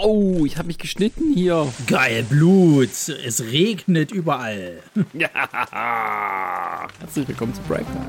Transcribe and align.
Au, 0.00 0.44
ich 0.44 0.56
habe 0.56 0.68
mich 0.68 0.78
geschnitten 0.78 1.32
hier. 1.34 1.66
Geil, 1.88 2.22
Blut. 2.22 2.88
Es 3.26 3.40
regnet 3.40 4.12
überall. 4.12 4.78
Ja. 5.12 5.28
Herzlich 7.00 7.26
willkommen 7.26 7.52
zu 7.52 7.60
Breaktime. 7.62 8.06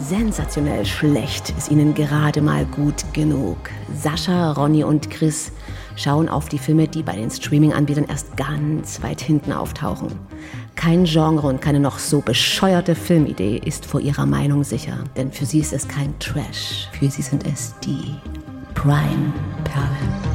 Sensationell 0.00 0.84
schlecht 0.84 1.54
ist 1.56 1.70
ihnen 1.70 1.94
gerade 1.94 2.42
mal 2.42 2.66
gut 2.66 3.06
genug. 3.14 3.56
Sascha, 3.96 4.52
Ronny 4.52 4.84
und 4.84 5.08
Chris 5.08 5.50
schauen 5.96 6.28
auf 6.28 6.50
die 6.50 6.58
Filme, 6.58 6.86
die 6.86 7.02
bei 7.02 7.16
den 7.16 7.30
Streaming-Anbietern 7.30 8.04
erst 8.04 8.36
ganz 8.36 9.02
weit 9.02 9.22
hinten 9.22 9.52
auftauchen. 9.52 10.08
Kein 10.76 11.04
Genre 11.04 11.46
und 11.46 11.62
keine 11.62 11.80
noch 11.80 11.98
so 11.98 12.20
bescheuerte 12.20 12.94
Filmidee 12.94 13.62
ist 13.64 13.86
vor 13.86 14.02
ihrer 14.02 14.26
Meinung 14.26 14.62
sicher, 14.62 15.04
denn 15.16 15.32
für 15.32 15.46
sie 15.46 15.60
ist 15.60 15.72
es 15.72 15.88
kein 15.88 16.18
Trash, 16.18 16.88
für 16.98 17.08
sie 17.08 17.22
sind 17.22 17.46
es 17.46 17.74
die 17.82 18.14
Prime-Perlen. 18.74 20.29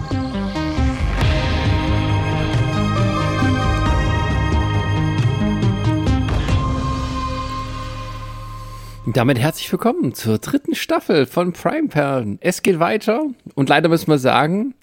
Damit 9.13 9.37
herzlich 9.37 9.71
willkommen 9.71 10.15
zur 10.15 10.39
dritten 10.39 10.73
Staffel 10.73 11.27
von 11.27 11.53
Prime 11.53 11.89
Perlen. 11.89 12.39
Es 12.41 12.63
geht 12.63 12.79
weiter 12.79 13.27
und 13.53 13.69
leider 13.69 13.87
müssen 13.87 14.07
wir 14.07 14.17
sagen, 14.17 14.73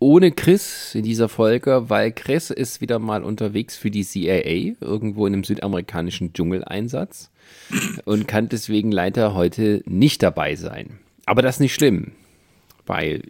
ohne 0.00 0.32
Chris 0.32 0.96
in 0.96 1.04
dieser 1.04 1.28
Folge, 1.28 1.88
weil 1.88 2.10
Chris 2.10 2.50
ist 2.50 2.80
wieder 2.80 2.98
mal 2.98 3.22
unterwegs 3.22 3.76
für 3.76 3.92
die 3.92 4.04
CIA, 4.04 4.74
irgendwo 4.80 5.28
in 5.28 5.32
einem 5.32 5.44
südamerikanischen 5.44 6.32
Dschungeleinsatz 6.32 7.30
und 8.04 8.26
kann 8.26 8.48
deswegen 8.48 8.90
leider 8.90 9.34
heute 9.34 9.84
nicht 9.86 10.24
dabei 10.24 10.56
sein. 10.56 10.98
Aber 11.24 11.42
das 11.42 11.56
ist 11.56 11.60
nicht 11.60 11.74
schlimm, 11.74 12.12
weil 12.84 13.22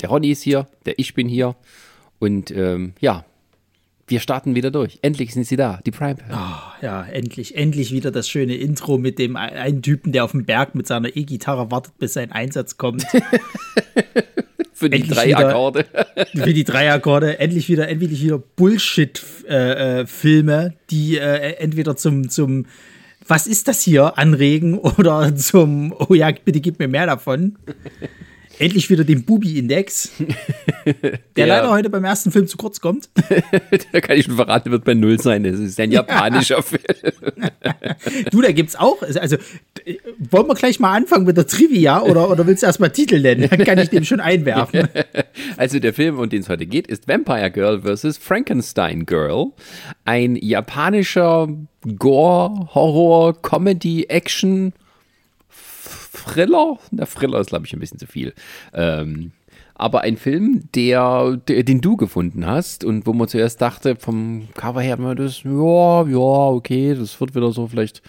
der 0.00 0.08
Ronny 0.08 0.30
ist 0.30 0.42
hier, 0.42 0.66
der 0.86 0.98
Ich 0.98 1.12
bin 1.12 1.28
hier 1.28 1.56
und 2.18 2.50
ähm, 2.52 2.94
ja, 3.00 3.26
wir 4.08 4.20
starten 4.20 4.54
wieder 4.54 4.70
durch. 4.70 4.98
Endlich 5.02 5.32
sind 5.32 5.46
sie 5.46 5.56
da, 5.56 5.80
die 5.86 5.90
Prime. 5.90 6.16
Oh, 6.30 6.82
ja, 6.82 7.02
endlich, 7.04 7.56
endlich 7.56 7.92
wieder 7.92 8.10
das 8.10 8.28
schöne 8.28 8.54
Intro 8.56 8.98
mit 8.98 9.18
dem 9.18 9.36
einen 9.36 9.80
Typen, 9.82 10.12
der 10.12 10.24
auf 10.24 10.32
dem 10.32 10.44
Berg 10.44 10.74
mit 10.74 10.86
seiner 10.86 11.16
E-Gitarre 11.16 11.70
wartet, 11.70 11.96
bis 11.98 12.12
sein 12.14 12.30
Einsatz 12.32 12.76
kommt. 12.76 13.06
für 14.74 14.90
die 14.90 14.96
endlich 14.96 15.16
drei 15.16 15.28
wieder- 15.28 15.48
Akkorde. 15.48 15.86
Für 16.34 16.52
die 16.52 16.64
drei 16.64 16.92
Akkorde. 16.92 17.38
Endlich 17.38 17.68
wieder, 17.68 17.88
endlich 17.88 18.20
wieder 18.22 18.38
Bullshit-Filme, 18.38 20.74
die 20.90 21.16
äh, 21.18 21.54
entweder 21.58 21.96
zum, 21.96 22.28
zum 22.30 22.66
Was 23.26 23.46
ist 23.46 23.68
das 23.68 23.82
hier 23.82 24.18
anregen 24.18 24.78
oder 24.78 25.34
zum 25.36 25.94
Oh 25.98 26.14
ja, 26.14 26.30
bitte 26.32 26.60
gib 26.60 26.78
mir 26.78 26.88
mehr 26.88 27.06
davon. 27.06 27.56
Endlich 28.62 28.88
wieder 28.90 29.02
den 29.02 29.24
Bubi-Index, 29.24 30.12
der, 30.86 31.18
Der- 31.36 31.46
leider 31.48 31.70
heute 31.70 31.90
beim 31.90 32.04
ersten 32.04 32.30
Film 32.30 32.46
zu 32.46 32.56
kurz 32.56 32.80
kommt. 32.80 33.08
da 33.92 34.00
kann 34.00 34.16
ich 34.16 34.26
schon 34.26 34.36
verraten, 34.36 34.70
wird 34.70 34.84
bei 34.84 34.94
Null 34.94 35.20
sein. 35.20 35.42
Das 35.42 35.58
ist 35.58 35.80
ein 35.80 35.90
japanischer 35.90 36.62
Film. 36.62 36.80
Du, 38.30 38.40
da 38.40 38.52
gibt's 38.52 38.76
auch. 38.76 39.02
Also, 39.02 39.36
wollen 40.30 40.46
wir 40.46 40.54
gleich 40.54 40.78
mal 40.78 40.92
anfangen 40.96 41.26
mit 41.26 41.36
der 41.36 41.46
Trivia 41.48 42.02
oder, 42.02 42.30
oder 42.30 42.46
willst 42.46 42.62
du 42.62 42.66
erstmal 42.68 42.90
Titel 42.90 43.20
nennen? 43.20 43.48
Dann 43.50 43.64
kann 43.64 43.78
ich 43.78 43.90
dem 43.90 44.04
schon 44.04 44.20
einwerfen. 44.20 44.88
Also 45.56 45.80
der 45.80 45.92
Film, 45.92 46.20
um 46.20 46.28
den 46.28 46.42
es 46.42 46.48
heute 46.48 46.66
geht, 46.66 46.86
ist 46.86 47.08
Vampire 47.08 47.50
Girl 47.50 47.80
vs. 47.82 48.16
Frankenstein 48.18 49.06
Girl. 49.06 49.46
Ein 50.04 50.36
japanischer 50.36 51.48
Gore, 51.98 52.68
Horror, 52.74 53.42
Comedy, 53.42 54.04
Action, 54.04 54.72
Thriller. 56.24 56.78
Der 56.90 57.06
Thriller 57.06 57.40
ist, 57.40 57.50
glaube 57.50 57.66
ich, 57.66 57.72
ein 57.72 57.80
bisschen 57.80 57.98
zu 57.98 58.06
viel. 58.06 58.34
Ähm, 58.72 59.32
aber 59.74 60.02
ein 60.02 60.16
Film, 60.16 60.68
der, 60.74 61.38
der, 61.48 61.62
den 61.64 61.80
du 61.80 61.96
gefunden 61.96 62.46
hast 62.46 62.84
und 62.84 63.06
wo 63.06 63.12
man 63.12 63.28
zuerst 63.28 63.60
dachte, 63.60 63.96
vom 63.96 64.48
Cover 64.54 64.80
her, 64.80 64.96
man 64.98 65.16
das, 65.16 65.42
ja, 65.42 66.06
ja, 66.06 66.48
okay, 66.50 66.94
das 66.94 67.20
wird 67.20 67.34
wieder 67.34 67.50
so 67.52 67.66
vielleicht 67.66 68.02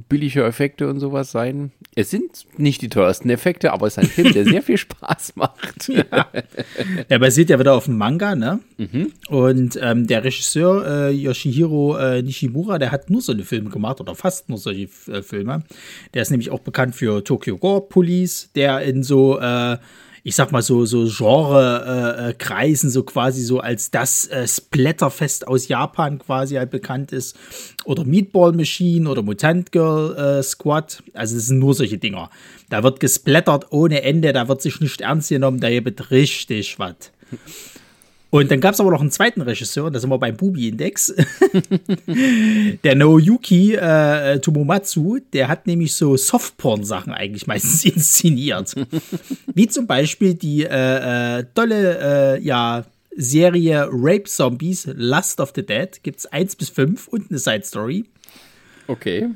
billige 0.00 0.44
Effekte 0.44 0.88
und 0.88 1.00
sowas 1.00 1.30
sein. 1.30 1.72
Es 1.94 2.10
sind 2.10 2.46
nicht 2.56 2.82
die 2.82 2.88
teuersten 2.88 3.30
Effekte, 3.30 3.72
aber 3.72 3.86
es 3.86 3.94
ist 3.94 3.98
ein 3.98 4.06
Film, 4.06 4.32
der 4.32 4.44
sehr 4.44 4.62
viel 4.62 4.76
Spaß 4.76 5.36
macht. 5.36 5.88
Der 7.10 7.18
basiert 7.18 7.50
ja 7.50 7.58
wieder 7.58 7.74
auf 7.74 7.86
dem 7.86 7.96
Manga, 7.96 8.34
ne? 8.34 8.60
Und 9.28 9.78
ähm, 9.82 10.06
der 10.06 10.24
Regisseur 10.24 10.86
äh, 10.86 11.10
Yoshihiro 11.10 11.96
äh, 11.96 12.22
Nishimura, 12.22 12.78
der 12.78 12.92
hat 12.92 13.10
nur 13.10 13.20
so 13.20 13.32
eine 13.32 13.44
Filme 13.44 13.70
gemacht 13.70 14.00
oder 14.00 14.14
fast 14.14 14.48
nur 14.48 14.58
solche 14.58 14.88
äh, 15.10 15.22
Filme. 15.22 15.64
Der 16.14 16.22
ist 16.22 16.30
nämlich 16.30 16.50
auch 16.50 16.60
bekannt 16.60 16.94
für 16.94 17.24
Tokyo 17.24 17.56
Gore 17.56 17.88
Police, 17.88 18.50
der 18.54 18.82
in 18.82 19.02
so 19.02 19.38
äh, 19.38 19.78
ich 20.24 20.34
sag 20.34 20.52
mal 20.52 20.62
so 20.62 20.84
so 20.84 21.06
Genre 21.06 22.34
äh, 22.40 22.70
äh, 22.70 22.74
so 22.74 23.02
quasi 23.02 23.42
so 23.42 23.60
als 23.60 23.90
das 23.90 24.26
äh, 24.28 24.46
Splatterfest 24.46 25.48
aus 25.48 25.68
Japan 25.68 26.18
quasi 26.18 26.56
halt 26.56 26.70
bekannt 26.70 27.12
ist. 27.12 27.36
Oder 27.84 28.04
Meatball 28.04 28.52
Machine 28.52 29.08
oder 29.08 29.22
Mutant 29.22 29.72
Girl 29.72 30.14
äh, 30.16 30.42
Squad. 30.42 31.02
Also 31.14 31.36
das 31.36 31.46
sind 31.46 31.58
nur 31.58 31.74
solche 31.74 31.98
Dinger. 31.98 32.30
Da 32.70 32.82
wird 32.82 33.00
gesplattert 33.00 33.66
ohne 33.70 34.02
Ende 34.02 34.32
da 34.32 34.48
wird 34.48 34.62
sich 34.62 34.80
nicht 34.80 35.00
ernst 35.00 35.28
genommen 35.28 35.60
da 35.60 35.70
gibt 35.70 36.10
richtig 36.10 36.78
was 36.78 36.94
und 38.30 38.50
dann 38.50 38.60
gab 38.60 38.74
es 38.74 38.80
aber 38.80 38.90
noch 38.90 39.00
einen 39.00 39.10
zweiten 39.10 39.40
Regisseur, 39.40 39.90
da 39.90 39.98
sind 39.98 40.10
wir 40.10 40.18
beim 40.18 40.36
Bubi-Index. 40.36 41.14
der 42.84 42.94
Naoyuki 42.94 43.74
äh, 43.74 44.38
Tomomatsu, 44.40 45.18
der 45.32 45.48
hat 45.48 45.66
nämlich 45.66 45.94
so 45.94 46.16
Softporn-Sachen 46.16 47.12
eigentlich 47.12 47.46
meistens 47.46 47.84
inszeniert. 47.96 48.74
Wie 49.54 49.66
zum 49.68 49.86
Beispiel 49.86 50.34
die 50.34 50.64
äh, 50.64 51.38
äh, 51.38 51.44
tolle 51.54 52.36
äh, 52.36 52.42
ja, 52.42 52.84
Serie 53.16 53.88
Rape 53.90 54.24
Zombies, 54.24 54.88
Lust 54.94 55.40
of 55.40 55.52
the 55.54 55.64
Dead. 55.64 56.02
Gibt's 56.02 56.26
eins 56.26 56.54
bis 56.54 56.68
fünf 56.68 57.08
und 57.08 57.30
eine 57.30 57.38
Side-Story. 57.38 58.04
Okay. 58.86 59.28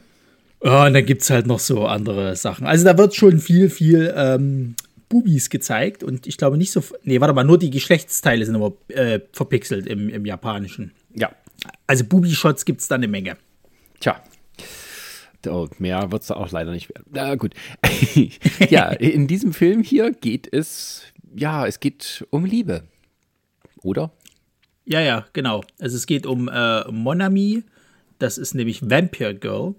Ja, 0.62 0.86
und 0.86 0.94
dann 0.94 1.04
gibt's 1.04 1.30
halt 1.30 1.46
noch 1.46 1.58
so 1.58 1.86
andere 1.86 2.36
Sachen. 2.36 2.66
Also 2.66 2.84
da 2.84 2.96
wird 2.96 3.14
schon 3.14 3.38
viel, 3.38 3.70
viel 3.70 4.12
ähm, 4.16 4.76
Bubis 5.12 5.50
gezeigt 5.50 6.02
und 6.02 6.26
ich 6.26 6.38
glaube 6.38 6.56
nicht 6.56 6.72
so. 6.72 6.82
Nee, 7.02 7.20
warte 7.20 7.34
mal, 7.34 7.44
nur 7.44 7.58
die 7.58 7.68
Geschlechtsteile 7.68 8.46
sind 8.46 8.56
aber 8.56 8.72
äh, 8.88 9.20
verpixelt 9.32 9.86
im, 9.86 10.08
im 10.08 10.24
Japanischen. 10.24 10.92
Ja. 11.14 11.30
Also 11.86 12.04
Bubi-Shots 12.04 12.64
gibt's 12.64 12.88
da 12.88 12.94
eine 12.94 13.08
Menge. 13.08 13.36
Tja. 14.00 14.22
Oh, 15.46 15.68
mehr 15.78 16.10
wird 16.10 16.22
es 16.22 16.30
auch 16.30 16.50
leider 16.50 16.70
nicht 16.72 16.88
werden. 16.88 17.04
Na 17.10 17.34
gut. 17.34 17.52
ja, 18.70 18.88
in 18.88 19.26
diesem 19.26 19.52
Film 19.52 19.82
hier 19.82 20.12
geht 20.12 20.50
es, 20.50 21.02
ja, 21.36 21.66
es 21.66 21.78
geht 21.78 22.26
um 22.30 22.46
Liebe. 22.46 22.84
Oder? 23.82 24.12
Ja, 24.86 25.00
ja, 25.00 25.26
genau. 25.34 25.62
Also 25.78 25.96
es 25.96 26.06
geht 26.06 26.24
um 26.24 26.48
äh, 26.48 26.90
Monami, 26.90 27.64
das 28.18 28.38
ist 28.38 28.54
nämlich 28.54 28.88
Vampire 28.88 29.34
Girl, 29.34 29.74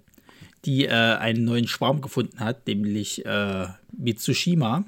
die 0.65 0.85
äh, 0.85 0.91
einen 0.91 1.43
neuen 1.43 1.67
Schwarm 1.67 2.01
gefunden 2.01 2.39
hat, 2.39 2.67
nämlich 2.67 3.25
äh, 3.25 3.65
Mitsushima. 3.97 4.85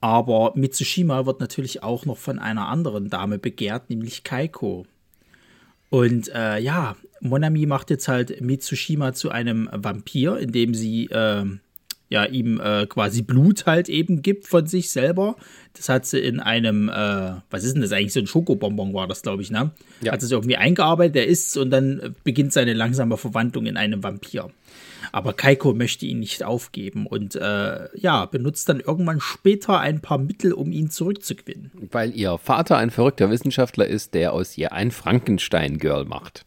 Aber 0.00 0.52
Mitsushima 0.54 1.26
wird 1.26 1.40
natürlich 1.40 1.82
auch 1.82 2.06
noch 2.06 2.16
von 2.16 2.38
einer 2.38 2.68
anderen 2.68 3.10
Dame 3.10 3.38
begehrt, 3.38 3.90
nämlich 3.90 4.24
Kaiko. 4.24 4.86
Und 5.90 6.32
äh, 6.34 6.58
ja, 6.58 6.96
Monami 7.20 7.66
macht 7.66 7.90
jetzt 7.90 8.08
halt 8.08 8.40
Mitsushima 8.40 9.12
zu 9.12 9.30
einem 9.30 9.68
Vampir, 9.72 10.38
indem 10.38 10.74
sie 10.74 11.06
äh, 11.06 11.44
ja 12.08 12.24
ihm 12.24 12.60
äh, 12.60 12.86
quasi 12.86 13.22
Blut 13.22 13.66
halt 13.66 13.88
eben 13.88 14.22
gibt 14.22 14.46
von 14.46 14.66
sich 14.66 14.90
selber. 14.90 15.36
Das 15.74 15.88
hat 15.88 16.06
sie 16.06 16.18
in 16.18 16.40
einem, 16.40 16.88
äh, 16.88 17.32
was 17.50 17.64
ist 17.64 17.74
denn 17.74 17.82
das 17.82 17.92
eigentlich? 17.92 18.12
So 18.12 18.20
ein 18.20 18.26
Schokobonbon 18.26 18.94
war 18.94 19.06
das, 19.06 19.22
glaube 19.22 19.42
ich, 19.42 19.50
ne? 19.50 19.72
Ja. 20.00 20.12
Hat 20.12 20.22
sie 20.22 20.32
irgendwie 20.32 20.56
eingearbeitet, 20.56 21.14
der 21.14 21.26
isst 21.26 21.56
und 21.56 21.70
dann 21.70 22.14
beginnt 22.24 22.52
seine 22.52 22.72
langsame 22.72 23.16
Verwandlung 23.16 23.66
in 23.66 23.76
einen 23.76 24.02
Vampir. 24.02 24.50
Aber 25.12 25.32
Kaiko 25.32 25.72
möchte 25.74 26.06
ihn 26.06 26.20
nicht 26.20 26.42
aufgeben 26.44 27.06
und 27.06 27.34
äh, 27.34 27.88
ja, 27.96 28.26
benutzt 28.26 28.68
dann 28.68 28.80
irgendwann 28.80 29.20
später 29.20 29.80
ein 29.80 30.00
paar 30.00 30.18
Mittel, 30.18 30.52
um 30.52 30.72
ihn 30.72 30.90
zurückzugewinnen. 30.90 31.70
Weil 31.90 32.14
ihr 32.14 32.38
Vater 32.38 32.76
ein 32.76 32.90
verrückter 32.90 33.30
Wissenschaftler 33.30 33.86
ist, 33.86 34.14
der 34.14 34.32
aus 34.32 34.56
ihr 34.56 34.72
ein 34.72 34.90
Frankenstein-Girl 34.90 36.04
macht. 36.04 36.44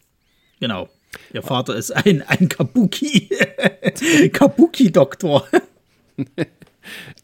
Genau. 0.60 0.90
Ihr 1.32 1.44
Vater 1.44 1.76
ist 1.76 1.92
ein, 1.92 2.24
ein 2.24 2.50
Kabuki. 2.50 3.30
Kabuki-Doktor. 4.34 5.48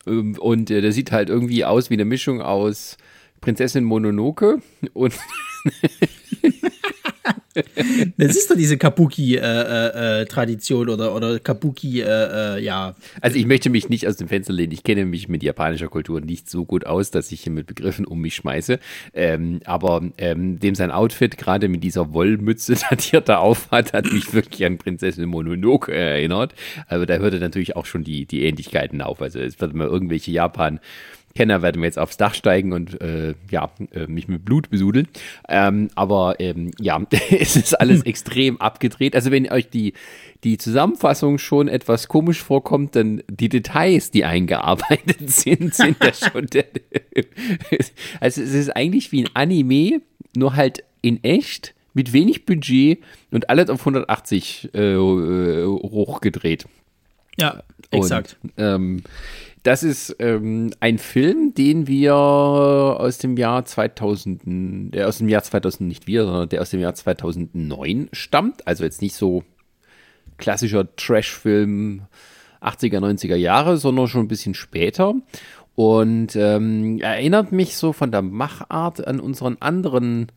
Ähm, 0.08 0.38
Und 0.40 0.72
äh, 0.72 0.82
der 0.82 0.92
sieht 0.92 1.12
halt 1.12 1.30
irgendwie 1.30 1.66
aus 1.66 1.90
wie 1.90 1.96
eine 1.96 2.06
Mischung 2.06 2.42
aus 2.42 2.98
Prinzessin 3.42 3.84
Mononoke 3.84 4.62
und 4.94 5.14
Das 8.18 8.36
ist 8.36 8.52
doch 8.52 8.56
diese 8.56 8.78
Kabuki-Tradition 8.78 10.90
oder, 10.90 11.16
oder 11.16 11.40
Kabuki, 11.40 12.02
äh, 12.02 12.58
äh, 12.58 12.64
ja. 12.64 12.96
Also 13.22 13.38
ich 13.38 13.46
möchte 13.46 13.70
mich 13.70 13.90
nicht 13.90 14.08
aus 14.08 14.18
dem 14.18 14.28
Fenster 14.28 14.54
lehnen. 14.54 14.72
Ich 14.72 14.84
kenne 14.84 15.06
mich 15.06 15.30
mit 15.30 15.44
japanischer 15.44 15.88
Kultur 15.88 16.22
nicht 16.22 16.50
so 16.50 16.66
gut 16.66 16.86
aus, 16.86 17.12
dass 17.12 17.32
ich 17.32 17.42
hier 17.42 17.52
mit 17.52 17.68
Begriffen 17.68 18.06
um 18.06 18.20
mich 18.20 18.36
schmeiße. 18.36 18.80
Ähm, 19.14 19.62
aber 19.66 20.02
ähm, 20.18 20.60
dem 20.60 20.76
sein 20.76 20.92
Outfit, 20.92 21.38
gerade 21.38 21.68
mit 21.68 21.84
dieser 21.84 22.14
Wollmütze, 22.14 22.76
er 23.12 23.22
da 23.22 23.38
auf 23.38 23.72
hat, 23.72 23.94
hat 23.94 24.12
mich 24.12 24.34
wirklich 24.34 24.66
an 24.66 24.78
Prinzessin 24.78 25.26
Mononoke 25.26 25.94
erinnert. 25.94 26.54
Aber 26.88 27.06
da 27.06 27.18
hörte 27.18 27.40
natürlich 27.40 27.76
auch 27.76 27.86
schon 27.86 28.04
die, 28.04 28.26
die 28.26 28.44
Ähnlichkeiten 28.44 29.02
auf. 29.02 29.22
Also 29.22 29.40
es 29.40 29.60
wird 29.60 29.74
mal 29.74 29.88
irgendwelche 29.88 30.32
Japan 30.32 30.80
Kenner 31.36 31.62
werden 31.62 31.82
wir 31.82 31.86
jetzt 31.86 32.00
aufs 32.00 32.18
Dach 32.18 32.34
steigen 32.34 32.74
und 32.74 33.00
äh, 33.02 33.36
ja, 33.50 33.72
äh, 33.94 34.08
mich 34.08 34.28
mit 34.28 34.46
Blut 34.46 34.70
besudeln. 34.70 35.08
Ähm, 35.48 35.90
aber 35.96 36.40
ähm, 36.40 36.72
ja, 36.80 37.02
es 37.32 37.56
ist 37.56 37.80
alles 37.80 38.04
extrem 38.04 38.60
abgedreht. 38.60 39.16
Also 39.16 39.32
wenn 39.32 39.50
euch 39.52 39.70
die, 39.70 39.94
die 40.44 40.58
Zusammenfassung 40.58 41.38
schon 41.38 41.68
etwas 41.68 42.08
komisch 42.08 42.42
vorkommt, 42.42 42.96
dann 42.96 43.22
die 43.30 43.50
Details, 43.50 44.12
die 44.12 44.26
eingearbeitet 44.26 45.18
sind, 45.30 45.74
sind 45.76 45.98
da 46.00 46.14
schon. 46.14 46.48
Der, 46.48 46.66
also 48.20 48.42
es 48.42 48.54
ist 48.54 48.76
eigentlich 48.76 49.12
wie 49.12 49.24
ein 49.24 49.30
Anime, 49.34 50.02
nur 50.36 50.56
halt 50.56 50.84
in 51.02 51.24
echt 51.24 51.74
mit 51.94 52.14
wenig 52.14 52.46
Budget 52.46 53.00
und 53.32 53.50
alles 53.50 53.70
auf 53.70 53.82
180 53.82 54.70
äh, 54.74 54.94
äh, 54.94 55.66
hochgedreht. 55.66 56.66
Ja, 57.40 57.64
exakt. 57.92 58.38
Und, 58.44 58.54
ähm, 58.58 59.04
das 59.70 59.84
ist 59.84 60.16
ähm, 60.18 60.72
ein 60.80 60.98
Film, 60.98 61.54
den 61.54 61.86
wir 61.86 62.16
aus 62.16 63.20
dem 63.20 63.38
Jahr 63.38 63.66
2000, 63.66 64.42
der 64.96 65.08
aus 65.08 65.20
dem 65.20 65.30
Jahr 65.30 65.44
2000 65.44 65.88
nicht 65.88 66.08
wir, 66.08 66.26
sondern 66.26 66.50
der 66.50 66.64
aus 66.64 66.72
dem 66.72 66.80
Jahr 66.80 66.96
2009 66.96 68.10
stammt. 68.12 68.66
Also 68.66 68.84
jetzt 68.84 69.04
nicht 69.04 69.14
so 69.14 69.44
klassischer 70.40 70.96
Trash-Film 70.96 72.02
80er, 72.64 72.98
90er 72.98 73.36
Jahre, 73.36 73.78
sondern 73.78 74.08
schon 74.08 74.26
ein 74.26 74.28
bisschen 74.28 74.56
später. 74.56 75.14
Und 75.76 76.36
ähm, 76.36 77.00
erinnert 77.00 77.52
mich 77.52 77.78
so 77.78 77.94
von 77.94 78.12
der 78.12 78.24
Machart 78.24 79.06
an 79.06 79.20
unseren 79.20 79.58
anderen 79.60 80.32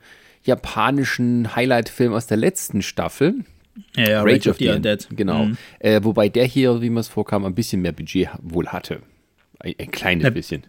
japanischen 0.45 1.57
Highlight-Film 1.57 2.13
aus 2.13 2.27
der 2.27 2.37
letzten 2.37 2.83
Staffel. 2.83 3.37
Ja, 3.97 4.11
ja 4.11 4.21
Rage, 4.21 4.33
Rage 4.35 4.51
of 4.51 4.57
the 4.59 4.69
Undead. 4.69 5.09
Genau. 5.17 5.47
Mhm. 5.47 5.57
Äh, 5.79 6.05
wobei 6.05 6.29
der 6.29 6.45
hier, 6.45 6.83
wie 6.83 6.91
man 6.91 7.01
es 7.01 7.09
vorkam, 7.09 7.47
ein 7.47 7.55
bisschen 7.55 7.81
mehr 7.81 7.93
Budget 7.93 8.29
wohl 8.43 8.67
hatte. 8.69 9.01
Ein, 9.63 9.75
ein 9.79 9.91
kleines 9.91 10.25
ja. 10.25 10.31
bisschen. 10.31 10.65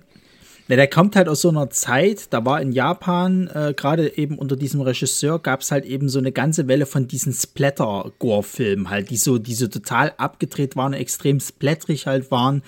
Ja, 0.70 0.78
der 0.78 0.88
kommt 0.88 1.18
halt 1.18 1.28
aus 1.28 1.42
so 1.42 1.50
einer 1.50 1.70
Zeit, 1.70 2.32
da 2.32 2.46
war 2.46 2.62
in 2.62 2.72
Japan, 2.72 3.50
äh, 3.54 3.74
gerade 3.76 4.18
eben 4.18 4.38
unter 4.38 4.56
diesem 4.56 4.80
Regisseur, 4.80 5.40
gab 5.40 5.60
es 5.60 5.72
halt 5.72 5.84
eben 5.84 6.08
so 6.08 6.20
eine 6.20 6.32
ganze 6.32 6.70
Welle 6.70 6.86
von 6.86 7.08
diesen 7.08 7.34
Splatter-Gore-Filmen 7.34 8.90
halt, 8.90 9.10
die 9.10 9.18
so, 9.18 9.38
die 9.38 9.56
so 9.56 9.68
total 9.68 10.14
abgedreht 10.18 10.78
waren, 10.78 10.94
extrem 10.94 11.42
splatterig 11.42 12.08
halt 12.08 12.32
waren. 12.32 12.64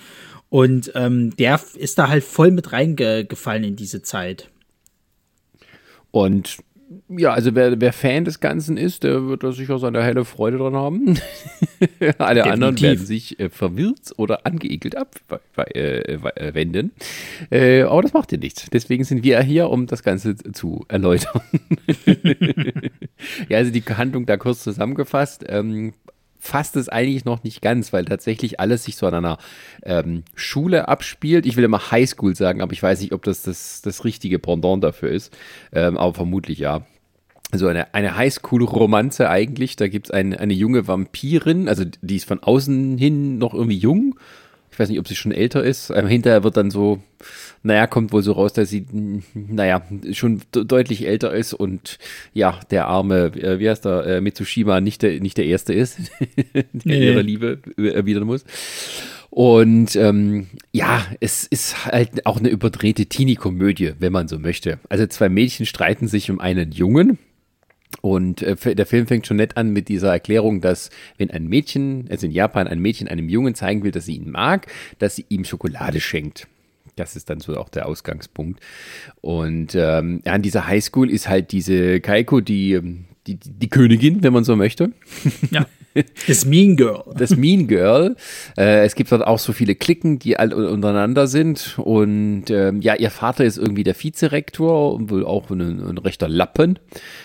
Und 0.50 0.92
ähm, 0.94 1.34
der 1.36 1.58
ist 1.76 1.98
da 1.98 2.08
halt 2.08 2.22
voll 2.22 2.50
mit 2.50 2.72
reingefallen 2.72 3.64
in 3.64 3.76
diese 3.76 4.02
Zeit. 4.02 4.50
Und 6.10 6.58
ja, 7.08 7.32
also 7.32 7.54
wer, 7.54 7.80
wer 7.80 7.92
Fan 7.92 8.24
des 8.24 8.40
Ganzen 8.40 8.76
ist, 8.76 9.02
der 9.02 9.26
wird 9.26 9.42
da 9.42 9.52
sicher 9.52 9.78
seine 9.78 10.02
helle 10.02 10.24
Freude 10.24 10.58
dran 10.58 10.74
haben. 10.76 11.14
Alle 12.18 12.42
Definitiv. 12.42 12.52
anderen 12.52 12.80
werden 12.80 13.04
sich 13.04 13.40
äh, 13.40 13.48
verwirrt 13.48 14.12
oder 14.16 14.46
angeekelt 14.46 14.96
abwenden. 14.96 16.92
Äh, 17.50 17.80
äh, 17.80 17.82
aber 17.82 18.02
das 18.02 18.12
macht 18.12 18.30
ja 18.32 18.38
nichts. 18.38 18.68
Deswegen 18.72 19.04
sind 19.04 19.24
wir 19.24 19.40
hier, 19.40 19.68
um 19.70 19.86
das 19.86 20.02
Ganze 20.02 20.36
zu 20.36 20.84
erläutern. 20.88 21.40
ja, 23.48 23.58
also 23.58 23.72
die 23.72 23.82
Handlung 23.82 24.26
da 24.26 24.36
kurz 24.36 24.62
zusammengefasst. 24.62 25.44
Ähm, 25.48 25.92
fasst 26.46 26.76
es 26.76 26.88
eigentlich 26.88 27.24
noch 27.24 27.42
nicht 27.44 27.60
ganz, 27.60 27.92
weil 27.92 28.04
tatsächlich 28.04 28.60
alles 28.60 28.84
sich 28.84 28.96
so 28.96 29.06
an 29.06 29.14
einer 29.14 29.38
ähm, 29.82 30.22
Schule 30.34 30.88
abspielt. 30.88 31.46
Ich 31.46 31.56
will 31.56 31.64
immer 31.64 31.90
Highschool 31.90 32.34
sagen, 32.34 32.62
aber 32.62 32.72
ich 32.72 32.82
weiß 32.82 33.00
nicht, 33.00 33.12
ob 33.12 33.22
das 33.24 33.42
das, 33.42 33.82
das 33.82 34.04
richtige 34.04 34.38
Pendant 34.38 34.82
dafür 34.82 35.10
ist. 35.10 35.36
Ähm, 35.72 35.98
aber 35.98 36.14
vermutlich 36.14 36.58
ja. 36.58 36.86
Also 37.52 37.68
eine, 37.68 37.94
eine 37.94 38.16
Highschool-Romanze 38.16 39.28
eigentlich. 39.28 39.76
Da 39.76 39.88
gibt 39.88 40.06
es 40.06 40.10
ein, 40.10 40.34
eine 40.34 40.54
junge 40.54 40.88
Vampirin, 40.88 41.68
also 41.68 41.84
die 41.84 42.16
ist 42.16 42.26
von 42.26 42.42
außen 42.42 42.98
hin 42.98 43.38
noch 43.38 43.54
irgendwie 43.54 43.78
jung 43.78 44.16
ich 44.76 44.80
weiß 44.80 44.90
nicht, 44.90 44.98
ob 44.98 45.08
sie 45.08 45.16
schon 45.16 45.32
älter 45.32 45.64
ist. 45.64 45.88
Ähm, 45.88 46.06
hinterher 46.06 46.44
wird 46.44 46.58
dann 46.58 46.70
so, 46.70 47.02
naja, 47.62 47.86
kommt 47.86 48.12
wohl 48.12 48.22
so 48.22 48.32
raus, 48.32 48.52
dass 48.52 48.68
sie, 48.68 48.84
naja, 49.32 49.80
schon 50.12 50.42
deutlich 50.50 51.06
älter 51.06 51.34
ist 51.34 51.54
und 51.54 51.98
ja, 52.34 52.60
der 52.70 52.86
arme, 52.86 53.32
äh, 53.36 53.58
wie 53.58 53.70
heißt 53.70 53.86
der, 53.86 54.06
äh, 54.06 54.20
Mitsushima 54.20 54.82
nicht 54.82 55.00
der, 55.00 55.18
nicht 55.20 55.38
der 55.38 55.46
Erste 55.46 55.72
ist, 55.72 55.96
der 56.54 56.64
nee. 56.84 57.06
ihre 57.06 57.22
Liebe 57.22 57.58
erwidern 57.78 58.24
muss. 58.24 58.44
Und 59.30 59.96
ähm, 59.96 60.48
ja, 60.72 61.06
es 61.20 61.44
ist 61.44 61.86
halt 61.86 62.26
auch 62.26 62.36
eine 62.36 62.50
überdrehte 62.50 63.06
Teenie-Komödie, 63.06 63.94
wenn 63.98 64.12
man 64.12 64.28
so 64.28 64.38
möchte. 64.38 64.78
Also 64.90 65.06
zwei 65.06 65.30
Mädchen 65.30 65.64
streiten 65.64 66.06
sich 66.06 66.30
um 66.30 66.38
einen 66.38 66.70
Jungen 66.70 67.18
und 68.00 68.42
äh, 68.42 68.74
der 68.74 68.86
Film 68.86 69.06
fängt 69.06 69.26
schon 69.26 69.38
nett 69.38 69.56
an 69.56 69.70
mit 69.70 69.88
dieser 69.88 70.12
Erklärung, 70.12 70.60
dass 70.60 70.90
wenn 71.18 71.30
ein 71.30 71.46
Mädchen, 71.46 72.06
also 72.10 72.26
in 72.26 72.32
Japan 72.32 72.66
ein 72.66 72.80
Mädchen 72.80 73.08
einem 73.08 73.28
Jungen 73.28 73.54
zeigen 73.54 73.82
will, 73.82 73.90
dass 73.90 74.06
sie 74.06 74.16
ihn 74.16 74.30
mag, 74.30 74.66
dass 74.98 75.16
sie 75.16 75.26
ihm 75.28 75.44
Schokolade 75.44 76.00
schenkt. 76.00 76.46
Das 76.96 77.14
ist 77.14 77.28
dann 77.28 77.40
so 77.40 77.56
auch 77.56 77.68
der 77.68 77.86
Ausgangspunkt. 77.86 78.60
Und 79.20 79.74
ähm, 79.74 80.22
an 80.24 80.42
dieser 80.42 80.66
Highschool 80.66 81.10
ist 81.10 81.28
halt 81.28 81.52
diese 81.52 82.00
Kaiko, 82.00 82.40
die, 82.40 82.80
die, 83.26 83.38
die 83.38 83.68
Königin, 83.68 84.22
wenn 84.22 84.32
man 84.32 84.44
so 84.44 84.56
möchte. 84.56 84.92
Ja. 85.50 85.66
Das 86.26 86.44
Mean 86.44 86.76
Girl. 86.76 87.04
Das 87.16 87.36
Mean 87.36 87.68
Girl. 87.68 88.16
Äh, 88.58 88.84
es 88.84 88.94
gibt 88.94 89.10
dort 89.10 89.26
auch 89.26 89.38
so 89.38 89.54
viele 89.54 89.74
Klicken, 89.74 90.18
die 90.18 90.38
all 90.38 90.52
untereinander 90.52 91.26
sind. 91.26 91.78
Und 91.78 92.50
ähm, 92.50 92.82
ja, 92.82 92.94
ihr 92.94 93.10
Vater 93.10 93.44
ist 93.44 93.56
irgendwie 93.56 93.82
der 93.82 93.98
Vizerektor 93.98 94.92
und 94.94 95.10
wohl 95.10 95.24
auch 95.24 95.48
ein, 95.48 95.60
ein 95.60 95.96
rechter 95.96 96.28
Lappen. 96.28 96.78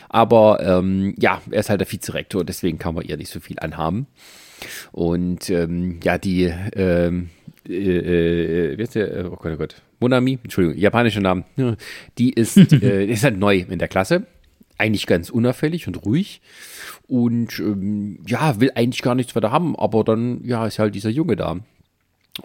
Aber 0.08 0.62
ähm, 0.64 1.16
ja, 1.20 1.42
er 1.52 1.60
ist 1.60 1.70
halt 1.70 1.82
der 1.82 1.92
Vizerektor, 1.92 2.46
deswegen 2.46 2.78
kann 2.78 2.96
man 2.96 3.04
ihr 3.04 3.18
nicht 3.18 3.30
so 3.30 3.42
viel 3.42 3.60
anhaben. 3.60 4.08
Und 4.92 5.50
ähm, 5.50 6.00
ja, 6.04 6.18
die, 6.18 6.54
ähm, 6.74 7.30
äh, 7.68 7.74
äh, 7.74 8.78
wie 8.78 8.82
heißt 8.82 8.96
der? 8.96 9.32
Oh 9.32 9.36
Gott, 9.36 9.54
oh 9.54 9.58
Gott. 9.58 9.76
Monami, 10.00 10.40
Entschuldigung, 10.44 10.78
japanischer 10.78 11.22
Name. 11.22 11.44
Die 12.18 12.32
ist, 12.32 12.58
äh, 12.82 13.06
ist 13.06 13.24
halt 13.24 13.38
neu 13.38 13.66
in 13.70 13.80
der 13.80 13.88
Klasse. 13.88 14.26
Eigentlich 14.82 15.06
ganz 15.06 15.30
unauffällig 15.30 15.86
und 15.86 16.04
ruhig 16.06 16.42
und 17.08 17.60
ähm, 17.60 18.18
ja, 18.26 18.60
will 18.60 18.72
eigentlich 18.74 19.04
gar 19.04 19.14
nichts 19.14 19.36
weiter 19.36 19.52
haben, 19.52 19.76
aber 19.76 20.04
dann, 20.04 20.44
ja, 20.44 20.66
ist 20.66 20.80
halt 20.80 20.96
dieser 20.96 21.12
Junge 21.12 21.36
da. 21.36 21.60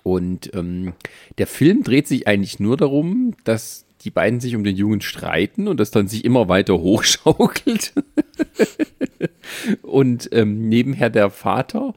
Und 0.02 0.54
ähm, 0.54 0.92
der 1.38 1.46
Film 1.46 1.82
dreht 1.82 2.06
sich 2.06 2.28
eigentlich 2.28 2.60
nur 2.60 2.76
darum, 2.76 3.34
dass 3.44 3.86
die 4.02 4.10
beiden 4.10 4.40
sich 4.40 4.54
um 4.54 4.64
den 4.64 4.76
Jungen 4.76 5.00
streiten 5.00 5.66
und 5.66 5.80
das 5.80 5.90
dann 5.90 6.08
sich 6.08 6.24
immer 6.26 6.48
weiter 6.48 6.74
hochschaukelt. 6.78 7.94
und 9.82 10.28
ähm, 10.32 10.68
nebenher 10.68 11.08
der 11.08 11.30
Vater 11.30 11.94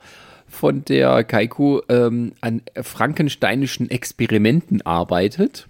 von 0.48 0.86
der 0.86 1.24
Kaiku 1.26 1.82
ähm, 1.90 2.32
an 2.40 2.62
frankensteinischen 2.82 3.90
Experimenten 3.92 4.82
arbeitet 4.84 5.68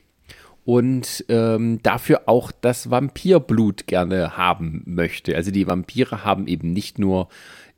und 0.70 1.26
ähm, 1.30 1.80
dafür 1.82 2.22
auch 2.28 2.52
das 2.52 2.92
Vampirblut 2.92 3.88
gerne 3.88 4.38
haben 4.38 4.84
möchte. 4.86 5.36
Also 5.36 5.50
die 5.50 5.66
Vampire 5.66 6.24
haben 6.24 6.46
eben 6.46 6.74
nicht 6.74 7.00
nur 7.00 7.28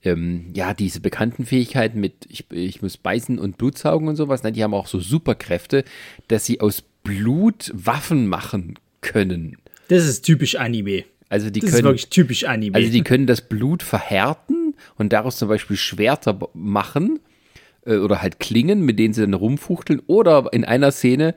ähm, 0.04 0.48
ja 0.54 0.74
diese 0.74 1.00
bekannten 1.00 1.46
Fähigkeiten 1.46 2.02
mit 2.02 2.28
ich, 2.28 2.52
ich 2.52 2.82
muss 2.82 2.98
beißen 2.98 3.40
und 3.40 3.58
Blut 3.58 3.78
saugen 3.78 4.10
und 4.10 4.18
sowas, 4.18 4.44
nein, 4.44 4.56
die 4.56 4.62
haben 4.62 4.74
auch 4.74 4.88
so 4.88 5.00
Superkräfte, 5.00 5.86
dass 6.28 6.46
sie 6.46 6.60
aus 6.60 6.84
Blut 7.04 7.72
Waffen 7.74 8.28
machen 8.28 8.78
können. 9.00 9.56
Das 9.88 10.06
ist 10.06 10.24
typisch 10.24 10.58
Anime. 10.58 11.06
Also 11.30 11.50
die 11.50 11.62
das 11.62 11.70
können, 11.70 11.80
ist 11.80 11.86
wirklich 11.86 12.10
typisch 12.10 12.44
Anime. 12.44 12.76
Also 12.76 12.92
die 12.92 13.04
können 13.04 13.26
das 13.26 13.40
Blut 13.40 13.84
verhärten 13.84 14.76
und 14.98 15.14
daraus 15.14 15.38
zum 15.38 15.48
Beispiel 15.48 15.78
Schwerter 15.78 16.38
machen 16.54 17.22
äh, 17.86 17.96
oder 17.96 18.22
halt 18.22 18.42
Klingen, 18.42 18.82
mit 18.82 19.00
denen 19.00 19.14
sie 19.14 19.22
dann 19.22 19.34
rumfuchteln. 19.34 20.02
Oder 20.08 20.50
in 20.52 20.66
einer 20.66 20.92
Szene 20.92 21.36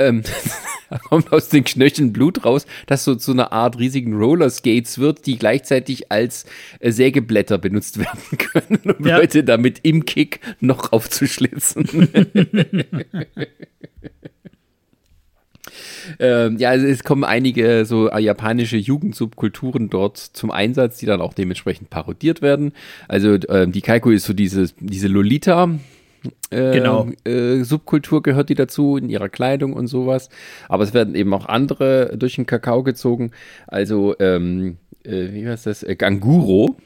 ähm, 0.00 0.22
da 0.90 0.98
kommt 0.98 1.32
aus 1.32 1.48
den 1.48 1.64
Knöcheln 1.64 2.12
Blut 2.12 2.44
raus, 2.44 2.66
das 2.86 3.04
so 3.04 3.14
zu 3.14 3.32
einer 3.32 3.52
Art 3.52 3.78
riesigen 3.78 4.14
Rollerskates 4.14 4.98
wird, 4.98 5.26
die 5.26 5.38
gleichzeitig 5.38 6.10
als 6.10 6.46
äh, 6.80 6.90
Sägeblätter 6.90 7.58
benutzt 7.58 7.98
werden 8.00 8.38
können, 8.38 8.96
um 8.98 9.06
ja. 9.06 9.18
Leute 9.18 9.44
damit 9.44 9.80
im 9.82 10.04
Kick 10.04 10.40
noch 10.60 10.92
aufzuschlitzen. 10.92 11.86
ähm, 16.18 16.56
ja, 16.58 16.70
also 16.70 16.86
es 16.86 17.04
kommen 17.04 17.24
einige 17.24 17.84
so 17.84 18.10
äh, 18.10 18.20
japanische 18.20 18.78
Jugendsubkulturen 18.78 19.90
dort 19.90 20.16
zum 20.16 20.50
Einsatz, 20.50 20.98
die 20.98 21.06
dann 21.06 21.20
auch 21.20 21.34
dementsprechend 21.34 21.90
parodiert 21.90 22.42
werden. 22.42 22.72
Also 23.06 23.38
ähm, 23.48 23.72
die 23.72 23.82
Kaiko 23.82 24.10
ist 24.10 24.24
so 24.24 24.32
diese, 24.32 24.70
diese 24.80 25.08
Lolita, 25.08 25.78
äh, 26.50 26.72
genau. 26.72 27.08
äh, 27.24 27.62
Subkultur 27.62 28.22
gehört 28.22 28.48
die 28.48 28.54
dazu 28.54 28.96
in 28.96 29.08
ihrer 29.08 29.28
Kleidung 29.28 29.72
und 29.72 29.86
sowas. 29.86 30.28
Aber 30.68 30.84
es 30.84 30.94
werden 30.94 31.14
eben 31.14 31.32
auch 31.34 31.46
andere 31.46 32.16
durch 32.16 32.36
den 32.36 32.46
Kakao 32.46 32.82
gezogen. 32.82 33.32
Also, 33.66 34.14
ähm, 34.18 34.76
äh, 35.04 35.32
wie 35.32 35.48
heißt 35.48 35.66
das? 35.66 35.82
Äh, 35.82 35.96
Ganguro. 35.96 36.76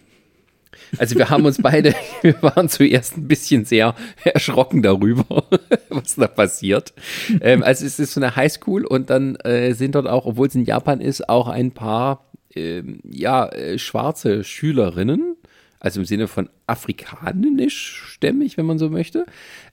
Also 0.99 1.17
wir 1.17 1.31
haben 1.31 1.45
uns 1.45 1.61
beide, 1.61 1.95
wir 2.23 2.41
waren 2.43 2.69
zuerst 2.69 3.17
ein 3.17 3.29
bisschen 3.29 3.65
sehr 3.65 3.95
erschrocken 4.25 4.83
darüber, 4.83 5.45
was 5.89 6.17
da 6.17 6.27
passiert. 6.27 6.93
Ähm, 7.41 7.63
also 7.63 7.87
es 7.87 7.99
ist 7.99 8.15
so 8.15 8.21
eine 8.21 8.37
Highschool 8.37 8.85
und 8.85 9.11
dann 9.11 9.37
äh, 9.37 9.73
sind 9.73 9.95
dort 9.95 10.07
auch, 10.07 10.27
obwohl 10.27 10.49
es 10.49 10.55
in 10.55 10.65
Japan 10.65 11.01
ist, 11.01 11.29
auch 11.29 11.49
ein 11.49 11.73
paar 11.73 12.25
ähm, 12.55 13.01
ja, 13.09 13.49
äh, 13.49 13.79
schwarze 13.79 14.45
Schülerinnen 14.45 15.37
also 15.85 16.01
im 16.01 16.07
Sinne 16.07 16.29
von 16.29 16.49
afrikanisch 16.67 18.03
stämmig, 18.07 18.57
wenn 18.57 18.65
man 18.65 18.79
so 18.79 18.89
möchte. 18.89 19.27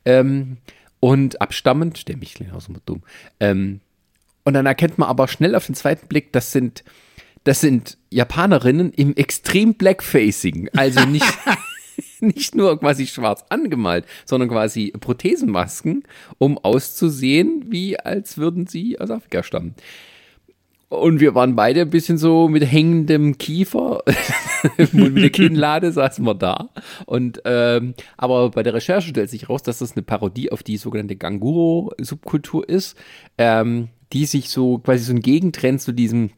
Ähm, 0.04 0.58
und 1.00 1.42
abstammend, 1.42 2.04
mich 2.20 2.34
klingt 2.34 2.54
auch 2.54 2.60
so 2.60 2.74
dumm. 2.86 3.02
Ähm, 3.40 3.80
und 4.44 4.54
dann 4.54 4.66
erkennt 4.66 4.98
man 4.98 5.08
aber 5.08 5.30
schnell 5.30 5.56
auf 5.56 5.68
den 5.68 5.76
zweiten 5.76 6.08
Blick, 6.08 6.34
das 6.34 6.52
sind, 6.52 6.84
das 7.46 7.62
sind 7.62 7.98
Japanerinnen 8.10 8.92
im 8.92 9.16
extrem 9.16 9.76
Blackfacing. 9.76 10.70
Also 10.76 11.06
nicht, 11.06 11.26
nicht 12.20 12.56
nur 12.56 12.78
quasi 12.78 13.08
schwarz 13.08 13.46
angemalt, 13.48 14.06
sondern 14.26 14.50
quasi 14.50 14.92
Prothesenmasken, 15.00 16.04
um 16.38 16.58
auszusehen, 16.58 17.68
wie 17.70 17.98
als 17.98 18.38
würden 18.38 18.68
sie 18.68 19.00
aus 19.00 19.12
Afrika 19.12 19.44
stammen. 19.44 19.76
Und 20.92 21.22
wir 21.22 21.34
waren 21.36 21.56
beide 21.56 21.84
ein 21.84 21.90
bisschen 21.90 22.18
so 22.18 22.50
mit 22.50 22.70
hängendem 22.70 23.38
Kiefer 23.38 24.04
mit 24.92 25.16
der 25.16 25.30
Kinnlade 25.30 25.94
saßen 25.94 26.26
wir 26.26 26.36
da. 26.36 26.68
Und 27.06 27.42
ähm, 27.46 27.94
aber 28.18 28.52
bei 28.52 28.62
der 28.62 28.74
Recherche 28.74 29.08
stellt 29.08 29.30
sich 29.30 29.48
raus, 29.48 29.64
dass 29.64 29.80
das 29.80 29.94
eine 29.94 30.04
Parodie 30.04 30.52
auf 30.52 30.64
die 30.64 30.76
sogenannte 30.76 31.16
Ganguro-Subkultur 31.16 32.68
ist, 32.68 32.98
ähm, 33.38 33.88
die 34.12 34.26
sich 34.26 34.50
so 34.50 34.80
quasi 34.80 35.06
so 35.06 35.14
ein 35.14 35.22
Gegentrend 35.22 35.82
zu 35.82 35.94
diesem 35.94 36.32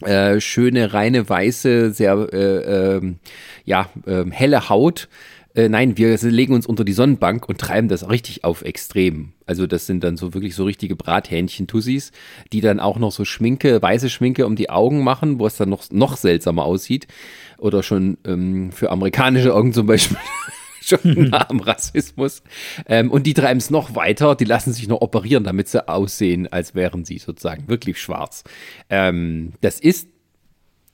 äh, 0.00 0.40
schöne, 0.40 0.94
reine, 0.94 1.28
weiße, 1.28 1.92
sehr 1.92 2.26
äh, 2.32 2.96
äh, 2.96 3.14
ja, 3.66 3.90
äh, 4.06 4.24
helle 4.30 4.70
Haut 4.70 5.10
äh, 5.60 5.68
nein, 5.68 5.96
wir 5.96 6.16
legen 6.18 6.54
uns 6.54 6.66
unter 6.66 6.84
die 6.84 6.92
Sonnenbank 6.92 7.48
und 7.48 7.58
treiben 7.58 7.88
das 7.88 8.08
richtig 8.08 8.44
auf 8.44 8.62
extrem. 8.62 9.32
Also 9.46 9.66
das 9.66 9.86
sind 9.86 10.02
dann 10.04 10.16
so 10.16 10.34
wirklich 10.34 10.54
so 10.54 10.64
richtige 10.64 10.96
Brathähnchen-Tussis, 10.96 12.12
die 12.52 12.60
dann 12.60 12.80
auch 12.80 12.98
noch 12.98 13.12
so 13.12 13.24
Schminke, 13.24 13.82
weiße 13.82 14.10
Schminke 14.10 14.46
um 14.46 14.56
die 14.56 14.70
Augen 14.70 15.02
machen, 15.02 15.38
wo 15.38 15.46
es 15.46 15.56
dann 15.56 15.68
noch, 15.68 15.84
noch 15.90 16.16
seltsamer 16.16 16.64
aussieht. 16.64 17.06
Oder 17.58 17.82
schon 17.82 18.16
ähm, 18.24 18.72
für 18.72 18.90
amerikanische 18.90 19.54
Augen 19.54 19.72
zum 19.72 19.86
Beispiel. 19.86 20.16
schon 20.80 21.00
nah 21.30 21.48
am 21.48 21.60
Rassismus. 21.60 22.42
Ähm, 22.86 23.10
und 23.10 23.26
die 23.26 23.34
treiben 23.34 23.58
es 23.58 23.70
noch 23.70 23.94
weiter, 23.94 24.34
die 24.34 24.44
lassen 24.44 24.72
sich 24.72 24.88
noch 24.88 25.00
operieren, 25.00 25.44
damit 25.44 25.68
sie 25.68 25.86
aussehen, 25.86 26.50
als 26.50 26.74
wären 26.74 27.04
sie 27.04 27.18
sozusagen 27.18 27.68
wirklich 27.68 28.00
schwarz. 28.00 28.44
Ähm, 28.88 29.52
das 29.60 29.78
ist 29.80 30.08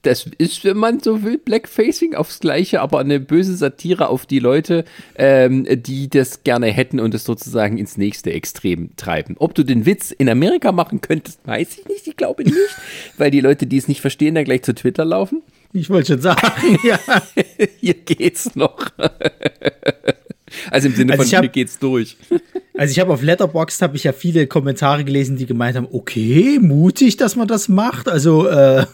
das 0.07 0.29
ist, 0.37 0.63
wenn 0.63 0.77
man 0.77 1.01
so 1.01 1.23
will, 1.23 1.37
Blackfacing 1.37 2.15
aufs 2.15 2.39
Gleiche, 2.39 2.81
aber 2.81 2.99
eine 2.99 3.19
böse 3.19 3.55
Satire 3.55 4.07
auf 4.07 4.25
die 4.25 4.39
Leute, 4.39 4.85
ähm, 5.15 5.67
die 5.69 6.09
das 6.09 6.43
gerne 6.43 6.67
hätten 6.67 6.99
und 6.99 7.13
es 7.13 7.25
sozusagen 7.25 7.77
ins 7.77 7.97
nächste 7.97 8.31
Extrem 8.31 8.95
treiben. 8.95 9.35
Ob 9.37 9.53
du 9.53 9.63
den 9.63 9.85
Witz 9.85 10.11
in 10.11 10.29
Amerika 10.29 10.71
machen 10.71 11.01
könntest, 11.01 11.45
weiß 11.45 11.77
ich 11.77 11.87
nicht. 11.87 12.07
Ich 12.07 12.15
glaube 12.15 12.43
nicht, 12.43 12.55
weil 13.17 13.31
die 13.31 13.41
Leute, 13.41 13.67
die 13.67 13.77
es 13.77 13.87
nicht 13.87 14.01
verstehen, 14.01 14.35
dann 14.35 14.45
gleich 14.45 14.63
zu 14.63 14.73
Twitter 14.73 15.03
laufen. 15.03 15.43
Ich 15.73 15.89
wollte 15.89 16.13
schon 16.13 16.21
sagen, 16.21 16.79
ja. 16.83 16.99
Hier 17.79 17.93
geht's 17.93 18.55
noch. 18.55 18.87
Also 20.71 20.87
im 20.87 20.95
Sinne 20.95 21.13
also 21.13 21.23
von, 21.23 21.31
hab, 21.33 21.43
hier 21.43 21.49
geht's 21.49 21.79
durch. 21.79 22.17
Also 22.79 22.91
ich 22.91 22.99
habe 22.99 23.11
auf 23.11 23.23
Letterboxd 23.23 23.81
habe 23.81 23.95
ich 23.95 24.03
ja 24.03 24.13
viele 24.13 24.45
Kommentare 24.45 25.03
gelesen, 25.03 25.35
die 25.35 25.47
gemeint 25.47 25.75
haben, 25.75 25.87
okay, 25.91 26.59
mutig, 26.61 27.17
dass 27.17 27.35
man 27.35 27.47
das 27.47 27.69
macht. 27.69 28.07
Also 28.07 28.47
äh, 28.47 28.85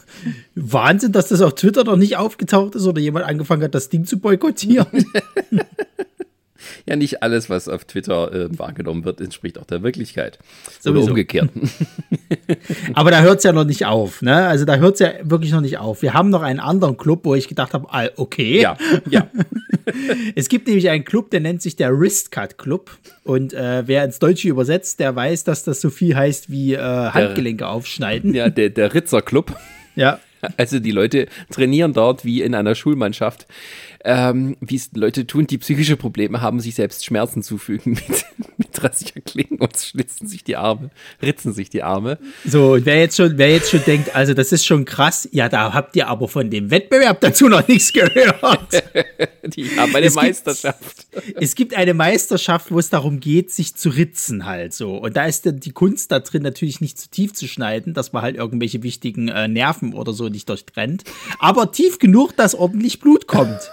Wahnsinn, 0.55 1.11
dass 1.11 1.27
das 1.27 1.41
auf 1.41 1.55
Twitter 1.55 1.83
noch 1.83 1.97
nicht 1.97 2.15
aufgetaucht 2.15 2.75
ist 2.75 2.87
oder 2.87 3.01
jemand 3.01 3.25
angefangen 3.25 3.61
hat, 3.61 3.75
das 3.75 3.89
Ding 3.89 4.05
zu 4.05 4.19
boykottieren. 4.19 4.87
ja, 6.85 6.97
nicht 6.97 7.23
alles, 7.23 7.49
was 7.49 7.69
auf 7.69 7.85
Twitter 7.85 8.31
äh, 8.33 8.59
wahrgenommen 8.59 9.05
wird, 9.05 9.21
entspricht 9.21 9.57
auch 9.57 9.65
der 9.65 9.83
Wirklichkeit. 9.83 10.37
Oder 10.85 10.99
umgekehrt. 10.99 11.49
Aber 12.93 13.09
da 13.09 13.21
hört 13.21 13.37
es 13.37 13.45
ja 13.45 13.53
noch 13.53 13.63
nicht 13.63 13.85
auf. 13.85 14.21
Ne? 14.21 14.35
Also 14.47 14.65
da 14.65 14.75
hört 14.75 14.95
es 14.95 14.99
ja 14.99 15.13
wirklich 15.23 15.53
noch 15.53 15.61
nicht 15.61 15.77
auf. 15.77 16.01
Wir 16.01 16.13
haben 16.13 16.29
noch 16.29 16.41
einen 16.41 16.59
anderen 16.59 16.97
Club, 16.97 17.21
wo 17.23 17.35
ich 17.35 17.47
gedacht 17.47 17.73
habe, 17.73 17.87
ah, 17.89 18.09
okay. 18.17 18.61
Ja, 18.61 18.77
ja. 19.09 19.29
es 20.35 20.49
gibt 20.49 20.67
nämlich 20.67 20.89
einen 20.89 21.05
Club, 21.05 21.31
der 21.31 21.39
nennt 21.39 21.61
sich 21.61 21.77
der 21.77 21.97
Wristcut 21.97 22.57
Club. 22.57 22.91
Und 23.23 23.53
äh, 23.53 23.87
wer 23.87 24.03
ins 24.03 24.19
Deutsche 24.19 24.49
übersetzt, 24.49 24.99
der 24.99 25.15
weiß, 25.15 25.45
dass 25.45 25.63
das 25.63 25.79
so 25.79 25.89
viel 25.89 26.15
heißt 26.17 26.51
wie 26.51 26.73
äh, 26.73 26.79
Handgelenke 26.79 27.59
der, 27.59 27.69
aufschneiden. 27.69 28.33
Ja, 28.33 28.49
der, 28.49 28.69
der 28.69 28.93
Ritzer 28.93 29.21
Club. 29.21 29.55
Ja. 29.95 30.19
Also 30.57 30.79
die 30.79 30.91
Leute 30.91 31.27
trainieren 31.49 31.93
dort 31.93 32.25
wie 32.25 32.41
in 32.41 32.53
einer 32.55 32.75
Schulmannschaft 32.75 33.47
ähm, 34.05 34.57
wie 34.59 34.75
es 34.75 34.89
Leute 34.93 35.25
tun, 35.25 35.47
die 35.47 35.57
psychische 35.57 35.95
Probleme 35.95 36.41
haben, 36.41 36.59
sich 36.59 36.75
selbst 36.75 37.05
Schmerzen 37.05 37.41
zufügen 37.41 37.93
mit, 38.07 38.25
mit 38.57 38.83
Rasierklingen 38.83 39.59
und 39.59 39.77
schlitzen 39.77 40.27
sich 40.27 40.43
die 40.43 40.57
Arme, 40.57 40.89
ritzen 41.21 41.53
sich 41.53 41.69
die 41.69 41.83
Arme. 41.83 42.17
So, 42.45 42.77
wer 42.83 42.99
jetzt 42.99 43.15
schon, 43.15 43.37
wer 43.37 43.49
jetzt 43.49 43.71
schon 43.71 43.83
denkt, 43.85 44.13
also 44.13 44.33
das 44.33 44.51
ist 44.51 44.65
schon 44.65 44.83
krass, 44.83 45.27
ja, 45.31 45.47
da 45.47 45.73
habt 45.73 45.95
ihr 45.95 46.07
aber 46.07 46.27
von 46.27 46.49
dem 46.49 46.69
Wettbewerb 46.69 47.21
dazu 47.21 47.47
noch 47.47 47.65
nichts 47.67 47.93
gehört. 47.93 48.83
die 49.55 49.69
haben 49.77 49.95
eine 49.95 50.07
es 50.07 50.15
Meisterschaft. 50.15 51.07
Gibt, 51.13 51.41
es 51.41 51.55
gibt 51.55 51.73
eine 51.73 51.93
Meisterschaft, 51.93 52.71
wo 52.71 52.79
es 52.79 52.89
darum 52.89 53.21
geht, 53.21 53.51
sich 53.51 53.75
zu 53.75 53.89
ritzen 53.89 54.45
halt 54.45 54.73
so. 54.73 54.97
Und 54.97 55.15
da 55.15 55.25
ist 55.25 55.43
die 55.45 55.71
Kunst 55.71 56.11
da 56.11 56.19
drin 56.19 56.43
natürlich 56.43 56.81
nicht 56.81 56.97
zu 56.97 57.09
tief 57.09 57.33
zu 57.33 57.47
schneiden, 57.47 57.93
dass 57.93 58.11
man 58.11 58.21
halt 58.21 58.35
irgendwelche 58.35 58.83
wichtigen 58.83 59.29
äh, 59.29 59.47
Nerven 59.47 59.93
oder 59.93 60.11
so 60.11 60.27
nicht 60.27 60.49
durchtrennt. 60.49 61.03
Aber 61.39 61.71
tief 61.71 61.99
genug, 61.99 62.35
dass 62.35 62.53
ordentlich 62.53 62.99
Blut 62.99 63.27
kommt. 63.27 63.69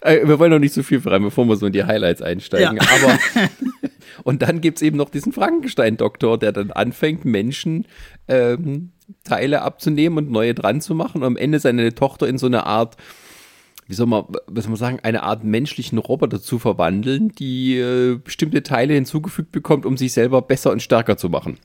Äh, 0.00 0.26
wir 0.26 0.38
wollen 0.38 0.50
noch 0.50 0.58
nicht 0.58 0.74
so 0.74 0.82
viel 0.82 1.00
verraten, 1.00 1.24
bevor 1.24 1.44
wir 1.46 1.56
so 1.56 1.66
in 1.66 1.72
die 1.72 1.84
Highlights 1.84 2.22
einsteigen. 2.22 2.76
Ja. 2.76 2.82
Aber 2.82 3.18
und 4.24 4.42
dann 4.42 4.60
gibt 4.60 4.78
es 4.78 4.82
eben 4.82 4.96
noch 4.96 5.10
diesen 5.10 5.32
Frankenstein-Doktor, 5.32 6.38
der 6.38 6.52
dann 6.52 6.70
anfängt, 6.70 7.24
Menschen 7.24 7.86
ähm, 8.28 8.92
Teile 9.24 9.62
abzunehmen 9.62 10.18
und 10.18 10.30
neue 10.30 10.54
dran 10.54 10.80
zu 10.80 10.94
machen 10.94 11.22
und 11.22 11.26
am 11.26 11.36
Ende 11.36 11.60
seine 11.60 11.94
Tochter 11.94 12.28
in 12.28 12.38
so 12.38 12.46
eine 12.46 12.66
Art, 12.66 12.96
wie 13.86 13.94
soll 13.94 14.06
man, 14.06 14.24
was 14.46 14.64
soll 14.64 14.70
man 14.70 14.78
sagen, 14.78 15.00
eine 15.02 15.22
Art 15.22 15.44
menschlichen 15.44 15.98
Roboter 15.98 16.40
zu 16.40 16.58
verwandeln, 16.58 17.30
die 17.30 17.78
äh, 17.78 18.16
bestimmte 18.22 18.62
Teile 18.62 18.94
hinzugefügt 18.94 19.50
bekommt, 19.50 19.86
um 19.86 19.96
sich 19.96 20.12
selber 20.12 20.42
besser 20.42 20.72
und 20.72 20.82
stärker 20.82 21.16
zu 21.16 21.28
machen. 21.28 21.58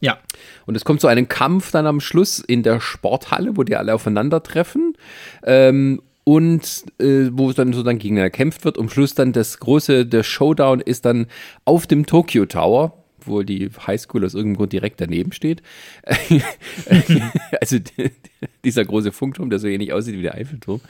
Ja. 0.00 0.18
Und 0.66 0.76
es 0.76 0.84
kommt 0.84 1.00
zu 1.00 1.08
einem 1.08 1.28
Kampf 1.28 1.72
dann 1.72 1.86
am 1.86 2.00
Schluss 2.00 2.38
in 2.38 2.62
der 2.62 2.80
Sporthalle, 2.80 3.56
wo 3.56 3.64
die 3.64 3.76
alle 3.76 3.94
aufeinandertreffen. 3.94 4.94
Ähm, 5.42 6.00
und 6.30 6.84
äh, 7.00 7.28
wo 7.32 7.50
es 7.50 7.56
dann 7.56 7.72
so 7.72 7.82
dann 7.82 7.98
gegeneinander 7.98 8.30
gekämpft 8.30 8.64
wird. 8.64 8.78
Um 8.78 8.88
Schluss 8.88 9.16
dann 9.16 9.32
das 9.32 9.58
große, 9.58 10.06
der 10.06 10.22
Showdown 10.22 10.80
ist 10.80 11.04
dann 11.04 11.26
auf 11.64 11.88
dem 11.88 12.06
Tokyo 12.06 12.46
Tower, 12.46 13.02
wo 13.22 13.42
die 13.42 13.68
Highschool 13.84 14.24
aus 14.24 14.34
irgendeinem 14.34 14.58
Grund 14.58 14.72
direkt 14.72 15.00
daneben 15.00 15.32
steht. 15.32 15.60
also 17.60 17.78
dieser 18.64 18.84
große 18.84 19.10
Funkturm, 19.10 19.50
der 19.50 19.58
so 19.58 19.66
ähnlich 19.66 19.92
aussieht 19.92 20.14
wie 20.14 20.22
der 20.22 20.36
Eiffelturm. 20.36 20.80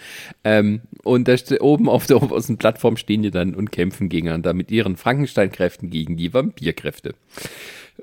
Ähm, 0.45 0.83
und 1.05 1.27
da 1.27 1.35
oben 1.61 1.89
auf 1.89 2.07
der 2.07 2.23
obersten 2.23 2.59
Plattform 2.59 2.99
stehen 2.99 3.23
die 3.23 3.31
dann 3.31 3.55
und 3.55 3.73
kämpfen 3.73 4.11
gegeneinander 4.11 4.53
mit 4.53 4.71
ihren 4.71 4.99
Frankenstein-Kräften 4.99 5.89
gegen 5.89 6.19
die 6.19 6.35
Vampirkräfte 6.35 7.15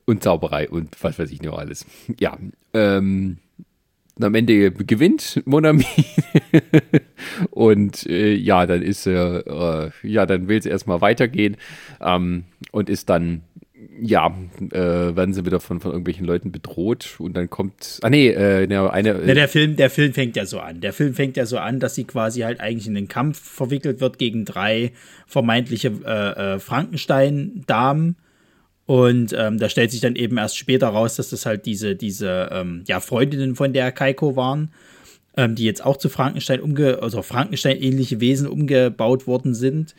und 0.06 0.24
Zauberei 0.24 0.68
und 0.68 0.96
was 1.04 1.20
weiß 1.20 1.30
ich 1.30 1.44
noch 1.44 1.60
alles. 1.60 1.86
Ja, 2.20 2.36
ähm, 2.74 3.38
am 4.20 4.36
Ende 4.36 4.72
gewinnt 4.72 5.42
Monami 5.46 5.86
und 7.52 8.06
äh, 8.08 8.34
ja, 8.34 8.66
dann 8.66 8.82
ist 8.82 9.08
äh, 9.08 9.92
ja, 10.04 10.26
dann 10.26 10.48
will 10.48 10.62
sie 10.62 10.70
erstmal 10.70 11.02
weitergehen 11.02 11.58
ähm, 12.02 12.44
und 12.72 12.90
ist 12.90 13.10
dann 13.10 13.42
ja, 14.00 14.34
äh, 14.72 15.16
werden 15.16 15.34
sie 15.34 15.46
wieder 15.46 15.60
von, 15.60 15.80
von 15.80 15.92
irgendwelchen 15.92 16.26
Leuten 16.26 16.52
bedroht 16.52 17.16
und 17.20 17.36
dann 17.36 17.50
kommt, 17.50 18.00
ah 18.04 18.10
nee, 18.10 18.30
äh, 18.30 18.68
eine. 18.68 19.10
Äh, 19.10 19.34
der 19.34 19.48
Film, 19.48 19.76
der 19.76 19.90
Film 19.90 20.14
fängt 20.14 20.36
ja 20.36 20.46
so 20.46 20.60
an. 20.60 20.82
Der 20.82 20.94
Film 20.94 21.14
fängt 21.14 21.38
ja 21.38 21.46
so 21.46 21.58
an, 21.58 21.80
dass 21.80 21.96
sie 21.96 22.04
quasi 22.04 22.42
halt 22.42 22.60
eigentlich 22.60 22.88
in 22.88 22.96
den 22.96 23.08
Kampf 23.08 23.40
verwickelt 23.40 24.00
wird 24.00 24.20
gegen 24.20 24.46
drei 24.46 24.92
vermeintliche 25.26 25.92
äh, 26.06 26.56
äh 26.56 26.60
Frankenstein-Damen 26.60 28.16
und 28.88 29.36
ähm, 29.38 29.60
da 29.60 29.68
stellt 29.68 29.92
sich 29.92 30.00
dann 30.00 30.16
eben 30.16 30.38
erst 30.38 30.58
später 30.58 30.88
raus, 30.88 31.18
dass 31.18 31.30
das 31.30 31.46
halt 31.46 31.66
diese, 31.66 31.98
diese 31.98 32.50
ähm, 32.54 32.84
ja, 32.88 33.02
Freundinnen 33.02 33.56
von 33.56 33.74
der 33.74 33.92
Kaiko 33.92 34.38
waren, 34.38 34.72
ähm, 35.36 35.56
die 35.56 35.66
jetzt 35.66 35.86
auch 35.86 35.98
zu 35.98 36.08
Frankenstein 36.08 36.62
umge, 36.62 37.00
also 37.02 37.22
Frankenstein-ähnliche 37.22 38.22
Wesen 38.22 38.48
umgebaut 38.48 39.28
worden 39.28 39.54
sind. 39.54 39.94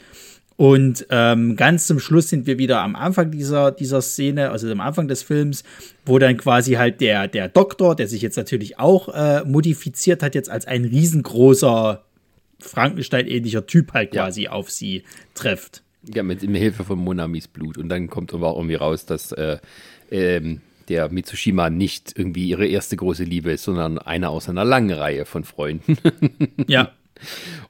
Und 0.57 1.07
ähm, 1.11 1.55
ganz 1.55 1.87
zum 1.87 2.01
Schluss 2.01 2.31
sind 2.31 2.47
wir 2.47 2.59
wieder 2.59 2.81
am 2.81 2.97
Anfang 2.97 3.31
dieser, 3.31 3.73
dieser 3.73 4.01
Szene, 4.01 4.51
also 4.51 4.71
am 4.71 4.81
Anfang 4.81 5.07
des 5.07 5.23
Films, 5.23 5.65
wo 6.07 6.19
dann 6.19 6.39
quasi 6.39 6.73
halt 6.73 7.03
der, 7.03 7.29
der 7.29 7.49
Doktor, 7.49 7.95
der 7.95 8.09
sich 8.09 8.23
jetzt 8.23 8.37
natürlich 8.37 8.79
auch 8.79 9.15
äh, 9.15 9.45
modifiziert 9.45 10.23
hat, 10.23 10.35
jetzt 10.35 10.49
als 10.49 10.67
ein 10.67 10.87
riesengroßer 10.87 12.03
Frankenstein-ähnlicher 12.59 13.67
Typ 13.67 13.93
halt 13.93 14.13
quasi 14.13 14.45
ja. 14.45 14.53
auf 14.53 14.71
sie 14.71 15.05
trifft. 15.35 15.83
Ja, 16.13 16.23
mit, 16.23 16.43
mit 16.43 16.61
Hilfe 16.61 16.85
von 16.85 16.99
Monamis 16.99 17.49
Blut. 17.49 17.79
Und 17.79 17.89
dann 17.89 18.09
kommt 18.09 18.33
aber 18.33 18.49
auch 18.49 18.57
irgendwie 18.57 18.77
raus, 18.77 19.07
dass 19.07 19.33
äh, 19.33 19.59
ähm, 20.11 20.61
der 20.89 21.11
Mitsushima 21.11 21.71
nicht 21.71 22.19
irgendwie 22.19 22.49
ihre 22.49 22.67
erste 22.67 22.97
große 22.97 23.25
Liebe 23.25 23.53
ist, 23.53 23.65
sondern 23.65 23.99
eine 23.99 24.31
aus 24.31 24.49
einer 24.49 24.65
langen 24.65 24.93
Reihe 24.93 25.25
von 25.25 25.45
Freunden. 25.45 25.99
ja. 26.67 26.93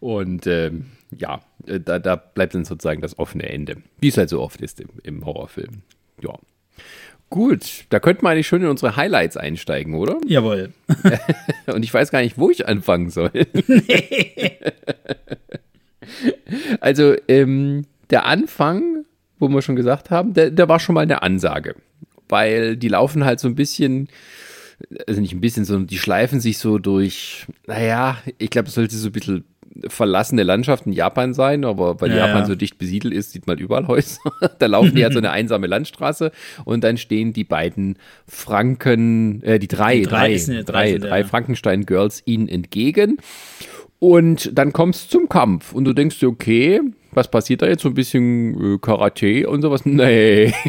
Und 0.00 0.47
ähm, 0.47 0.87
ja, 1.16 1.40
äh, 1.66 1.80
da, 1.80 1.99
da 1.99 2.16
bleibt 2.16 2.54
dann 2.54 2.64
sozusagen 2.64 3.00
das 3.00 3.18
offene 3.18 3.49
Ende. 3.49 3.78
Wie 4.00 4.09
es 4.09 4.16
halt 4.16 4.28
so 4.28 4.40
oft 4.40 4.61
ist 4.61 4.80
im, 4.80 4.88
im 5.02 5.25
Horrorfilm. 5.25 5.83
Ja. 6.23 6.38
Gut, 7.30 7.85
da 7.90 8.00
könnten 8.00 8.23
wir 8.23 8.30
eigentlich 8.30 8.47
schon 8.47 8.62
in 8.62 8.68
unsere 8.68 8.97
Highlights 8.97 9.37
einsteigen, 9.37 9.95
oder? 9.95 10.18
Jawohl. 10.26 10.73
Und 11.66 11.85
ich 11.85 11.92
weiß 11.92 12.11
gar 12.11 12.23
nicht, 12.23 12.38
wo 12.38 12.50
ich 12.50 12.66
anfangen 12.66 13.11
soll. 13.11 13.30
Nee. 13.66 14.59
also, 16.80 17.14
ähm, 17.28 17.85
der 18.11 18.27
Anfang, 18.27 19.05
wo 19.38 19.49
wir 19.49 19.62
schon 19.62 19.77
gesagt 19.77 20.11
haben, 20.11 20.35
der, 20.35 20.50
der 20.50 20.69
war 20.69 20.81
schon 20.81 20.95
mal 20.95 21.03
eine 21.03 21.23
Ansage. 21.23 21.75
Weil 22.29 22.77
die 22.77 22.88
laufen 22.88 23.25
halt 23.25 23.41
so 23.41 23.49
ein 23.49 23.55
bisschen, 23.55 24.09
also 25.07 25.21
nicht 25.21 25.33
ein 25.33 25.41
bisschen, 25.41 25.65
sondern 25.65 25.87
die 25.87 25.99
schleifen 25.99 26.41
sich 26.41 26.59
so 26.59 26.79
durch, 26.79 27.47
naja, 27.67 28.19
ich 28.38 28.50
glaube, 28.50 28.69
es 28.69 28.75
sollte 28.75 28.97
so 28.97 29.09
ein 29.09 29.12
bisschen 29.12 29.45
verlassene 29.88 30.43
Landschaft 30.43 30.87
in 30.87 30.93
Japan 30.93 31.35
sein, 31.35 31.65
aber 31.65 32.00
weil 32.00 32.11
Ja, 32.11 32.27
Japan 32.27 32.41
ja. 32.41 32.47
so 32.47 32.55
dicht 32.57 32.79
besiedelt 32.79 33.15
ist, 33.15 33.31
sieht 33.31 33.47
man 33.47 33.59
überall 33.59 33.87
Häuser. 33.87 34.21
da 34.59 34.67
laufen 34.67 34.95
die 34.95 35.05
halt 35.05 35.12
so 35.12 35.21
eine 35.21 35.31
einsame 35.31 35.69
Landstraße 35.69 36.33
und 36.65 36.83
dann 36.83 36.97
stehen 36.97 37.33
die 37.33 37.45
beiden 37.45 37.97
Franken, 38.27 39.43
äh, 39.43 39.59
die 39.59 39.69
drei, 39.69 39.99
Die 39.99 40.03
drei 40.03 40.37
drei, 40.37 40.62
drei 40.65 40.99
drei. 40.99 41.25
Frankenstein-Girls 41.25 42.23
ihnen 42.25 42.49
entgegen. 42.49 43.19
Und 44.00 44.57
dann 44.57 44.73
kommst 44.73 45.11
zum 45.11 45.29
Kampf 45.29 45.73
und 45.73 45.85
du 45.85 45.93
denkst 45.93 46.19
dir, 46.21 46.29
okay, 46.29 46.81
was 47.12 47.31
passiert 47.31 47.62
da 47.62 47.67
jetzt? 47.67 47.83
So 47.83 47.88
ein 47.88 47.95
bisschen 47.95 48.75
äh, 48.75 48.79
Karate 48.79 49.49
und 49.49 49.62
sowas? 49.62 49.83
Nee. 49.99 50.53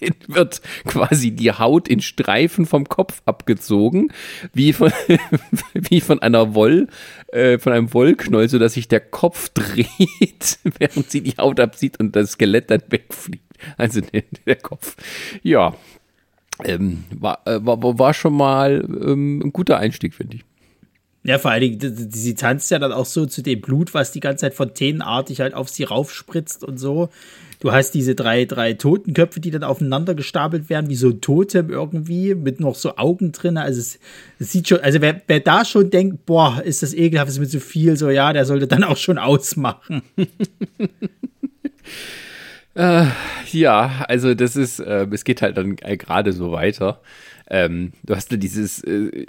Den 0.00 0.14
wird 0.28 0.60
quasi 0.86 1.32
die 1.32 1.50
Haut 1.50 1.88
in 1.88 2.00
Streifen 2.00 2.66
vom 2.66 2.88
Kopf 2.88 3.20
abgezogen, 3.24 4.12
wie 4.52 4.72
von, 4.72 4.92
wie 5.74 6.00
von 6.00 6.20
einer 6.20 6.54
Woll, 6.54 6.86
äh, 7.28 7.58
von 7.58 7.72
einem 7.72 7.92
Wollknäuel, 7.92 8.48
sodass 8.48 8.74
sich 8.74 8.86
der 8.86 9.00
Kopf 9.00 9.48
dreht, 9.48 10.58
während 10.78 11.10
sie 11.10 11.22
die 11.22 11.36
Haut 11.36 11.58
abzieht 11.58 11.98
und 11.98 12.14
das 12.14 12.32
Skelett 12.32 12.70
dann 12.70 12.82
wegfliegt. 12.88 13.42
Also 13.76 14.00
der, 14.00 14.56
Kopf. 14.56 14.96
Ja. 15.42 15.74
Ähm, 16.64 17.04
war, 17.10 17.40
äh, 17.46 17.58
war, 17.64 17.98
war 17.98 18.14
schon 18.14 18.34
mal 18.34 18.84
ähm, 18.84 19.40
ein 19.44 19.52
guter 19.52 19.78
Einstieg, 19.78 20.14
finde 20.14 20.36
ich. 20.36 20.44
Ja, 21.24 21.38
vor 21.38 21.50
allen 21.50 21.78
Dingen, 21.78 22.10
sie 22.12 22.34
tanzt 22.34 22.70
ja 22.70 22.78
dann 22.78 22.92
auch 22.92 23.04
so 23.04 23.26
zu 23.26 23.42
dem 23.42 23.60
Blut, 23.60 23.92
was 23.92 24.12
die 24.12 24.20
ganze 24.20 24.42
Zeit 24.42 24.54
fontänenartig 24.54 25.40
halt 25.40 25.52
auf 25.52 25.68
sie 25.68 25.84
raufspritzt 25.84 26.64
und 26.64 26.78
so. 26.78 27.10
Du 27.60 27.72
hast 27.72 27.90
diese 27.90 28.14
drei, 28.14 28.44
drei 28.44 28.74
Totenköpfe, 28.74 29.40
die 29.40 29.50
dann 29.50 29.64
aufeinander 29.64 30.14
gestapelt 30.14 30.70
werden, 30.70 30.88
wie 30.88 30.94
so 30.94 31.08
ein 31.08 31.20
Totem 31.20 31.70
irgendwie, 31.70 32.36
mit 32.36 32.60
noch 32.60 32.76
so 32.76 32.96
Augen 32.96 33.32
drin. 33.32 33.56
Also 33.58 33.80
es, 33.80 33.98
es 34.38 34.52
sieht 34.52 34.68
schon, 34.68 34.78
also 34.80 35.00
wer, 35.00 35.20
wer 35.26 35.40
da 35.40 35.64
schon 35.64 35.90
denkt, 35.90 36.24
boah, 36.24 36.62
ist 36.64 36.84
das 36.84 36.94
ekelhaft, 36.94 37.30
ist 37.30 37.40
mit 37.40 37.50
so 37.50 37.58
viel, 37.58 37.96
so 37.96 38.10
ja, 38.10 38.32
der 38.32 38.44
sollte 38.44 38.68
dann 38.68 38.84
auch 38.84 38.96
schon 38.96 39.18
ausmachen. 39.18 40.02
Ja, 43.50 44.04
also 44.06 44.34
das 44.34 44.54
ist, 44.54 44.78
äh, 44.78 45.08
es 45.10 45.24
geht 45.24 45.42
halt 45.42 45.56
dann 45.56 45.76
äh, 45.80 45.96
gerade 45.96 46.32
so 46.32 46.52
weiter. 46.52 47.00
Ähm, 47.50 47.92
du 48.04 48.14
hast 48.14 48.30
ja 48.30 48.36
dieses, 48.36 48.82
äh, 48.84 49.24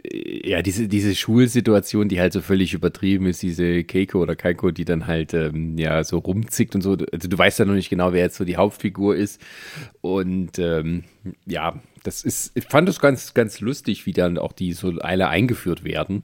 ja, 0.47 0.61
diese, 0.61 0.87
diese 0.87 1.15
Schulsituation, 1.15 2.09
die 2.09 2.19
halt 2.19 2.33
so 2.33 2.41
völlig 2.41 2.73
übertrieben 2.73 3.27
ist, 3.27 3.41
diese 3.41 3.83
Keiko 3.85 4.21
oder 4.21 4.35
Kaiko, 4.35 4.71
die 4.71 4.85
dann 4.85 5.07
halt, 5.07 5.33
ähm, 5.33 5.77
ja, 5.77 6.03
so 6.03 6.17
rumzickt 6.17 6.75
und 6.75 6.81
so. 6.81 6.97
Also 7.13 7.29
du 7.29 7.37
weißt 7.37 7.59
ja 7.59 7.65
noch 7.65 7.75
nicht 7.75 7.89
genau, 7.89 8.11
wer 8.11 8.23
jetzt 8.23 8.35
so 8.35 8.43
die 8.43 8.57
Hauptfigur 8.57 9.15
ist. 9.15 9.41
Und 10.01 10.59
ähm, 10.59 11.05
ja, 11.45 11.79
das 12.03 12.23
ist, 12.23 12.51
ich 12.55 12.65
fand 12.65 12.89
das 12.89 12.99
ganz, 12.99 13.33
ganz 13.33 13.61
lustig, 13.61 14.05
wie 14.05 14.13
dann 14.13 14.37
auch 14.37 14.51
die 14.51 14.73
so 14.73 14.89
alle 14.99 15.29
eingeführt 15.29 15.83
werden. 15.83 16.23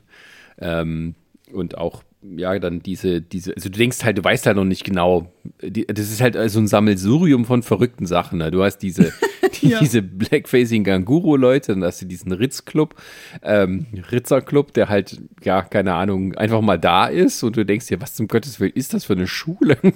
Ähm, 0.60 1.16
und 1.52 1.78
auch, 1.78 2.04
ja, 2.38 2.58
dann 2.60 2.82
diese, 2.82 3.22
diese, 3.22 3.56
also 3.56 3.70
du 3.70 3.78
denkst 3.78 4.04
halt, 4.04 4.18
du 4.18 4.24
weißt 4.24 4.46
halt 4.46 4.58
noch 4.58 4.64
nicht 4.66 4.84
genau, 4.84 5.32
die, 5.62 5.86
das 5.86 6.10
ist 6.12 6.22
halt 6.22 6.38
so 6.50 6.60
ein 6.60 6.68
Sammelsurium 6.68 7.46
von 7.46 7.64
verrückten 7.64 8.06
Sachen. 8.06 8.40
Ne? 8.40 8.52
Du 8.52 8.64
hast 8.64 8.80
diese, 8.80 9.14
die, 9.62 9.70
Ja. 9.70 9.80
diese 9.80 10.02
Blackfacing 10.02 10.84
Ganguro-Leute, 10.84 11.74
dann 11.74 11.84
hast 11.84 12.02
du 12.02 12.06
diesen 12.06 12.32
Ritz-Club, 12.32 12.96
ähm, 13.44 13.86
Ritzer-Club, 14.12 14.74
der 14.74 14.90
halt, 14.90 15.22
ja, 15.44 15.62
keine 15.62 15.94
Ahnung, 15.94 16.36
einfach 16.36 16.62
mal 16.62 16.80
da 16.80 17.08
ist 17.08 17.44
und 17.44 17.58
du 17.58 17.66
denkst 17.66 17.88
dir, 17.88 18.02
was 18.02 18.16
zum 18.16 18.28
Gottes 18.28 18.60
Willen 18.60 18.74
ist 18.74 18.94
das 18.94 19.06
für 19.06 19.14
eine 19.14 19.28
Schule? 19.28 19.78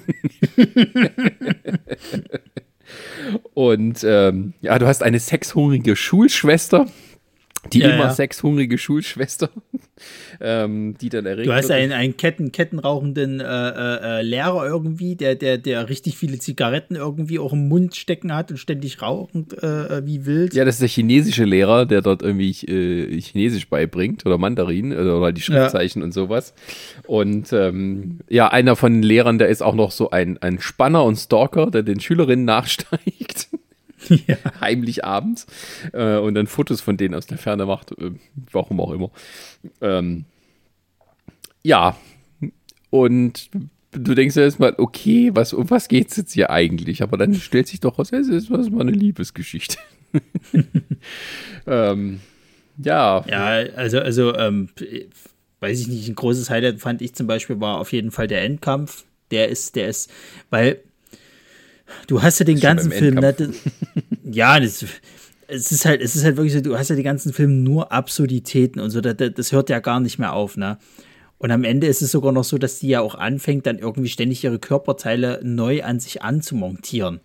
und 3.54 4.04
ähm, 4.04 4.54
ja, 4.62 4.80
du 4.80 4.88
hast 4.88 5.04
eine 5.04 5.20
sexhungrige 5.20 5.96
Schulschwester, 5.96 6.88
die 7.74 7.80
Ja, 7.80 7.90
immer 7.90 8.06
ja. 8.06 8.14
sexhungrige 8.14 8.78
Schulschwester, 8.78 9.50
ähm, 10.42 10.96
die 11.00 11.10
dann 11.10 11.26
erregt 11.26 11.48
Du 11.48 11.54
hast 11.54 11.70
einen, 11.72 11.92
einen 11.92 12.16
Ketten, 12.16 12.52
kettenrauchenden 12.52 13.42
äh, 13.42 13.44
äh, 13.44 14.20
äh, 14.20 14.22
Lehrer 14.22 14.66
irgendwie, 14.66 15.16
der, 15.16 15.36
der, 15.36 15.58
der 15.58 15.90
richtig 15.90 16.18
viele 16.18 16.40
Zigaretten 16.40 16.96
irgendwie 16.96 17.38
auch 17.38 17.54
im 17.54 17.68
Mund 17.68 17.96
stecken 17.96 18.34
hat 18.34 18.52
und 18.52 18.58
ständig 18.58 19.02
rauchend 19.02 19.62
äh, 19.62 19.98
äh, 19.98 20.06
wie 20.06 20.26
wild. 20.26 20.54
Ja, 20.54 20.64
das 20.64 20.76
ist 20.76 20.82
der 20.82 20.90
chinesische 20.90 21.44
Lehrer, 21.44 21.86
der 21.86 22.02
dort 22.02 22.22
irgendwie 22.22 22.52
äh, 22.66 23.20
Chinesisch 23.20 23.68
beibringt 23.68 24.26
oder 24.26 24.38
Mandarin 24.38 24.94
oder 24.94 25.20
halt 25.20 25.38
die 25.38 25.42
Schriftzeichen 25.42 26.02
und 26.02 26.14
sowas. 26.14 26.54
Und 27.06 27.52
ähm, 27.52 28.20
ja, 28.30 28.48
einer 28.48 28.76
von 28.76 28.94
den 28.94 29.04
Lehrern, 29.04 29.38
der 29.38 29.50
ist 29.50 29.62
auch 29.62 29.76
noch 29.76 29.92
so 29.92 30.12
ein, 30.12 30.38
ein 30.38 30.60
Spanner 30.60 31.04
und 31.04 31.18
Stalker, 31.18 31.72
der 31.72 31.84
den 31.84 32.00
Schülerinnen 32.00 32.46
nachsteigt. 32.46 33.50
Ja. 34.28 34.38
Heimlich 34.62 35.04
abends 35.04 35.46
äh, 35.94 36.18
und 36.18 36.36
dann 36.36 36.48
Fotos 36.48 36.82
von 36.82 36.98
denen 36.98 37.16
aus 37.16 37.28
der 37.28 37.38
Ferne 37.38 37.66
macht, 37.66 37.92
äh, 38.00 38.12
warum 38.52 38.80
auch 38.80 38.92
immer. 38.92 39.12
Ähm, 39.82 40.26
ja, 41.64 41.98
und 42.90 43.50
du 43.92 44.16
denkst 44.16 44.36
ja 44.36 44.44
erstmal, 44.44 44.76
okay, 44.78 45.32
was, 45.34 45.54
um 45.54 45.70
was 45.70 45.88
geht's 45.88 46.16
jetzt 46.18 46.34
hier 46.34 46.50
eigentlich? 46.50 47.02
Aber 47.04 47.18
dann 47.18 47.34
stellt 47.36 47.68
sich 47.68 47.80
doch 47.80 48.00
raus, 48.00 48.12
es 48.12 48.28
ist 48.30 48.50
mal 48.50 48.82
eine 48.82 48.92
Liebesgeschichte. 48.92 49.78
ähm, 51.68 52.20
ja, 52.78 53.24
Ja, 53.28 53.48
also, 53.76 54.00
also, 54.00 54.36
ähm, 54.36 54.70
weiß 55.60 55.82
ich 55.82 55.88
nicht, 55.88 56.08
ein 56.08 56.16
großes 56.16 56.50
Highlight 56.50 56.80
fand 56.80 57.02
ich 57.02 57.14
zum 57.14 57.28
Beispiel 57.28 57.60
war 57.60 57.80
auf 57.80 57.92
jeden 57.92 58.12
Fall 58.12 58.28
der 58.28 58.44
Endkampf. 58.44 59.06
Der 59.32 59.50
ist, 59.50 59.76
der 59.76 59.90
ist, 59.90 60.10
weil 60.50 60.82
du 62.08 62.22
hast 62.22 62.40
ja 62.40 62.46
den 62.46 62.60
ganzen 62.60 62.92
Film, 62.92 63.16
ne, 63.16 63.36
ja, 64.24 64.60
das, 64.60 64.86
es 65.48 65.72
ist 65.72 65.86
halt, 65.86 66.02
es 66.02 66.16
ist 66.16 66.24
halt 66.24 66.38
wirklich 66.38 66.54
so, 66.54 66.62
du 66.62 66.78
hast 66.78 66.90
ja 66.90 66.96
den 66.96 67.04
ganzen 67.04 67.34
Film 67.34 67.64
nur 67.64 67.92
Absurditäten 67.92 68.80
und 68.80 68.92
so, 68.92 69.02
das, 69.02 69.16
das 69.34 69.52
hört 69.52 69.70
ja 69.70 69.80
gar 69.80 70.00
nicht 70.00 70.20
mehr 70.20 70.34
auf, 70.34 70.58
ne? 70.58 70.78
Und 71.40 71.52
am 71.52 71.64
Ende 71.64 71.88
ist 71.88 72.02
es 72.02 72.12
sogar 72.12 72.34
noch 72.34 72.44
so, 72.44 72.58
dass 72.58 72.80
die 72.80 72.90
ja 72.90 73.00
auch 73.00 73.16
anfängt, 73.16 73.66
dann 73.66 73.80
irgendwie 73.80 74.10
ständig 74.10 74.44
ihre 74.44 74.60
Körperteile 74.60 75.40
neu 75.42 75.84
an 75.84 76.02
sich 76.02 76.22
anzumontieren. 76.22 77.22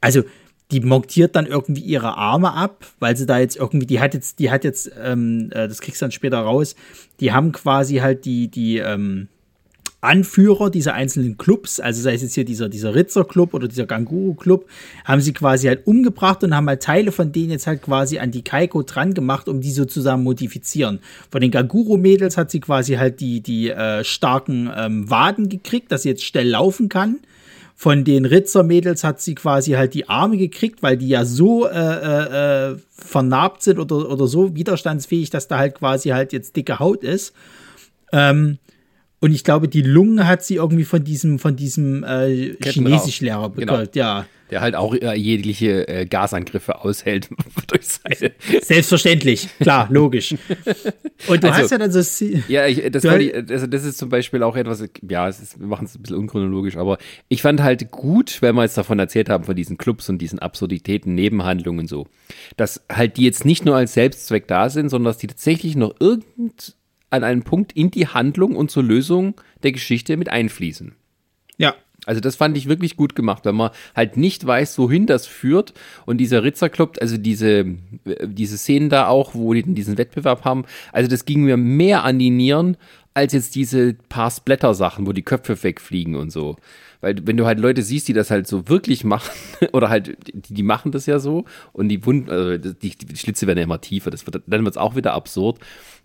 Also, 0.00 0.22
die 0.70 0.80
montiert 0.80 1.34
dann 1.36 1.46
irgendwie 1.46 1.82
ihre 1.82 2.16
Arme 2.16 2.52
ab, 2.54 2.86
weil 3.00 3.16
sie 3.16 3.26
da 3.26 3.38
jetzt 3.38 3.56
irgendwie, 3.56 3.86
die 3.86 4.00
hat 4.00 4.14
jetzt, 4.14 4.38
die 4.38 4.50
hat 4.50 4.64
jetzt, 4.64 4.90
ähm, 5.02 5.50
äh, 5.52 5.68
das 5.68 5.80
kriegst 5.80 6.00
du 6.00 6.04
dann 6.04 6.12
später 6.12 6.38
raus, 6.38 6.76
die 7.20 7.32
haben 7.32 7.52
quasi 7.52 7.96
halt 7.96 8.24
die, 8.24 8.48
die, 8.48 8.78
ähm, 8.78 9.28
Anführer 10.04 10.70
dieser 10.70 10.94
einzelnen 10.94 11.36
Clubs, 11.38 11.80
also 11.80 12.02
sei 12.02 12.14
es 12.14 12.22
jetzt 12.22 12.34
hier 12.34 12.44
dieser, 12.44 12.68
dieser 12.68 12.94
Ritzer-Club 12.94 13.54
oder 13.54 13.68
dieser 13.68 13.86
Ganguro-Club, 13.86 14.66
haben 15.04 15.20
sie 15.20 15.32
quasi 15.32 15.66
halt 15.66 15.86
umgebracht 15.86 16.44
und 16.44 16.54
haben 16.54 16.68
halt 16.68 16.82
Teile 16.82 17.12
von 17.12 17.32
denen 17.32 17.50
jetzt 17.50 17.66
halt 17.66 17.82
quasi 17.82 18.18
an 18.18 18.30
die 18.30 18.42
Kaiko 18.42 18.82
dran 18.82 19.14
gemacht, 19.14 19.48
um 19.48 19.60
die 19.60 19.70
so 19.70 19.84
zusammen 19.84 20.24
modifizieren. 20.24 21.00
Von 21.30 21.40
den 21.40 21.50
Ganguro-Mädels 21.50 22.36
hat 22.36 22.50
sie 22.50 22.60
quasi 22.60 22.94
halt 22.94 23.20
die, 23.20 23.40
die 23.40 23.70
äh, 23.70 24.04
starken 24.04 24.70
ähm, 24.76 25.10
Waden 25.10 25.48
gekriegt, 25.48 25.90
dass 25.90 26.02
sie 26.02 26.10
jetzt 26.10 26.24
schnell 26.24 26.48
laufen 26.48 26.88
kann. 26.88 27.18
Von 27.76 28.04
den 28.04 28.24
Ritzer-Mädels 28.24 29.02
hat 29.02 29.20
sie 29.20 29.34
quasi 29.34 29.72
halt 29.72 29.94
die 29.94 30.08
Arme 30.08 30.36
gekriegt, 30.36 30.82
weil 30.82 30.96
die 30.96 31.08
ja 31.08 31.24
so 31.24 31.66
äh, 31.66 31.72
äh, 31.72 32.72
äh, 32.72 32.76
vernarbt 32.90 33.62
sind 33.62 33.80
oder, 33.80 34.08
oder 34.10 34.28
so 34.28 34.54
widerstandsfähig, 34.54 35.30
dass 35.30 35.48
da 35.48 35.58
halt 35.58 35.74
quasi 35.74 36.10
halt 36.10 36.32
jetzt 36.32 36.54
dicke 36.54 36.78
Haut 36.78 37.02
ist. 37.02 37.34
Ähm, 38.12 38.58
und 39.24 39.32
ich 39.32 39.42
glaube, 39.42 39.68
die 39.68 39.80
Lungen 39.80 40.26
hat 40.26 40.44
sie 40.44 40.56
irgendwie 40.56 40.84
von 40.84 41.02
diesem, 41.02 41.38
von 41.38 41.56
diesem 41.56 42.04
äh, 42.04 42.54
Chinesischlehrer 42.62 43.48
Genau. 43.50 43.72
bekommen. 43.78 43.88
Ja, 43.94 44.26
der 44.50 44.60
halt 44.60 44.74
auch 44.74 44.94
äh, 44.94 45.14
jegliche 45.14 45.88
äh, 45.88 46.04
Gasangriffe 46.04 46.84
aushält 46.84 47.30
durch 47.68 47.86
seine. 47.86 48.32
selbstverständlich. 48.62 49.48
Klar, 49.60 49.88
logisch. 49.90 50.32
Und 51.26 51.42
du 51.42 51.48
Also- 51.48 51.62
hast 51.62 51.70
ja 51.70 51.78
dann 51.78 51.90
so. 51.90 52.26
Ja, 52.48 52.66
ich, 52.66 52.82
das, 52.92 53.04
war 53.04 53.16
die, 53.18 53.32
also 53.34 53.66
das 53.66 53.82
ist 53.84 53.96
zum 53.96 54.10
Beispiel 54.10 54.42
auch 54.42 54.56
etwas, 54.56 54.84
ja, 55.08 55.26
es 55.26 55.40
ist, 55.40 55.58
wir 55.58 55.66
machen 55.68 55.86
es 55.86 55.94
ein 55.96 56.02
bisschen 56.02 56.18
unchronologisch, 56.18 56.76
aber 56.76 56.98
ich 57.30 57.40
fand 57.40 57.62
halt 57.62 57.90
gut, 57.90 58.42
wenn 58.42 58.54
wir 58.56 58.62
jetzt 58.64 58.76
davon 58.76 58.98
erzählt 58.98 59.30
haben, 59.30 59.44
von 59.44 59.56
diesen 59.56 59.78
Clubs 59.78 60.10
und 60.10 60.18
diesen 60.18 60.38
Absurditäten, 60.38 61.14
Nebenhandlungen 61.14 61.88
so, 61.88 62.06
dass 62.58 62.84
halt 62.92 63.16
die 63.16 63.24
jetzt 63.24 63.46
nicht 63.46 63.64
nur 63.64 63.74
als 63.76 63.94
Selbstzweck 63.94 64.46
da 64.48 64.68
sind, 64.68 64.90
sondern 64.90 65.10
dass 65.10 65.16
die 65.18 65.28
tatsächlich 65.28 65.76
noch 65.76 65.94
irgend 66.00 66.76
an 67.14 67.24
einem 67.24 67.42
Punkt 67.42 67.72
in 67.72 67.90
die 67.90 68.08
Handlung 68.08 68.56
und 68.56 68.70
zur 68.70 68.82
Lösung 68.82 69.34
der 69.62 69.72
Geschichte 69.72 70.16
mit 70.16 70.28
einfließen. 70.28 70.94
Ja. 71.56 71.74
Also 72.06 72.20
das 72.20 72.36
fand 72.36 72.56
ich 72.56 72.68
wirklich 72.68 72.96
gut 72.96 73.14
gemacht, 73.14 73.46
wenn 73.46 73.54
man 73.54 73.70
halt 73.96 74.18
nicht 74.18 74.46
weiß, 74.46 74.78
wohin 74.78 75.06
das 75.06 75.26
führt. 75.26 75.72
Und 76.04 76.18
dieser 76.18 76.42
Ritzerclub, 76.42 76.98
also 77.00 77.16
diese, 77.16 77.60
äh, 78.04 78.26
diese 78.26 78.58
Szenen 78.58 78.90
da 78.90 79.08
auch, 79.08 79.34
wo 79.34 79.54
die 79.54 79.62
dann 79.62 79.74
diesen 79.74 79.96
Wettbewerb 79.96 80.44
haben, 80.44 80.64
also 80.92 81.08
das 81.08 81.24
ging 81.24 81.44
mir 81.44 81.56
mehr 81.56 82.04
an 82.04 82.18
die 82.18 82.30
Nieren, 82.30 82.76
als 83.14 83.32
jetzt 83.32 83.54
diese 83.54 83.94
paar 83.94 84.30
Splatter-Sachen, 84.30 85.06
wo 85.06 85.12
die 85.12 85.22
Köpfe 85.22 85.62
wegfliegen 85.62 86.16
und 86.16 86.30
so. 86.30 86.56
weil 87.00 87.16
wenn 87.26 87.36
du 87.36 87.46
halt 87.46 87.60
Leute 87.60 87.82
siehst, 87.82 88.08
die 88.08 88.12
das 88.12 88.30
halt 88.30 88.46
so 88.48 88.68
wirklich 88.68 89.04
machen, 89.04 89.30
oder 89.72 89.88
halt, 89.88 90.16
die, 90.26 90.54
die 90.54 90.62
machen 90.62 90.90
das 90.90 91.06
ja 91.06 91.18
so 91.18 91.44
und 91.72 91.88
die 91.88 92.04
Wunden, 92.04 92.28
also 92.28 92.58
die, 92.58 92.90
die 92.90 93.16
Schlitze 93.16 93.46
werden 93.46 93.58
ja 93.58 93.64
immer 93.64 93.80
tiefer, 93.80 94.10
das 94.10 94.26
wird, 94.26 94.42
dann 94.46 94.64
wird 94.64 94.74
es 94.74 94.78
auch 94.78 94.96
wieder 94.96 95.14
absurd. 95.14 95.60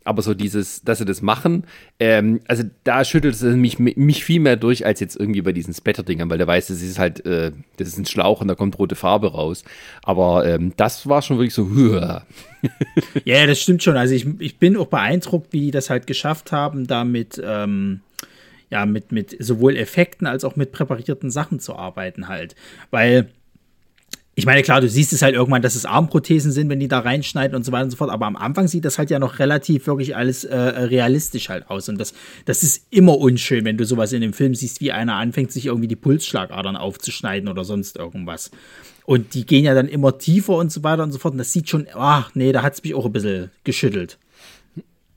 Aber 0.06 0.22
so 0.22 0.34
dieses, 0.34 0.82
dass 0.82 1.00
sie 1.00 1.06
das 1.06 1.22
machen, 1.22 1.66
ähm, 2.00 2.40
also 2.48 2.64
da 2.84 3.04
schüttelt 3.04 3.36
es 3.36 3.42
mich, 3.42 3.80
mich 3.80 4.24
viel 4.24 4.40
mehr 4.40 4.56
durch 4.56 4.86
als 4.86 5.00
jetzt 5.00 5.16
irgendwie 5.16 5.42
bei 5.42 5.52
diesen 5.52 5.74
Splatter-Dingern, 5.74 6.30
weil 6.30 6.38
der 6.38 6.48
weiß, 6.48 6.68
das 6.68 6.82
ist 6.82 6.98
halt, 6.98 7.26
äh, 7.26 7.52
das 7.78 7.90
ist 7.90 7.98
ein 7.98 8.06
Schlauch 8.06 8.42
und 8.42 8.48
da 8.48 8.56
kommt 8.56 8.80
rote 8.80 8.96
Farbe 8.96 9.32
raus. 9.32 9.64
Aber 10.04 10.48
ähm, 10.48 10.74
das 10.78 11.08
war 11.08 11.22
schon 11.22 11.38
wirklich 11.38 11.54
so, 11.54 11.70
ja, 13.26 13.48
das 13.48 13.62
stimmt 13.62 13.84
schon. 13.84 13.98
Also 13.98 14.16
ich, 14.16 14.26
ich 14.40 14.58
bin 14.58 14.78
auch 14.78 14.88
beeindruckt, 14.88 15.54
wie 15.54 15.62
die 15.62 15.72
das 15.72 15.90
halt 15.90 16.08
geschafft 16.08 16.52
haben, 16.52 16.88
damit 16.88 17.42
ähm, 17.44 18.02
ja, 18.70 18.86
mit, 18.86 19.12
mit 19.12 19.36
sowohl 19.40 19.76
Effekten 19.76 20.28
als 20.28 20.44
auch 20.44 20.56
mit 20.56 20.72
präparierten 20.72 21.32
Sachen 21.32 21.60
zu 21.60 21.76
arbeiten 21.76 22.28
halt. 22.28 22.56
Weil, 22.92 23.30
ich 24.40 24.46
meine, 24.46 24.64
klar, 24.64 24.80
du 24.80 24.88
siehst 24.88 25.12
es 25.12 25.22
halt 25.22 25.36
irgendwann, 25.36 25.62
dass 25.62 25.76
es 25.76 25.86
Armprothesen 25.86 26.54
sind, 26.54 26.70
wenn 26.70 26.80
die 26.80 26.88
da 26.88 27.00
reinschneiden 27.00 27.56
und 27.56 27.66
so 27.66 27.74
weiter 27.74 27.84
und 27.84 27.92
so 27.92 27.98
fort, 27.98 28.10
aber 28.10 28.26
am 28.26 28.38
Anfang 28.38 28.70
sieht 28.70 28.86
das 28.86 28.98
halt 28.98 29.10
ja 29.10 29.20
noch 29.20 29.40
relativ 29.40 29.86
wirklich 29.86 30.16
alles 30.16 30.46
äh, 30.46 30.56
realistisch 30.56 31.50
halt 31.50 31.70
aus. 31.70 31.90
Und 31.90 32.00
das, 32.00 32.14
das 32.46 32.64
ist 32.64 32.86
immer 32.90 33.18
unschön, 33.18 33.66
wenn 33.66 33.78
du 33.78 33.86
sowas 33.86 34.14
in 34.14 34.22
dem 34.22 34.32
Film 34.32 34.56
siehst, 34.56 34.80
wie 34.80 34.94
einer 34.94 35.16
anfängt, 35.16 35.52
sich 35.52 35.66
irgendwie 35.66 35.90
die 35.90 35.98
Pulsschlagadern 35.98 36.78
aufzuschneiden 36.78 37.50
oder 37.50 37.66
sonst 37.66 37.98
irgendwas. 37.98 38.50
Und 39.04 39.34
die 39.34 39.46
gehen 39.46 39.66
ja 39.66 39.74
dann 39.74 39.90
immer 39.90 40.18
tiefer 40.18 40.56
und 40.56 40.72
so 40.72 40.84
weiter 40.84 41.04
und 41.04 41.12
so 41.12 41.20
fort. 41.20 41.34
Und 41.34 41.40
das 41.40 41.52
sieht 41.52 41.68
schon, 41.68 41.88
ach 41.94 42.32
nee, 42.34 42.54
da 42.54 42.62
hat 42.62 42.76
es 42.76 42.84
mich 42.84 42.96
auch 42.96 43.06
ein 43.06 43.12
bisschen 43.12 43.52
geschüttelt. 43.66 44.18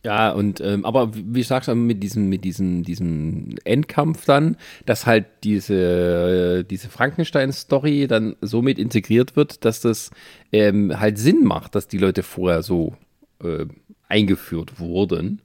Ja, 0.05 0.33
und 0.33 0.61
ähm, 0.61 0.85
aber 0.85 1.13
wie 1.15 1.41
ich 1.41 1.47
sagst, 1.47 1.73
mit 1.73 2.03
diesem, 2.03 2.29
mit 2.29 2.45
diesem, 2.45 2.83
diesem 2.83 3.55
Endkampf 3.65 4.25
dann, 4.25 4.57
dass 4.85 5.07
halt 5.07 5.27
diese, 5.45 6.61
äh, 6.61 6.65
diese 6.65 6.89
Frankenstein-Story 6.89 8.09
dann 8.09 8.35
somit 8.41 8.81
integriert 8.81 9.37
wird, 9.37 9.65
dass 9.65 9.81
das 9.81 10.11
ähm, 10.51 10.99
halt 10.99 11.19
Sinn 11.19 11.45
macht, 11.45 11.77
dass 11.77 11.87
die 11.87 11.99
Leute 11.99 12.25
vorher 12.25 12.63
so 12.63 12.97
äh, 13.45 13.67
eingeführt 14.09 14.81
wurden. 14.81 15.41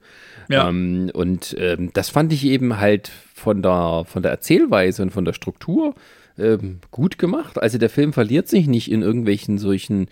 Ja. 0.50 0.70
Ähm, 0.70 1.12
und 1.14 1.56
ähm, 1.60 1.92
das 1.94 2.10
fand 2.10 2.34
ich 2.34 2.44
eben 2.46 2.80
halt 2.80 3.12
von 3.36 3.62
der, 3.62 4.06
von 4.08 4.24
der 4.24 4.32
Erzählweise 4.32 5.04
und 5.04 5.12
von 5.12 5.26
der 5.26 5.34
Struktur 5.34 5.94
ähm, 6.40 6.80
gut 6.92 7.18
gemacht. 7.18 7.62
Also 7.62 7.78
der 7.78 7.90
Film 7.90 8.12
verliert 8.12 8.48
sich 8.48 8.68
nicht 8.68 8.92
in 8.92 9.04
irgendwelchen 9.04 9.58
solchen, 9.58 10.08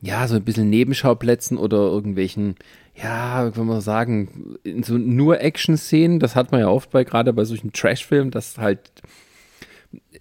ja, 0.00 0.26
so 0.28 0.36
ein 0.36 0.44
bisschen 0.44 0.68
Nebenschauplätzen 0.68 1.56
oder 1.56 1.78
irgendwelchen 1.78 2.56
ja, 2.94 3.56
wenn 3.56 3.66
man 3.66 3.80
sagen, 3.80 4.56
in 4.64 4.82
so 4.82 4.98
nur 4.98 5.40
Action-Szenen, 5.40 6.20
das 6.20 6.36
hat 6.36 6.52
man 6.52 6.60
ja 6.60 6.68
oft 6.68 6.90
bei, 6.90 7.04
gerade 7.04 7.32
bei 7.32 7.44
solchen 7.44 7.72
Trash-Filmen, 7.72 8.30
dass 8.30 8.58
halt 8.58 8.80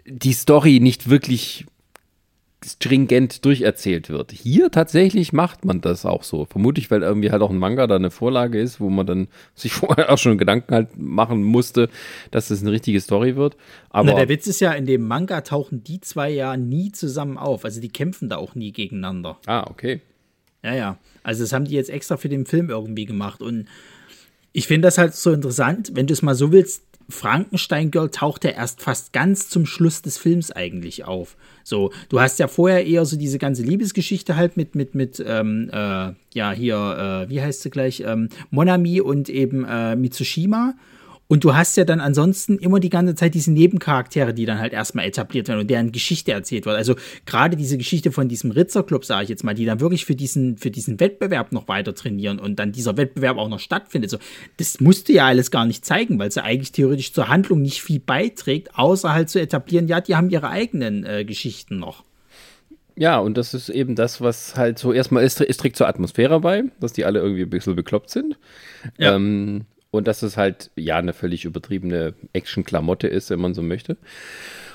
die 0.05 0.34
Story 0.34 0.79
nicht 0.79 1.10
wirklich 1.10 1.65
stringent 2.63 3.43
durcherzählt 3.43 4.10
wird. 4.10 4.31
Hier 4.31 4.69
tatsächlich 4.69 5.34
macht 5.34 5.65
man 5.65 5.81
das 5.81 6.05
auch 6.05 6.21
so. 6.21 6.45
Vermutlich, 6.45 6.91
weil 6.91 7.01
irgendwie 7.01 7.31
halt 7.31 7.41
auch 7.41 7.49
ein 7.49 7.57
Manga 7.57 7.88
da 7.88 7.95
eine 7.95 8.12
Vorlage 8.12 8.60
ist, 8.60 8.79
wo 8.79 8.89
man 8.89 9.07
dann 9.07 9.27
sich 9.55 9.73
vorher 9.73 10.12
auch 10.12 10.17
schon 10.17 10.38
Gedanken 10.38 10.73
halt 10.73 10.97
machen 10.97 11.43
musste, 11.43 11.89
dass 12.29 12.49
das 12.49 12.62
eine 12.62 12.71
richtige 12.71 13.01
Story 13.01 13.36
wird. 13.36 13.57
Aber 13.89 14.12
Na, 14.12 14.15
der 14.15 14.29
Witz 14.29 14.45
ist 14.45 14.62
ja, 14.62 14.73
in 14.73 14.86
dem 14.86 15.07
Manga 15.07 15.41
tauchen 15.41 15.84
die 15.84 16.01
zwei 16.01 16.29
ja 16.29 16.55
nie 16.55 16.91
zusammen 16.91 17.38
auf. 17.38 17.65
Also 17.65 17.81
die 17.81 17.89
kämpfen 17.89 18.29
da 18.29 18.38
auch 18.38 18.53
nie 18.53 18.71
gegeneinander. 18.71 19.38
Ah, 19.47 19.65
okay. 19.67 20.01
Ja, 20.63 20.74
ja. 20.74 20.97
Also 21.24 21.43
das 21.43 21.54
haben 21.54 21.65
die 21.65 21.76
jetzt 21.76 21.89
extra 21.89 22.17
für 22.17 22.30
den 22.30 22.45
Film 22.45 22.69
irgendwie 22.69 23.06
gemacht. 23.06 23.41
Und 23.41 23.67
ich 24.54 24.67
finde 24.67 24.88
das 24.88 24.97
halt 24.97 25.15
so 25.15 25.32
interessant, 25.32 25.91
wenn 25.93 26.08
du 26.08 26.13
es 26.13 26.21
mal 26.21 26.36
so 26.36 26.52
willst, 26.52 26.84
Frankenstein 27.10 27.91
Girl 27.91 28.10
taucht 28.10 28.45
ja 28.45 28.52
erst 28.52 28.82
fast 28.82 29.13
ganz 29.13 29.50
zum 29.50 29.65
Schluss 29.65 30.02
des 30.02 30.17
Films 30.17 30.52
eigentlich 30.52 31.04
auf. 31.06 31.36
So, 31.63 31.91
du 32.10 32.19
hast 32.19 32.39
ja 32.39 32.47
vorher 32.47 32.86
eher 32.86 33.06
so 33.06 33.17
diese 33.17 33.38
ganze 33.38 33.63
Liebesgeschichte 33.63 34.36
halt 34.36 34.58
mit, 34.58 34.76
mit, 34.76 34.95
mit, 34.95 35.24
ähm, 35.26 35.69
äh, 35.71 36.13
ja, 36.34 36.52
hier, 36.52 37.26
äh, 37.28 37.30
wie 37.30 37.41
heißt 37.41 37.62
sie 37.62 37.69
gleich, 37.69 38.02
ähm, 38.06 38.30
Monami 38.50 39.02
und 39.02 39.30
eben 39.30 39.65
äh, 39.65 39.95
Mitsushima. 39.95 40.74
Und 41.32 41.46
du 41.46 41.56
hast 41.56 41.78
ja 41.78 41.86
dann 41.86 42.02
ansonsten 42.02 42.58
immer 42.58 42.82
die 42.82 42.89
ganze 42.89 43.15
Zeit 43.15 43.36
diese 43.36 43.54
Nebencharaktere, 43.54 44.34
die 44.34 44.44
dann 44.44 44.60
halt 44.60 44.74
erstmal 44.74 45.06
etabliert 45.06 45.48
werden 45.48 45.62
und 45.62 45.70
deren 45.70 45.94
Geschichte 45.94 46.34
erzählt 46.34 46.65
wird. 46.65 46.76
Also 46.76 46.96
gerade 47.26 47.56
diese 47.56 47.78
Geschichte 47.78 48.12
von 48.12 48.28
diesem 48.28 48.52
Ritzerclub, 48.52 49.06
sage 49.06 49.24
ich 49.24 49.30
jetzt 49.30 49.46
mal, 49.46 49.54
die 49.54 49.63
dann 49.63 49.80
wirklich 49.80 50.04
für 50.04 50.13
diesen, 50.13 50.58
für 50.58 50.72
diesen 50.72 51.00
Wettbewerb 51.00 51.54
noch 51.54 51.70
weiter 51.70 51.96
trainieren 51.96 52.38
und 52.38 52.60
dann 52.60 52.74
dieser 52.74 52.98
Wettbewerb 52.98 53.38
auch 53.38 53.48
noch 53.48 53.62
stattfindet. 53.62 54.12
So, 54.12 54.17
das 54.58 54.82
musste 54.82 55.13
ja 55.13 55.26
alles 55.26 55.52
gar 55.52 55.65
nicht 55.65 55.86
zeigen, 55.86 56.20
weil 56.20 56.28
es 56.28 56.36
ja 56.36 56.44
eigentlich 56.44 56.74
theoretisch 56.74 57.13
zur 57.13 57.30
Handlung 57.30 57.62
nicht 57.62 57.82
viel 57.82 58.02
beiträgt, 58.02 58.78
außer 58.78 59.13
halt 59.13 59.30
zu 59.30 59.39
etablieren, 59.39 59.88
ja, 59.88 60.02
die 60.02 60.17
haben 60.17 60.30
ihre 60.30 60.50
eigenen 60.50 61.06
äh, 61.06 61.24
Geschichten 61.24 61.80
noch. 61.80 62.04
Ja, 62.98 63.20
und 63.20 63.38
das 63.38 63.54
ist 63.54 63.70
eben 63.70 63.96
das, 63.96 64.20
was 64.20 64.58
halt 64.58 64.80
so 64.80 64.91
erstmal 64.91 65.24
ist, 65.24 65.39
ist 65.39 65.62
trägt 65.62 65.78
zur 65.78 65.88
Atmosphäre 65.88 66.41
bei, 66.41 66.63
dass 66.82 66.91
die 66.91 67.06
alle 67.06 67.20
irgendwie 67.20 67.44
ein 67.44 67.50
bisschen 67.50 67.78
bekloppt 67.78 68.10
sind. 68.10 68.38
Ja. 68.98 69.15
Ähm, 69.15 69.62
und 69.91 70.08
dass 70.08 70.23
es 70.23 70.38
halt, 70.38 70.71
ja, 70.75 70.97
eine 70.97 71.13
völlig 71.13 71.45
übertriebene 71.45 72.13
Action-Klamotte 72.34 73.08
ist, 73.08 73.30
wenn 73.30 73.41
man 73.41 73.54
so 73.54 73.62
möchte. 73.62 73.97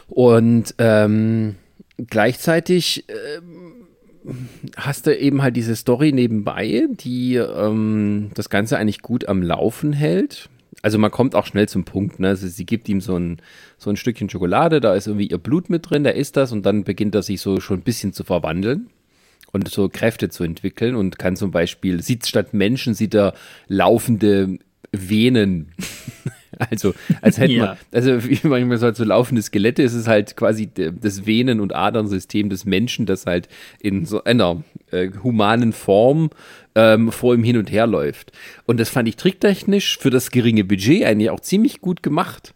Und 0.09 0.74
ähm, 0.79 1.57
gleichzeitig 1.96 3.09
äh, 3.09 3.40
hast 4.76 5.07
du 5.07 5.16
eben 5.16 5.42
halt 5.42 5.57
diese 5.57 5.74
Story 5.74 6.12
nebenbei, 6.12 6.87
die 6.90 7.37
ähm, 7.37 8.31
das 8.35 8.50
Ganze 8.50 8.76
eigentlich 8.76 9.00
gut 9.00 9.26
am 9.26 9.42
Laufen 9.42 9.92
hält. 9.92 10.48
Also 10.83 10.98
man 10.98 11.11
kommt 11.11 11.35
auch 11.35 11.46
schnell 11.46 11.68
zum 11.68 11.85
Punkt. 11.85 12.20
Ne? 12.20 12.29
Also 12.29 12.46
sie 12.46 12.66
gibt 12.66 12.88
ihm 12.88 13.00
so 13.00 13.18
ein, 13.18 13.40
so 13.79 13.88
ein 13.90 13.96
Stückchen 13.96 14.29
Schokolade, 14.29 14.81
da 14.81 14.94
ist 14.94 15.07
irgendwie 15.07 15.29
ihr 15.29 15.38
Blut 15.38 15.70
mit 15.70 15.88
drin, 15.90 16.05
der 16.05 16.14
isst 16.14 16.37
das 16.37 16.52
und 16.52 16.64
dann 16.66 16.85
beginnt 16.85 17.14
er 17.14 17.22
sich 17.22 17.40
so 17.40 17.61
schon 17.61 17.79
ein 17.79 17.83
bisschen 17.83 18.12
zu 18.12 18.22
verwandeln 18.22 18.90
und 19.52 19.68
so 19.68 19.88
Kräfte 19.88 20.29
zu 20.29 20.44
entwickeln 20.44 20.94
und 20.94 21.18
kann 21.18 21.37
zum 21.37 21.50
Beispiel, 21.50 22.02
sieht 22.02 22.26
statt 22.26 22.52
Menschen, 22.52 22.94
sieht 22.94 23.14
er 23.14 23.35
laufende 23.68 24.59
Venen. 24.92 25.72
Also, 26.70 26.94
als 27.20 27.37
hätte 27.37 27.53
ja. 27.53 27.64
man, 27.66 27.77
also 27.92 28.25
wie 28.25 28.38
manchmal 28.49 28.79
so, 28.79 28.87
halt 28.87 28.96
so 28.96 29.05
laufende 29.05 29.42
Skelette, 29.42 29.83
ist 29.83 29.92
es 29.92 30.07
halt 30.07 30.37
quasi 30.37 30.70
das 30.75 31.27
Venen- 31.27 31.61
und 31.61 31.75
Adernsystem 31.75 32.49
des 32.49 32.64
Menschen, 32.64 33.05
das 33.05 33.27
halt 33.27 33.49
in 33.79 34.07
so 34.07 34.25
einer 34.25 34.62
äh, 34.90 35.11
humanen 35.22 35.75
Form 35.75 36.31
ähm, 36.75 37.12
vor 37.12 37.35
ihm 37.35 37.44
hin 37.44 37.59
und 37.59 37.70
her 37.70 37.87
läuft. 37.87 38.33
Und 38.64 38.81
das 38.81 38.88
fand 38.88 39.07
ich 39.07 39.16
tricktechnisch 39.16 39.99
für 39.99 40.09
das 40.09 40.31
geringe 40.31 40.64
Budget 40.64 41.05
eigentlich 41.05 41.29
auch 41.29 41.40
ziemlich 41.40 41.83
gut 41.83 42.03
gemacht. 42.03 42.55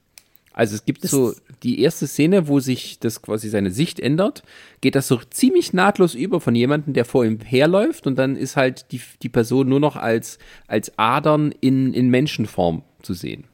Also 0.52 0.74
es 0.74 0.84
gibt 0.84 1.04
das 1.04 1.10
so 1.10 1.34
die 1.62 1.80
erste 1.80 2.06
Szene, 2.06 2.48
wo 2.48 2.60
sich 2.60 2.98
das 2.98 3.22
quasi 3.22 3.48
seine 3.48 3.70
Sicht 3.70 4.00
ändert, 4.00 4.42
geht 4.80 4.94
das 4.94 5.08
so 5.08 5.20
ziemlich 5.30 5.72
nahtlos 5.72 6.14
über 6.14 6.40
von 6.40 6.54
jemandem, 6.54 6.94
der 6.94 7.04
vor 7.04 7.24
ihm 7.24 7.40
herläuft 7.40 8.06
und 8.06 8.16
dann 8.18 8.36
ist 8.36 8.56
halt 8.56 8.92
die, 8.92 9.00
die 9.22 9.28
Person 9.28 9.68
nur 9.68 9.80
noch 9.80 9.96
als, 9.96 10.38
als 10.66 10.98
Adern 10.98 11.52
in, 11.60 11.92
in 11.92 12.08
Menschenform 12.08 12.82
zu 13.02 13.14
sehen. 13.14 13.44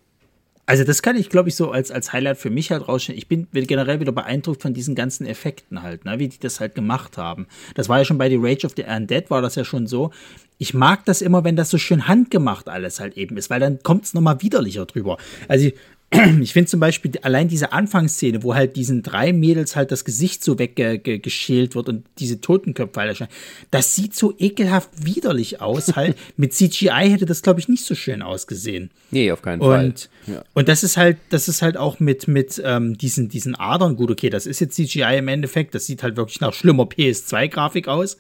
Also 0.69 0.83
das 0.83 1.01
kann 1.01 1.15
ich, 1.15 1.31
glaube 1.31 1.49
ich, 1.49 1.55
so 1.55 1.71
als, 1.71 1.93
als 1.93 2.13
Highlight 2.13 2.39
für 2.39 2.51
mich 2.51 2.73
halt 2.73 2.89
rausstellen. 2.89 3.17
Ich 3.17 3.29
bin 3.29 3.47
generell 3.53 4.01
wieder 4.01 4.11
beeindruckt 4.11 4.63
von 4.63 4.75
diesen 4.75 4.97
ganzen 4.97 5.25
Effekten 5.25 5.83
halt, 5.83 6.05
ne, 6.05 6.19
wie 6.19 6.27
die 6.27 6.41
das 6.41 6.59
halt 6.59 6.75
gemacht 6.75 7.17
haben. 7.17 7.47
Das 7.75 7.89
war 7.89 7.99
ja 7.99 8.05
schon 8.05 8.19
bei 8.19 8.29
The 8.29 8.39
Rage 8.41 8.67
of 8.67 8.73
the 8.77 8.83
Undead, 8.83 9.31
war 9.31 9.41
das 9.41 9.55
ja 9.55 9.65
schon 9.65 9.87
so. 9.87 10.11
Ich 10.59 10.75
mag 10.75 11.05
das 11.05 11.23
immer, 11.23 11.45
wenn 11.45 11.55
das 11.55 11.71
so 11.71 11.79
schön 11.79 12.09
handgemacht 12.09 12.69
alles 12.69 12.99
halt 12.99 13.17
eben 13.17 13.37
ist, 13.37 13.49
weil 13.49 13.61
dann 13.61 13.81
kommt 13.85 14.07
es 14.07 14.15
nochmal 14.15 14.43
widerlicher 14.43 14.87
drüber. 14.87 15.19
Also 15.47 15.71
ich 16.41 16.53
finde 16.53 16.71
zum 16.71 16.79
Beispiel 16.79 17.13
allein 17.23 17.49
diese 17.49 17.73
Anfangsszene, 17.73 18.43
wo 18.45 18.55
halt 18.55 18.77
diesen 18.77 19.03
drei 19.03 19.33
Mädels 19.33 19.75
halt 19.75 19.91
das 19.91 20.05
Gesicht 20.05 20.45
so 20.45 20.59
weggeschält 20.59 21.75
wird 21.75 21.89
und 21.89 22.07
diese 22.19 22.41
Totenköpfe 22.41 23.01
halt 23.01 23.09
erscheinen, 23.11 23.31
das 23.73 23.95
sieht 23.95 24.15
so 24.15 24.33
ekelhaft 24.39 24.91
widerlich 25.05 25.61
aus 25.61 25.97
halt. 25.97 26.17
Mit 26.37 26.55
CGI 26.55 27.11
hätte 27.11 27.27
das, 27.27 27.43
glaube 27.43 27.59
ich, 27.59 27.69
nicht 27.69 27.85
so 27.85 27.97
schön 27.97 28.23
ausgesehen. 28.23 28.91
Nee, 29.11 29.33
auf 29.33 29.43
keinen 29.43 29.61
und, 29.61 29.69
Fall. 29.69 30.35
Ja. 30.35 30.45
Und 30.55 30.69
das 30.69 30.85
ist 30.85 30.97
halt, 30.97 31.17
das 31.31 31.49
ist 31.49 31.63
halt 31.63 31.77
auch 31.77 31.99
mit, 32.01 32.29
mit 32.29 32.61
ähm, 32.65 32.97
diesen, 32.97 33.29
diesen 33.29 33.55
Adern, 33.55 33.97
gut, 33.97 34.11
okay, 34.11 34.31
das 34.31 34.47
ist 34.47 34.61
jetzt 34.61 34.77
CGI 34.77 35.19
im 35.19 35.29
Endeffekt, 35.29 35.75
das 35.75 35.87
sieht 35.87 36.03
halt 36.03 36.17
wirklich 36.17 36.41
nach 36.41 36.53
schlimmer 36.53 36.85
PS2-Grafik 36.85 37.89
aus. 37.89 38.17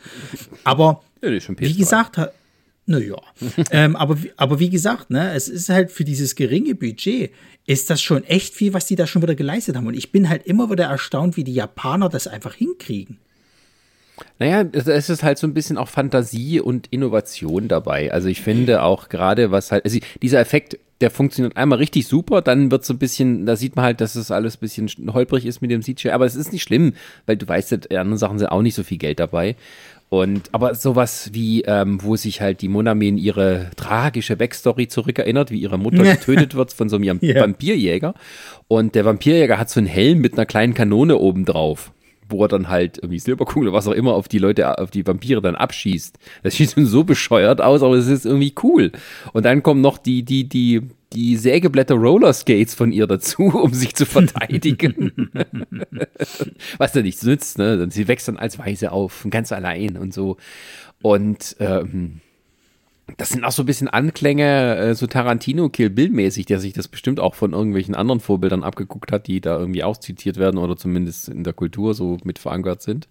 Aber 0.64 1.03
ja, 1.22 1.31
wie 1.31 1.75
gesagt, 1.75 2.18
naja. 2.87 3.16
ähm, 3.70 3.96
aber, 3.96 4.16
aber 4.37 4.59
wie 4.61 4.70
gesagt, 4.70 5.11
ne, 5.11 5.35
es 5.35 5.49
ist 5.49 5.68
halt 5.68 5.90
für 5.90 6.05
dieses 6.05 6.35
geringe 6.37 6.75
Budget, 6.75 7.33
ist 7.66 7.90
das 7.90 8.01
schon 8.01 8.25
echt 8.25 8.55
viel, 8.55 8.72
was 8.72 8.87
die 8.87 8.94
da 8.94 9.07
schon 9.07 9.22
wieder 9.22 9.35
geleistet 9.35 9.77
haben. 9.77 9.87
Und 9.87 9.96
ich 9.96 10.12
bin 10.12 10.29
halt 10.29 10.46
immer 10.46 10.70
wieder 10.70 10.85
erstaunt, 10.85 11.37
wie 11.37 11.44
die 11.44 11.55
Japaner 11.55 12.09
das 12.09 12.29
einfach 12.29 12.55
hinkriegen. 12.55 13.18
Naja, 14.38 14.64
es 14.72 15.11
ist 15.11 15.22
halt 15.22 15.38
so 15.38 15.46
ein 15.46 15.53
bisschen 15.53 15.77
auch 15.77 15.88
Fantasie 15.88 16.61
und 16.61 16.87
Innovation 16.90 17.68
dabei. 17.68 18.12
Also 18.12 18.29
ich 18.29 18.40
finde 18.40 18.83
auch 18.83 19.09
gerade, 19.09 19.51
was 19.51 19.72
halt, 19.72 19.85
also 19.85 19.99
dieser 20.22 20.40
Effekt, 20.40 20.79
der 21.01 21.11
funktioniert 21.11 21.57
einmal 21.57 21.79
richtig 21.79 22.07
super, 22.07 22.40
dann 22.40 22.70
wird 22.70 22.85
so 22.85 22.94
ein 22.94 22.99
bisschen, 22.99 23.44
da 23.44 23.57
sieht 23.57 23.77
man 23.77 23.85
halt, 23.85 24.01
dass 24.01 24.14
es 24.14 24.31
alles 24.31 24.57
ein 24.57 24.61
bisschen 24.61 24.88
holprig 25.12 25.44
ist 25.44 25.61
mit 25.61 25.70
dem 25.70 25.83
CGI, 25.83 26.11
aber 26.11 26.25
es 26.25 26.35
ist 26.35 26.53
nicht 26.53 26.62
schlimm, 26.62 26.94
weil 27.27 27.37
du 27.37 27.46
weißt, 27.46 27.72
in 27.72 27.96
anderen 27.96 28.16
Sachen 28.16 28.38
sind 28.38 28.49
auch 28.49 28.62
nicht 28.62 28.75
so 28.75 28.83
viel 28.83 28.99
Geld 28.99 29.20
dabei. 29.20 29.57
Und 30.09 30.51
aber 30.53 30.75
sowas 30.77 31.31
wie, 31.33 31.62
ähm, 31.62 31.99
wo 32.03 32.14
sich 32.14 32.40
halt 32.40 32.61
die 32.62 32.69
Monami 32.69 33.09
in 33.09 33.19
ihre 33.19 33.71
tragische 33.77 34.37
Backstory 34.37 34.87
zurückerinnert, 34.87 35.51
wie 35.51 35.59
ihre 35.59 35.79
Mutter 35.79 36.03
getötet 36.05 36.55
wird 36.55 36.73
von 36.73 36.88
so 36.88 36.97
einem 36.97 37.19
Ja. 37.23 37.40
Vampirjäger. 37.40 38.14
Und 38.69 38.95
der 38.95 39.05
Vampirjäger 39.05 39.59
hat 39.59 39.69
so 39.69 39.81
einen 39.81 39.88
Helm 39.88 40.21
mit 40.21 40.35
einer 40.35 40.47
kleinen 40.47 40.75
Kanone 40.75 41.16
oben 41.19 41.45
drauf, 41.45 41.90
wo 42.29 42.45
er 42.45 42.49
dann 42.49 42.69
halt 42.69 42.99
irgendwie 42.99 43.19
Silberkugel 43.19 43.69
oder 43.69 43.77
was 43.77 43.89
auch 43.89 43.93
immer 43.93 44.15
auf 44.15 44.29
die 44.29 44.39
Leute, 44.39 44.79
auf 44.79 44.91
die 44.91 45.07
Vampire 45.07 45.41
dann 45.41 45.55
abschießt. 45.55 46.19
Das 46.43 46.55
sieht 46.55 46.73
schon 46.73 46.87
so 46.87 47.05
bescheuert 47.05 47.61
aus, 47.61 47.83
aber 47.83 47.95
es 47.95 48.09
ist 48.09 48.27
irgendwie 48.27 48.55
cool. 48.62 48.93
Und 49.33 49.45
dann 49.45 49.62
kommen 49.62 49.81
noch 49.81 49.99
die, 49.99 50.23
die, 50.23 50.49
die, 50.49 50.83
die 51.12 51.37
Sägeblätter 51.37 51.95
Rollerskates 51.95 52.75
von 52.75 52.93
ihr 52.93 53.07
dazu, 53.07 53.43
um 53.62 53.73
sich 53.73 53.95
zu 53.95 54.07
verteidigen. 54.07 55.31
Was 56.79 56.93
da 56.93 57.03
nichts 57.03 57.23
nützt, 57.23 57.59
ne? 57.59 57.87
Sie 57.91 58.09
wächst 58.09 58.29
dann 58.29 58.37
als 58.37 58.59
Weise 58.59 58.93
auf, 58.93 59.27
ganz 59.31 59.53
allein 59.53 59.97
und 59.97 60.12
so. 60.12 60.37
Und 61.03 61.57
ähm, 61.61 62.21
das 63.16 63.31
sind 63.31 63.45
auch 63.45 63.53
so 63.53 63.62
ein 63.62 63.66
bisschen 63.66 63.88
Anklänge, 63.88 64.77
äh, 64.77 64.95
so 64.95 65.07
Tarantino 65.07 65.69
Kill 65.69 65.90
Bill 65.90 66.11
mäßig, 66.11 66.47
der 66.47 66.59
sich 66.59 66.73
das 66.73 66.88
bestimmt 66.88 67.21
auch 67.21 67.35
von 67.35 67.53
irgendwelchen 67.53 67.95
anderen 67.95 68.21
Vorbildern 68.21 68.64
abgeguckt 68.64 69.12
hat, 69.12 69.27
die 69.29 69.40
da 69.40 69.59
irgendwie 69.59 69.85
auch 69.85 69.97
zitiert 69.97 70.38
werden 70.38 70.59
oder 70.59 70.77
zumindest 70.77 71.29
in 71.29 71.45
der 71.45 71.53
Kultur 71.53 71.95
so 71.95 72.19
mit 72.25 72.38
verankert 72.38 72.83
sind. 72.83 73.09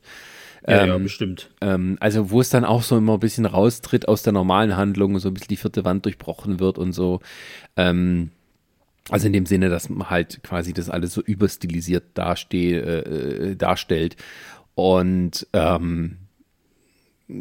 Ja, 0.67 0.86
ja, 0.86 0.95
Ähm, 0.95 1.03
bestimmt. 1.03 1.49
Ähm, 1.62 1.97
also 1.99 2.31
wo 2.31 2.41
es 2.41 2.49
dann 2.49 2.65
auch 2.65 2.84
so 2.84 2.97
immer 2.97 3.13
ein 3.13 3.19
bisschen 3.19 3.45
raustritt 3.45 4.08
aus 4.08 4.23
der 4.23 4.34
normalen 4.34 4.75
Handlung, 4.75 5.17
so 5.19 5.29
ein 5.29 5.34
bisschen 5.34 5.49
die 5.49 5.58
vierte 5.58 5.86
Wand 5.86 6.05
durchbrochen 6.05 6.60
wird 6.60 6.77
und 6.77 6.91
so. 6.91 7.21
Ähm, 7.77 8.31
also 9.10 9.27
in 9.27 9.34
dem 9.34 9.45
Sinne, 9.45 9.69
dass 9.69 9.89
man 9.89 10.10
halt 10.10 10.41
quasi 10.43 10.73
das 10.73 10.89
alles 10.89 11.13
so 11.13 11.21
überstilisiert 11.21 12.03
dasteh, 12.15 12.73
äh, 12.73 13.55
darstellt. 13.55 14.17
Und 14.73 15.47
ähm, 15.53 16.17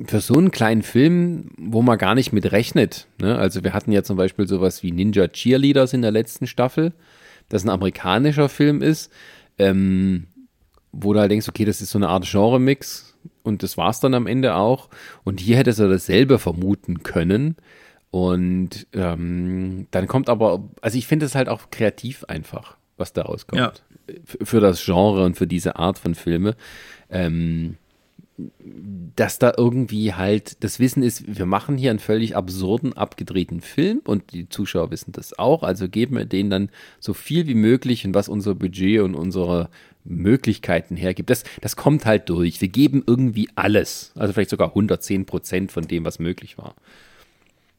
für 0.07 0.21
so 0.21 0.35
einen 0.35 0.51
kleinen 0.51 0.83
Film, 0.83 1.51
wo 1.59 1.83
man 1.83 1.99
gar 1.99 2.15
nicht 2.15 2.33
mit 2.33 2.51
rechnet, 2.53 3.07
ne? 3.21 3.37
also 3.37 3.65
wir 3.65 3.75
hatten 3.75 3.93
ja 3.93 4.03
zum 4.03 4.17
Beispiel 4.17 4.49
sowas 4.49 4.83
wie 4.83 4.93
Ninja 4.93 5.29
Cheerleaders 5.29 5.93
in 5.93 6.03
der 6.03 6.11
letzten 6.11 6.47
Staffel, 6.47 6.93
das 7.49 7.65
ein 7.65 7.71
amerikanischer 7.71 8.49
Film 8.49 8.81
ist, 8.81 9.13
ähm, 9.59 10.27
wo 10.93 11.13
du 11.13 11.21
halt 11.21 11.31
denkst, 11.31 11.49
okay, 11.49 11.65
das 11.65 11.83
ist 11.83 11.91
so 11.91 11.99
eine 11.99 12.09
Art 12.09 12.25
Genre-Mix 12.25 13.15
und 13.43 13.63
das 13.63 13.77
war's 13.77 14.01
dann 14.01 14.15
am 14.15 14.27
Ende 14.27 14.55
auch. 14.55 14.89
Und 15.25 15.41
hier 15.41 15.57
hätte 15.57 15.71
er 15.71 15.89
dasselbe 15.89 16.39
vermuten 16.39 17.03
können. 17.03 17.57
Und 18.11 18.87
ähm, 18.93 19.87
dann 19.91 20.07
kommt 20.07 20.29
aber, 20.29 20.63
also 20.81 20.97
ich 20.97 21.07
finde 21.07 21.27
es 21.27 21.35
halt 21.35 21.49
auch 21.49 21.71
kreativ 21.71 22.25
einfach, 22.25 22.77
was 22.97 23.13
da 23.13 23.23
rauskommt. 23.23 23.61
Ja. 23.61 23.73
Für 24.25 24.61
das 24.61 24.85
Genre 24.85 25.25
und 25.25 25.37
für 25.37 25.47
diese 25.47 25.77
Art 25.77 25.99
von 25.99 26.15
Filme. 26.15 26.57
Ähm, 27.11 27.77
dass 28.37 29.39
da 29.39 29.53
irgendwie 29.57 30.15
halt 30.15 30.63
das 30.65 30.81
Wissen 30.81 31.05
ist, 31.05 31.39
wir 31.39 31.47
machen 31.47 31.77
hier 31.77 31.91
einen 31.91 32.01
völlig 32.01 32.35
absurden, 32.35 32.93
abgedrehten 32.93 33.61
Film 33.61 34.01
und 34.05 34.33
die 34.33 34.49
Zuschauer 34.49 34.91
wissen 34.91 35.13
das 35.13 35.39
auch, 35.39 35.63
also 35.63 35.89
geben 35.89 36.17
wir 36.17 36.25
denen 36.25 36.51
dann 36.51 36.71
so 36.99 37.15
viel 37.15 37.47
wie 37.47 37.55
möglich 37.55 38.05
und 38.05 38.15
was 38.15 38.29
unser 38.29 38.57
Budget 38.57 39.03
und 39.03 39.15
unsere 39.15 39.69
Möglichkeiten 40.05 40.97
hergibt. 40.97 41.31
Das, 41.31 41.45
das 41.61 41.77
kommt 41.77 42.07
halt 42.07 42.29
durch. 42.29 42.61
Wir 42.61 42.69
geben 42.69 43.05
irgendwie 43.07 43.49
alles, 43.55 44.13
also 44.17 44.33
vielleicht 44.33 44.51
sogar 44.51 44.69
110 44.69 45.27
Prozent 45.27 45.71
von 45.71 45.87
dem, 45.87 46.05
was 46.05 46.19
möglich 46.19 46.59
war. 46.59 46.75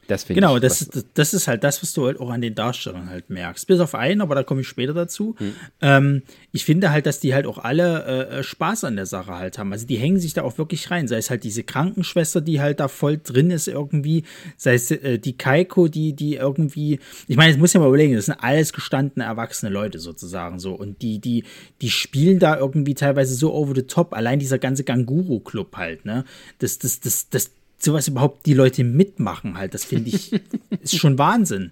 Das 0.08 0.26
Genau, 0.28 0.56
ich. 0.56 0.62
das, 0.62 0.88
das, 0.88 1.06
das 1.14 1.34
ist 1.34 1.48
halt 1.48 1.64
das, 1.64 1.82
was 1.82 1.94
du 1.94 2.06
halt 2.06 2.20
auch 2.20 2.30
an 2.30 2.42
den 2.42 2.54
Darstellern 2.54 3.10
halt 3.10 3.30
merkst. 3.30 3.66
Bis 3.68 3.80
auf 3.80 3.96
einen, 3.96 4.22
aber 4.22 4.36
da 4.36 4.44
komme 4.44 4.62
ich 4.62 4.68
später 4.68 4.94
dazu. 4.94 5.36
Hm. 5.38 5.54
Ähm, 5.82 6.22
ich 6.52 6.66
finde 6.66 6.92
halt, 6.92 7.06
dass 7.06 7.20
die 7.20 7.34
halt 7.34 7.46
auch 7.48 7.58
alle 7.58 8.06
äh, 8.06 8.44
Spaß 8.44 8.84
an 8.84 8.96
der 8.96 9.06
Sache 9.06 9.36
halt 9.36 9.58
haben. 9.58 9.72
Also 9.72 9.88
die 9.88 9.98
hängen 9.98 10.20
sich 10.20 10.34
da 10.34 10.44
auch 10.44 10.58
wirklich 10.58 10.92
rein. 10.92 11.08
Sei 11.08 11.18
es 11.18 11.30
halt 11.30 11.44
diese 11.44 11.64
Krankenschwester, 11.64 12.42
die 12.42 12.62
halt 12.62 12.80
da 12.80 12.88
voll 12.88 13.20
drin 13.22 13.52
ist 13.52 13.68
irgendwie. 13.68 14.24
Sei 14.58 14.76
es 14.76 14.92
äh, 14.92 15.18
die 15.18 15.38
Kaiko, 15.38 15.88
die, 15.88 16.14
die 16.14 16.36
irgendwie, 16.36 17.00
ich 17.28 17.38
meine, 17.38 17.52
jetzt 17.52 17.60
muss 17.60 17.74
ja 17.74 17.80
mal 17.80 17.88
überlegen, 17.88 18.16
das 18.16 18.26
sind 18.26 18.36
alles 18.36 18.74
gestandene, 18.74 19.26
erwachsene 19.26 19.72
Leute 19.72 20.00
sozusagen 20.00 20.60
so. 20.60 20.74
Und 20.74 21.02
die, 21.02 21.20
die, 21.20 21.44
die 21.82 21.90
spielen 21.90 22.40
da 22.40 22.58
irgendwie 22.58 22.94
teilweise 22.94 23.34
so 23.36 23.54
over 23.54 23.74
the 23.76 23.84
top. 23.84 24.14
Allein 24.14 24.40
dieser 24.40 24.60
ganze 24.60 24.84
Ganguro-Club 24.84 25.76
halt, 25.78 26.06
ne? 26.06 26.26
Das, 26.60 26.78
das, 26.80 27.00
das, 27.00 27.30
das, 27.30 27.52
sowas 27.86 28.08
überhaupt 28.08 28.46
die 28.46 28.54
Leute 28.54 28.84
mitmachen 28.84 29.58
halt, 29.58 29.74
das 29.74 29.86
finde 29.86 30.10
ich, 30.10 30.34
ist 30.82 30.98
schon 30.98 31.18
Wahnsinn. 31.18 31.72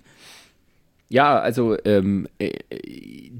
Ja, 1.09 1.39
also 1.39 1.77
ähm, 1.85 2.27
äh, 2.39 2.53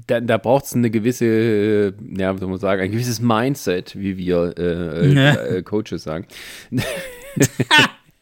da, 0.06 0.20
da 0.20 0.36
braucht 0.36 0.66
es 0.66 0.74
eine 0.74 0.90
gewisse, 0.90 1.24
äh, 1.24 1.92
ja, 2.16 2.34
wie 2.34 2.38
soll 2.38 2.48
man 2.48 2.58
sagen, 2.58 2.82
ein 2.82 2.92
gewisses 2.92 3.20
Mindset, 3.20 3.98
wie 3.98 4.16
wir 4.16 4.54
äh, 4.56 5.56
äh, 5.56 5.62
Coaches 5.62 6.04
sagen. 6.04 6.26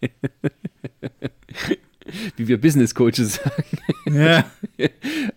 wie 2.37 2.49
wir 2.49 2.61
Business 2.61 2.95
Coaches 2.95 3.35
sagen, 3.35 3.79
Ja. 4.19 4.45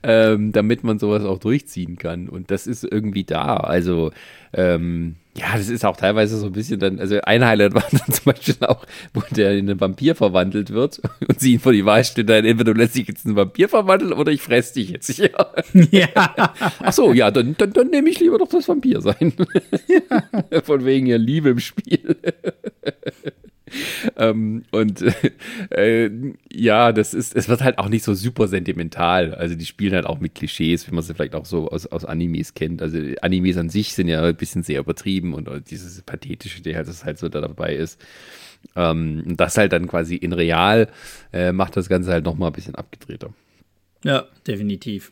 ähm, 0.03 0.51
damit 0.51 0.83
man 0.83 0.99
sowas 0.99 1.23
auch 1.23 1.39
durchziehen 1.39 1.97
kann. 1.97 2.29
Und 2.29 2.51
das 2.51 2.67
ist 2.67 2.83
irgendwie 2.83 3.23
da. 3.23 3.57
Also, 3.57 4.11
ähm, 4.53 5.15
ja, 5.37 5.47
das 5.53 5.69
ist 5.69 5.83
auch 5.83 5.97
teilweise 5.97 6.37
so 6.37 6.45
ein 6.45 6.53
bisschen 6.53 6.79
dann, 6.79 6.99
also 6.99 7.19
ein 7.21 7.45
Highlight 7.45 7.73
war 7.73 7.83
dann 7.91 8.01
zum 8.11 8.25
Beispiel 8.25 8.55
auch, 8.61 8.85
wo 9.13 9.21
der 9.31 9.57
in 9.57 9.69
einen 9.69 9.79
Vampir 9.79 10.15
verwandelt 10.15 10.71
wird 10.71 11.01
und 11.27 11.39
sie 11.39 11.53
ihn 11.53 11.59
vor 11.59 11.73
die 11.73 11.85
Wahl 11.85 12.03
stellt, 12.05 12.29
dann 12.29 12.45
entweder 12.45 12.73
du 12.73 12.79
lässt 12.79 12.95
dich 12.95 13.07
jetzt 13.07 13.25
in 13.25 13.31
einen 13.31 13.37
Vampir 13.37 13.67
verwandeln 13.67 14.13
oder 14.13 14.31
ich 14.31 14.41
fress 14.41 14.73
dich 14.73 14.91
jetzt. 14.91 15.17
Ja. 15.17 15.29
ja. 15.91 16.53
Ach 16.79 16.93
so, 16.93 17.11
ja, 17.13 17.31
dann, 17.31 17.55
dann, 17.57 17.73
dann 17.73 17.89
nehme 17.89 18.09
ich 18.09 18.19
lieber 18.19 18.37
doch 18.37 18.47
das 18.47 18.67
Vampir 18.67 19.01
sein. 19.01 19.33
Von 20.63 20.85
wegen 20.85 21.05
ja 21.05 21.17
Liebe 21.17 21.49
im 21.49 21.59
Spiel. 21.59 22.17
ähm, 24.17 24.63
und 24.71 25.03
äh, 25.71 26.09
ja, 26.51 26.91
das 26.91 27.13
ist, 27.13 27.35
es 27.35 27.49
wird 27.49 27.63
halt 27.63 27.77
auch 27.77 27.89
nicht 27.89 28.03
so 28.03 28.13
super 28.13 28.47
sentimental. 28.47 29.33
Also 29.33 29.55
die 29.55 29.65
spielen 29.65 29.93
halt 29.93 30.05
auch 30.05 30.19
mit 30.19 30.35
Klischees, 30.35 30.87
wie 30.87 30.93
man 30.93 31.03
sie 31.03 31.13
vielleicht 31.13 31.35
auch 31.35 31.45
so 31.45 31.69
aus, 31.69 31.85
aus 31.87 32.05
Animes 32.05 32.53
kennt. 32.53 32.81
Also 32.81 32.99
Animes 33.21 33.57
an 33.57 33.69
sich 33.69 33.93
sind 33.93 34.07
ja 34.07 34.23
ein 34.23 34.35
bisschen 34.35 34.63
sehr 34.63 34.79
übertrieben 34.79 35.33
und 35.33 35.49
dieses 35.69 36.01
Pathetische, 36.01 36.61
der 36.61 36.77
halt, 36.77 36.87
das 36.87 37.05
halt 37.05 37.17
so 37.17 37.29
da 37.29 37.41
dabei 37.41 37.75
ist. 37.75 37.99
Ähm, 38.75 39.23
und 39.25 39.39
das 39.39 39.57
halt 39.57 39.73
dann 39.73 39.87
quasi 39.87 40.15
in 40.15 40.33
real 40.33 40.87
äh, 41.33 41.51
macht 41.51 41.77
das 41.77 41.89
Ganze 41.89 42.11
halt 42.11 42.25
nochmal 42.25 42.49
ein 42.49 42.53
bisschen 42.53 42.75
abgedrehter. 42.75 43.33
ja, 44.03 44.25
definitiv. 44.47 45.11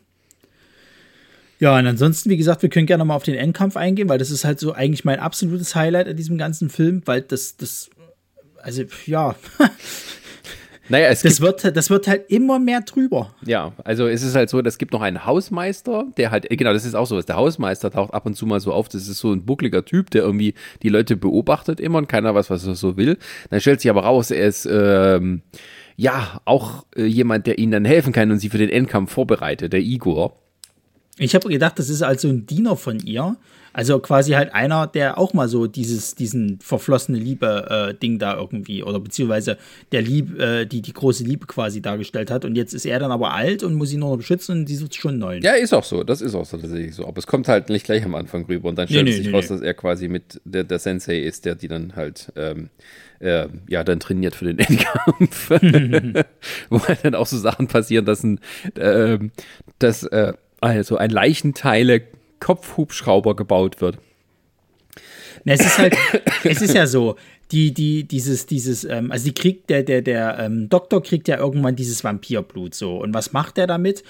Ja, 1.59 1.77
und 1.77 1.87
ansonsten, 1.87 2.29
wie 2.29 2.35
gesagt, 2.35 2.61
wir 2.61 2.69
können 2.69 2.87
gerne 2.87 3.05
mal 3.05 3.15
auf 3.15 3.23
den 3.23 3.35
Endkampf 3.35 3.77
eingehen, 3.77 4.09
weil 4.09 4.17
das 4.17 4.31
ist 4.31 4.43
halt 4.43 4.59
so 4.59 4.73
eigentlich 4.73 5.05
mein 5.05 5.19
absolutes 5.19 5.75
Highlight 5.75 6.09
an 6.09 6.17
diesem 6.17 6.37
ganzen 6.37 6.69
Film, 6.69 7.01
weil 7.05 7.21
das, 7.21 7.55
das, 7.55 7.89
also, 8.63 8.83
ja, 9.05 9.35
Naja, 10.89 11.07
es 11.07 11.21
das 11.21 11.39
wird, 11.39 11.75
das 11.75 11.89
wird 11.89 12.07
halt 12.07 12.29
immer 12.29 12.59
mehr 12.59 12.81
drüber. 12.81 13.33
Ja, 13.45 13.71
also 13.85 14.07
es 14.07 14.21
ist 14.21 14.35
halt 14.35 14.49
so, 14.49 14.59
es 14.59 14.77
gibt 14.77 14.91
noch 14.91 15.01
einen 15.01 15.25
Hausmeister, 15.25 16.05
der 16.17 16.29
halt, 16.29 16.51
äh, 16.51 16.57
genau, 16.57 16.73
das 16.73 16.83
ist 16.85 16.93
auch 16.93 17.07
so, 17.07 17.21
der 17.21 17.35
Hausmeister 17.37 17.89
taucht 17.89 18.13
ab 18.13 18.25
und 18.25 18.35
zu 18.35 18.45
mal 18.45 18.59
so 18.59 18.73
auf, 18.73 18.89
das 18.89 19.07
ist 19.07 19.19
so 19.19 19.31
ein 19.31 19.45
buckliger 19.45 19.85
Typ, 19.85 20.09
der 20.09 20.23
irgendwie 20.23 20.55
die 20.81 20.89
Leute 20.89 21.15
beobachtet 21.15 21.79
immer 21.79 21.99
und 21.99 22.09
keiner 22.09 22.35
weiß, 22.35 22.49
was 22.49 22.67
er 22.67 22.75
so 22.75 22.97
will. 22.97 23.17
Dann 23.49 23.61
stellt 23.61 23.79
sich 23.79 23.89
aber 23.89 24.03
raus, 24.03 24.29
er 24.29 24.45
ist, 24.45 24.67
ähm, 24.69 25.41
ja, 25.95 26.41
auch 26.43 26.85
äh, 26.97 27.05
jemand, 27.05 27.47
der 27.47 27.59
ihnen 27.59 27.71
dann 27.71 27.85
helfen 27.85 28.11
kann 28.11 28.31
und 28.31 28.39
sie 28.39 28.49
für 28.49 28.57
den 28.57 28.69
Endkampf 28.69 29.13
vorbereitet, 29.13 29.71
der 29.71 29.81
Igor. 29.81 30.37
Ich 31.17 31.33
habe 31.33 31.47
gedacht, 31.47 31.79
das 31.79 31.89
ist 31.89 32.01
also 32.01 32.27
ein 32.27 32.45
Diener 32.45 32.75
von 32.75 32.99
ihr. 32.99 33.37
Also 33.73 33.99
quasi 33.99 34.33
halt 34.33 34.53
einer, 34.53 34.87
der 34.87 35.17
auch 35.17 35.33
mal 35.33 35.47
so 35.47 35.65
dieses, 35.67 36.15
diesen 36.15 36.59
verflossene 36.59 37.17
Liebe-Ding 37.17 38.19
da 38.19 38.37
irgendwie, 38.37 38.83
oder 38.83 38.99
beziehungsweise 38.99 39.57
der 39.91 40.03
Lieb, 40.03 40.39
äh, 40.39 40.65
die 40.65 40.81
die 40.81 40.93
große 40.93 41.23
Liebe 41.23 41.47
quasi 41.47 41.81
dargestellt 41.81 42.29
hat. 42.29 42.45
Und 42.45 42.55
jetzt 42.55 42.73
ist 42.73 42.85
er 42.85 42.99
dann 42.99 43.11
aber 43.11 43.33
alt 43.33 43.63
und 43.63 43.73
muss 43.73 43.91
ihn 43.91 43.99
nur 43.99 44.11
noch 44.11 44.17
beschützen 44.17 44.59
und 44.59 44.67
sie 44.67 44.75
sucht 44.75 44.95
schon 44.95 45.11
einen 45.11 45.19
neuen. 45.19 45.43
Ja, 45.43 45.53
ist 45.53 45.73
auch 45.73 45.83
so, 45.83 46.03
das 46.03 46.21
ist 46.21 46.35
auch 46.35 46.45
so 46.45 46.57
tatsächlich 46.57 46.93
so. 46.93 47.07
Aber 47.07 47.17
es 47.17 47.27
kommt 47.27 47.47
halt 47.47 47.69
nicht 47.69 47.85
gleich 47.85 48.05
am 48.05 48.15
Anfang 48.15 48.45
rüber 48.45 48.69
und 48.69 48.77
dann 48.77 48.87
stellt 48.87 49.05
Nee, 49.05 49.13
sich 49.13 49.27
nee, 49.27 49.33
raus, 49.33 49.47
dass 49.47 49.61
er 49.61 49.73
quasi 49.73 50.07
mit 50.07 50.39
der, 50.45 50.63
der 50.63 50.79
Sensei 50.79 51.17
ist, 51.19 51.45
der 51.45 51.55
die 51.55 51.67
dann 51.67 51.95
halt 51.95 52.31
ähm, 52.35 52.69
äh, 53.19 53.47
ja 53.67 53.83
dann 53.83 53.99
trainiert 53.99 54.35
für 54.35 54.45
den 54.45 54.59
Endkampf. 54.59 55.49
Wo 56.69 56.79
halt 56.87 56.99
dann 57.03 57.15
auch 57.15 57.27
so 57.27 57.37
Sachen 57.37 57.67
passieren, 57.67 58.05
dass 58.05 58.23
ein 58.23 58.39
ähm, 58.77 59.31
dass 59.79 60.03
äh, 60.03 60.33
also 60.61 60.97
ein 60.97 61.09
Leichenteile 61.09 62.03
Kopfhubschrauber 62.43 63.35
gebaut 63.35 63.79
wird. 63.79 63.97
Na, 65.45 65.53
es 65.53 65.61
ist 65.61 65.77
halt, 65.77 65.95
es 66.43 66.61
ist 66.61 66.73
ja 66.73 66.85
so, 66.87 67.15
die, 67.51 67.73
die, 67.73 68.03
dieses, 68.03 68.45
dieses, 68.45 68.83
ähm, 68.83 69.11
also 69.11 69.25
die 69.25 69.33
kriegt, 69.33 69.69
der, 69.69 69.83
der, 69.83 70.01
der 70.01 70.39
ähm, 70.39 70.69
Doktor 70.69 71.01
kriegt 71.01 71.27
ja 71.27 71.37
irgendwann 71.37 71.75
dieses 71.75 72.03
Vampirblut 72.03 72.75
so. 72.75 72.97
Und 72.97 73.13
was 73.13 73.31
macht 73.33 73.57
er 73.57 73.67
damit? 73.67 74.03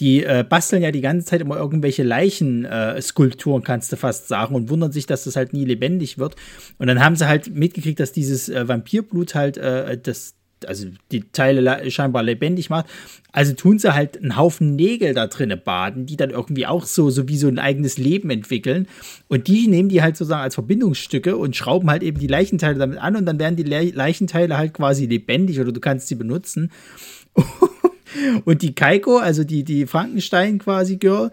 Die 0.00 0.24
äh, 0.24 0.44
basteln 0.48 0.82
ja 0.82 0.90
die 0.90 1.02
ganze 1.02 1.26
Zeit 1.26 1.40
immer 1.40 1.56
irgendwelche 1.56 2.02
Leichenskulpturen, 2.02 3.62
äh, 3.62 3.64
kannst 3.64 3.92
du 3.92 3.96
fast 3.96 4.28
sagen, 4.28 4.54
und 4.54 4.68
wundern 4.68 4.90
sich, 4.90 5.06
dass 5.06 5.24
das 5.24 5.36
halt 5.36 5.52
nie 5.52 5.64
lebendig 5.64 6.18
wird. 6.18 6.34
Und 6.78 6.88
dann 6.88 7.04
haben 7.04 7.16
sie 7.16 7.28
halt 7.28 7.54
mitgekriegt, 7.54 8.00
dass 8.00 8.12
dieses 8.12 8.48
äh, 8.48 8.66
Vampirblut 8.66 9.34
halt 9.34 9.56
äh, 9.56 9.96
das 9.96 10.34
also 10.68 10.86
die 11.12 11.24
Teile 11.32 11.90
scheinbar 11.90 12.22
lebendig 12.22 12.70
macht. 12.70 12.86
Also 13.32 13.52
tun 13.52 13.78
sie 13.78 13.94
halt 13.94 14.16
einen 14.16 14.36
Haufen 14.36 14.76
Nägel 14.76 15.12
da 15.12 15.26
drinnen 15.26 15.60
baden, 15.62 16.06
die 16.06 16.16
dann 16.16 16.30
irgendwie 16.30 16.66
auch 16.66 16.84
so, 16.86 17.10
so 17.10 17.28
wie 17.28 17.36
so 17.36 17.48
ein 17.48 17.58
eigenes 17.58 17.98
Leben 17.98 18.30
entwickeln. 18.30 18.86
Und 19.28 19.48
die 19.48 19.66
nehmen 19.66 19.88
die 19.88 20.02
halt 20.02 20.16
sozusagen 20.16 20.42
als 20.42 20.54
Verbindungsstücke 20.54 21.36
und 21.36 21.56
schrauben 21.56 21.90
halt 21.90 22.02
eben 22.02 22.18
die 22.18 22.26
Leichenteile 22.26 22.78
damit 22.78 22.98
an 22.98 23.16
und 23.16 23.26
dann 23.26 23.38
werden 23.38 23.56
die 23.56 23.64
Le 23.64 23.90
Leichenteile 23.90 24.56
halt 24.56 24.74
quasi 24.74 25.06
lebendig 25.06 25.60
oder 25.60 25.72
du 25.72 25.80
kannst 25.80 26.08
sie 26.08 26.14
benutzen. 26.14 26.70
und 28.44 28.62
die 28.62 28.74
Kaiko, 28.74 29.18
also 29.18 29.44
die, 29.44 29.64
die 29.64 29.86
Frankenstein 29.86 30.58
quasi 30.58 30.96
Girl, 30.96 31.30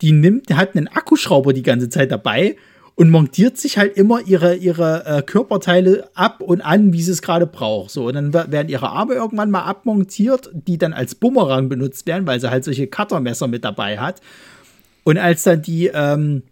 die 0.00 0.12
nimmt, 0.12 0.54
hat 0.54 0.74
einen 0.74 0.88
Akkuschrauber 0.88 1.52
die 1.52 1.62
ganze 1.62 1.88
Zeit 1.88 2.10
dabei 2.10 2.56
und 2.94 3.10
montiert 3.10 3.58
sich 3.58 3.78
halt 3.78 3.96
immer 3.96 4.20
ihre, 4.26 4.54
ihre 4.56 5.06
äh, 5.06 5.22
Körperteile 5.22 6.10
ab 6.14 6.40
und 6.40 6.60
an, 6.60 6.92
wie 6.92 7.02
sie 7.02 7.12
es 7.12 7.22
gerade 7.22 7.46
braucht. 7.46 7.90
So, 7.90 8.06
und 8.08 8.14
dann 8.14 8.32
werden 8.32 8.68
ihre 8.68 8.90
Arme 8.90 9.14
irgendwann 9.14 9.50
mal 9.50 9.62
abmontiert, 9.62 10.50
die 10.52 10.78
dann 10.78 10.92
als 10.92 11.14
Bumerang 11.14 11.68
benutzt 11.68 12.06
werden, 12.06 12.26
weil 12.26 12.40
sie 12.40 12.50
halt 12.50 12.64
solche 12.64 12.86
Cuttermesser 12.86 13.48
mit 13.48 13.64
dabei 13.64 13.98
hat. 13.98 14.20
Und 15.04 15.18
als 15.18 15.42
dann 15.42 15.62
die, 15.62 15.86
ähm, 15.92 16.42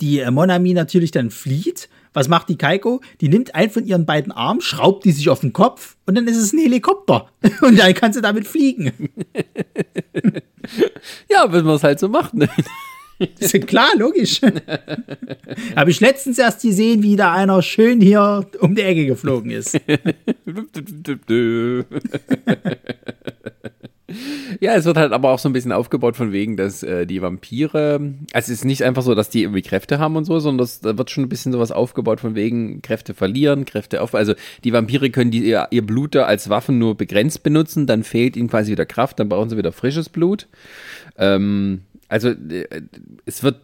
die 0.00 0.20
äh, 0.20 0.30
Monami 0.30 0.74
natürlich 0.74 1.10
dann 1.10 1.30
flieht, 1.30 1.88
was 2.14 2.28
macht 2.28 2.50
die 2.50 2.58
Kaiko? 2.58 3.00
Die 3.20 3.28
nimmt 3.28 3.54
einen 3.54 3.70
von 3.70 3.86
ihren 3.86 4.04
beiden 4.04 4.32
Armen, 4.32 4.60
schraubt 4.60 5.04
die 5.04 5.12
sich 5.12 5.30
auf 5.30 5.40
den 5.40 5.54
Kopf 5.54 5.96
und 6.04 6.14
dann 6.14 6.28
ist 6.28 6.36
es 6.36 6.52
ein 6.52 6.58
Helikopter. 6.58 7.28
Und 7.62 7.78
dann 7.78 7.94
kann 7.94 8.12
sie 8.12 8.20
damit 8.20 8.46
fliegen. 8.46 8.92
ja, 11.30 11.50
wenn 11.50 11.64
man 11.64 11.76
es 11.76 11.82
halt 11.82 11.98
so 11.98 12.08
macht. 12.08 12.34
Ne? 12.34 12.48
Das 13.38 13.54
ist 13.54 13.66
klar, 13.66 13.88
logisch. 13.96 14.40
Habe 15.76 15.90
ich 15.90 16.00
letztens 16.00 16.38
erst 16.38 16.62
gesehen, 16.62 17.02
wie 17.02 17.16
da 17.16 17.32
einer 17.32 17.62
schön 17.62 18.00
hier 18.00 18.46
um 18.60 18.74
die 18.74 18.82
Ecke 18.82 19.06
geflogen 19.06 19.50
ist. 19.50 19.78
Ja, 24.60 24.74
es 24.74 24.84
wird 24.84 24.98
halt 24.98 25.12
aber 25.12 25.30
auch 25.30 25.38
so 25.38 25.48
ein 25.48 25.52
bisschen 25.52 25.72
aufgebaut 25.72 26.16
von 26.16 26.32
wegen, 26.32 26.56
dass 26.56 26.82
äh, 26.82 27.06
die 27.06 27.22
Vampire, 27.22 27.98
also 28.32 28.52
es 28.52 28.58
ist 28.58 28.64
nicht 28.64 28.82
einfach 28.84 29.02
so, 29.02 29.14
dass 29.14 29.30
die 29.30 29.42
irgendwie 29.42 29.62
Kräfte 29.62 29.98
haben 29.98 30.16
und 30.16 30.24
so, 30.24 30.38
sondern 30.38 30.58
das, 30.58 30.80
da 30.80 30.98
wird 30.98 31.10
schon 31.10 31.24
ein 31.24 31.28
bisschen 31.28 31.52
sowas 31.52 31.72
aufgebaut 31.72 32.20
von 32.20 32.34
wegen 32.34 32.82
Kräfte 32.82 33.14
verlieren, 33.14 33.64
Kräfte 33.64 34.02
auf. 34.02 34.14
Also 34.14 34.34
die 34.64 34.72
Vampire 34.72 35.08
können 35.10 35.30
die, 35.30 35.44
ihr, 35.44 35.66
ihr 35.70 35.86
Blut 35.86 36.14
da 36.14 36.24
als 36.24 36.50
Waffen 36.50 36.78
nur 36.78 36.94
begrenzt 36.94 37.42
benutzen, 37.42 37.86
dann 37.86 38.04
fehlt 38.04 38.36
ihnen 38.36 38.50
quasi 38.50 38.72
wieder 38.72 38.86
Kraft, 38.86 39.18
dann 39.18 39.28
brauchen 39.28 39.48
sie 39.48 39.56
wieder 39.56 39.72
frisches 39.72 40.08
Blut. 40.08 40.46
Ähm, 41.16 41.82
also 42.12 42.28
äh, 42.28 42.82
es 43.24 43.42
wird 43.42 43.60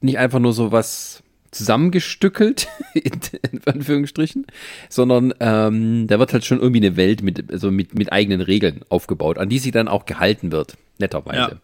nicht 0.00 0.18
einfach 0.18 0.38
nur 0.38 0.54
so 0.54 0.72
was 0.72 1.22
zusammengestückelt, 1.50 2.66
in, 2.94 3.20
Anführungsstrichen, 3.66 4.46
sondern 4.88 5.34
ähm, 5.38 6.06
da 6.06 6.18
wird 6.18 6.32
halt 6.32 6.46
schon 6.46 6.60
irgendwie 6.60 6.84
eine 6.84 6.96
Welt 6.96 7.22
mit, 7.22 7.52
also 7.52 7.70
mit, 7.70 7.94
mit 7.94 8.10
eigenen 8.10 8.40
Regeln 8.40 8.80
aufgebaut, 8.88 9.36
an 9.36 9.50
die 9.50 9.58
sie 9.58 9.70
dann 9.70 9.88
auch 9.88 10.06
gehalten 10.06 10.50
wird, 10.50 10.78
netterweise. 10.98 11.60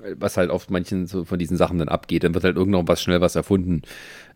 Ja. 0.00 0.14
Was 0.18 0.38
halt 0.38 0.50
auf 0.50 0.70
manchen 0.70 1.06
so 1.06 1.24
von 1.24 1.38
diesen 1.38 1.58
Sachen 1.58 1.78
dann 1.78 1.88
abgeht, 1.88 2.24
dann 2.24 2.32
wird 2.32 2.44
halt 2.44 2.56
irgendwann 2.56 2.88
was 2.88 3.02
schnell 3.02 3.20
was 3.20 3.36
erfunden, 3.36 3.82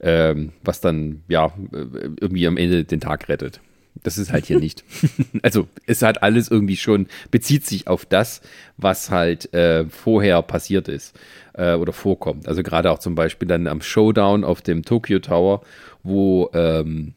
ähm, 0.00 0.52
was 0.62 0.82
dann 0.82 1.22
ja 1.28 1.52
irgendwie 1.72 2.46
am 2.46 2.58
Ende 2.58 2.84
den 2.84 3.00
Tag 3.00 3.28
rettet. 3.28 3.60
Das 4.02 4.18
ist 4.18 4.32
halt 4.32 4.46
hier 4.46 4.58
nicht. 4.58 4.84
also 5.42 5.68
es 5.86 6.02
hat 6.02 6.22
alles 6.22 6.50
irgendwie 6.50 6.76
schon, 6.76 7.06
bezieht 7.30 7.66
sich 7.66 7.86
auf 7.86 8.06
das, 8.06 8.40
was 8.76 9.10
halt 9.10 9.52
äh, 9.52 9.86
vorher 9.86 10.42
passiert 10.42 10.88
ist 10.88 11.18
äh, 11.54 11.74
oder 11.74 11.92
vorkommt. 11.92 12.48
Also 12.48 12.62
gerade 12.62 12.90
auch 12.90 12.98
zum 12.98 13.14
Beispiel 13.14 13.48
dann 13.48 13.66
am 13.66 13.82
Showdown 13.82 14.44
auf 14.44 14.62
dem 14.62 14.84
Tokyo 14.84 15.18
Tower, 15.18 15.62
wo 16.02 16.50
ähm, 16.54 17.14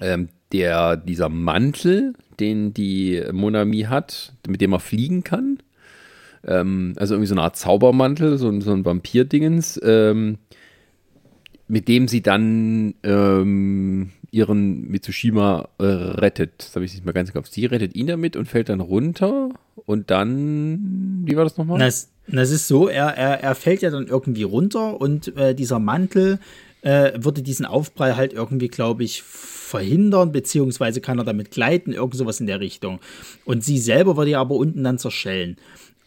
ähm, 0.00 0.28
der, 0.52 0.96
dieser 0.96 1.28
Mantel, 1.28 2.14
den 2.40 2.74
die 2.74 3.22
Monami 3.32 3.82
hat, 3.82 4.32
mit 4.46 4.60
dem 4.60 4.72
er 4.72 4.80
fliegen 4.80 5.24
kann, 5.24 5.58
ähm, 6.46 6.94
also 6.96 7.14
irgendwie 7.14 7.28
so 7.28 7.34
eine 7.34 7.42
Art 7.42 7.56
Zaubermantel, 7.56 8.38
so, 8.38 8.60
so 8.60 8.72
ein 8.72 8.84
Vampir-Dingens, 8.84 9.80
ähm, 9.82 10.38
mit 11.68 11.88
dem 11.88 12.08
sie 12.08 12.22
dann 12.22 12.94
ähm, 13.02 14.10
ihren 14.30 14.88
Mitsushima 14.88 15.68
äh, 15.78 15.84
rettet. 15.84 16.52
Das 16.58 16.74
habe 16.74 16.84
ich 16.84 16.92
nicht 16.92 17.04
mehr 17.04 17.14
ganz 17.14 17.32
gekauft. 17.32 17.52
Sie 17.52 17.66
rettet 17.66 17.94
ihn 17.94 18.06
damit 18.06 18.36
und 18.36 18.46
fällt 18.46 18.68
dann 18.68 18.80
runter 18.80 19.50
und 19.86 20.10
dann, 20.10 21.22
wie 21.24 21.36
war 21.36 21.44
das 21.44 21.56
nochmal? 21.56 21.78
Das, 21.78 22.10
das 22.26 22.50
ist 22.50 22.68
so, 22.68 22.88
er, 22.88 23.16
er, 23.16 23.42
er 23.42 23.54
fällt 23.54 23.82
ja 23.82 23.90
dann 23.90 24.06
irgendwie 24.06 24.42
runter 24.42 25.00
und 25.00 25.36
äh, 25.36 25.54
dieser 25.54 25.78
Mantel 25.78 26.38
äh, 26.82 27.12
würde 27.16 27.42
diesen 27.42 27.64
Aufprall 27.64 28.16
halt 28.16 28.32
irgendwie, 28.32 28.68
glaube 28.68 29.04
ich, 29.04 29.22
verhindern, 29.22 30.32
beziehungsweise 30.32 31.00
kann 31.00 31.18
er 31.18 31.24
damit 31.24 31.50
gleiten, 31.50 31.92
irgend 31.92 32.14
sowas 32.14 32.40
in 32.40 32.46
der 32.46 32.60
Richtung. 32.60 33.00
Und 33.44 33.64
sie 33.64 33.78
selber 33.78 34.16
würde 34.16 34.32
ja 34.32 34.40
aber 34.40 34.54
unten 34.54 34.84
dann 34.84 34.98
zerschellen. 34.98 35.56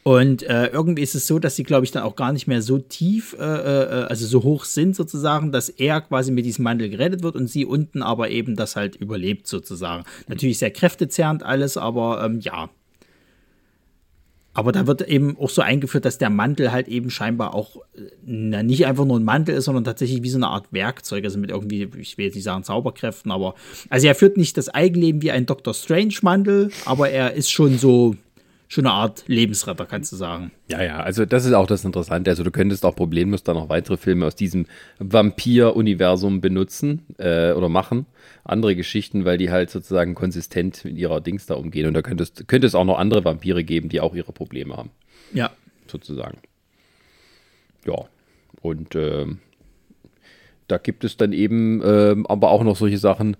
Und 0.07 0.43
äh, 0.43 0.67
irgendwie 0.67 1.01
ist 1.01 1.15
es 1.15 1.27
so, 1.27 1.37
dass 1.37 1.57
sie, 1.57 1.63
glaube 1.63 1.83
ich, 1.83 1.91
dann 1.91 2.03
auch 2.03 2.15
gar 2.15 2.31
nicht 2.31 2.47
mehr 2.47 2.61
so 2.61 2.77
tief, 2.77 3.35
äh, 3.37 3.43
äh, 3.43 4.05
also 4.05 4.25
so 4.25 4.41
hoch 4.41 4.63
sind 4.63 4.95
sozusagen, 4.95 5.51
dass 5.51 5.67
er 5.67 5.99
quasi 5.99 6.31
mit 6.31 6.45
diesem 6.45 6.63
Mantel 6.63 6.89
gerettet 6.89 7.23
wird 7.23 7.35
und 7.35 7.47
sie 7.47 7.65
unten 7.65 8.01
aber 8.01 8.29
eben 8.29 8.55
das 8.55 8.77
halt 8.77 8.95
überlebt 8.95 9.47
sozusagen. 9.47 10.05
Natürlich 10.29 10.59
sehr 10.59 10.71
kräftezerrend 10.71 11.43
alles, 11.43 11.75
aber 11.75 12.23
ähm, 12.23 12.39
ja. 12.39 12.69
Aber 14.53 14.71
da 14.71 14.87
wird 14.87 15.01
eben 15.01 15.35
auch 15.37 15.49
so 15.49 15.61
eingeführt, 15.61 16.05
dass 16.05 16.17
der 16.17 16.29
Mantel 16.29 16.71
halt 16.71 16.87
eben 16.87 17.09
scheinbar 17.09 17.53
auch 17.53 17.75
na, 18.25 18.63
nicht 18.63 18.85
einfach 18.85 19.03
nur 19.03 19.19
ein 19.19 19.25
Mantel 19.25 19.55
ist, 19.55 19.65
sondern 19.65 19.83
tatsächlich 19.83 20.23
wie 20.23 20.29
so 20.29 20.37
eine 20.37 20.47
Art 20.47 20.71
Werkzeug, 20.71 21.25
also 21.25 21.37
mit 21.37 21.49
irgendwie, 21.49 21.89
ich 21.99 22.17
will 22.17 22.27
jetzt 22.27 22.35
nicht 22.35 22.45
sagen 22.45 22.63
Zauberkräften, 22.63 23.29
aber 23.29 23.55
also 23.89 24.07
er 24.07 24.15
führt 24.15 24.37
nicht 24.37 24.55
das 24.55 24.69
Eigenleben 24.69 25.21
wie 25.21 25.31
ein 25.31 25.45
Dr. 25.45 25.73
Strange 25.73 26.15
Mantel, 26.21 26.71
aber 26.85 27.09
er 27.09 27.33
ist 27.33 27.51
schon 27.51 27.77
so 27.77 28.15
schon 28.67 28.85
eine 28.85 28.93
Art 28.93 29.23
Lebensretter, 29.27 29.85
kannst 29.85 30.11
du 30.11 30.15
sagen. 30.15 30.51
Ja, 30.69 30.83
ja, 30.83 30.99
also 30.99 31.25
das 31.25 31.45
ist 31.45 31.53
auch 31.53 31.67
das 31.67 31.85
Interessante. 31.85 32.29
Also 32.29 32.43
du 32.43 32.51
könntest 32.51 32.85
auch 32.85 32.95
problemlos 32.95 33.43
dann 33.43 33.55
noch 33.55 33.69
weitere 33.69 33.97
Filme 33.97 34.25
aus 34.25 34.35
diesem 34.35 34.65
Vampir-Universum 34.99 36.41
benutzen 36.41 37.05
äh, 37.17 37.51
oder 37.51 37.69
machen. 37.69 38.05
Andere 38.43 38.75
Geschichten, 38.75 39.25
weil 39.25 39.37
die 39.37 39.51
halt 39.51 39.69
sozusagen 39.69 40.15
konsistent 40.15 40.83
mit 40.85 40.97
ihrer 40.97 41.21
Dings 41.21 41.45
da 41.45 41.55
umgehen. 41.55 41.87
Und 41.87 41.93
da 41.93 42.01
könntest, 42.01 42.47
könnte 42.47 42.67
es 42.67 42.75
auch 42.75 42.85
noch 42.85 42.99
andere 42.99 43.23
Vampire 43.23 43.63
geben, 43.63 43.89
die 43.89 44.01
auch 44.01 44.15
ihre 44.15 44.33
Probleme 44.33 44.75
haben. 44.75 44.91
Ja. 45.33 45.51
Sozusagen. 45.87 46.39
Ja. 47.85 48.05
Und 48.61 48.95
ähm, 48.95 49.39
da 50.67 50.77
gibt 50.77 51.03
es 51.05 51.15
dann 51.15 51.31
eben 51.31 51.81
ähm, 51.85 52.25
aber 52.27 52.51
auch 52.51 52.63
noch 52.63 52.75
solche 52.75 52.97
Sachen, 52.97 53.37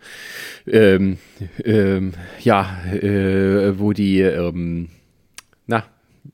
ähm, 0.65 1.17
ähm, 1.63 2.13
ja, 2.39 2.77
äh, 2.93 3.77
wo 3.77 3.91
die, 3.91 4.21
ähm, 4.21 4.87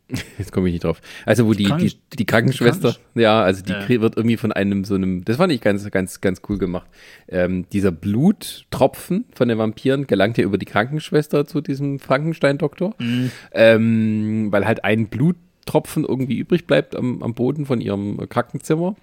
jetzt 0.37 0.51
komme 0.51 0.67
ich 0.67 0.73
nicht 0.73 0.83
drauf. 0.83 1.01
Also 1.25 1.45
wo 1.45 1.53
die, 1.53 1.65
Kranken 1.65 1.87
die, 1.87 2.17
die 2.17 2.25
Krankenschwester, 2.25 2.89
die 2.89 2.95
Kranken 2.95 3.19
ja, 3.19 3.41
also 3.41 3.63
die 3.63 3.71
ja. 3.71 4.01
wird 4.01 4.17
irgendwie 4.17 4.37
von 4.37 4.51
einem 4.51 4.83
so 4.83 4.95
einem, 4.95 5.25
das 5.25 5.37
fand 5.37 5.51
ich 5.51 5.61
ganz, 5.61 5.89
ganz, 5.91 6.21
ganz 6.21 6.41
cool 6.49 6.57
gemacht. 6.57 6.87
Ähm, 7.27 7.65
dieser 7.71 7.91
Bluttropfen 7.91 9.25
von 9.33 9.47
den 9.47 9.57
Vampiren 9.57 10.07
gelangt 10.07 10.37
ja 10.37 10.43
über 10.43 10.57
die 10.57 10.65
Krankenschwester 10.65 11.45
zu 11.45 11.61
diesem 11.61 11.99
Frankenstein-Doktor, 11.99 12.95
mhm. 12.99 13.31
ähm, 13.53 14.51
weil 14.51 14.65
halt 14.65 14.83
ein 14.83 15.07
Bluttropfen 15.07 16.05
irgendwie 16.05 16.37
übrig 16.37 16.65
bleibt 16.65 16.95
am, 16.95 17.23
am 17.23 17.33
Boden 17.33 17.65
von 17.65 17.81
ihrem 17.81 18.29
Krankenzimmer. 18.29 18.95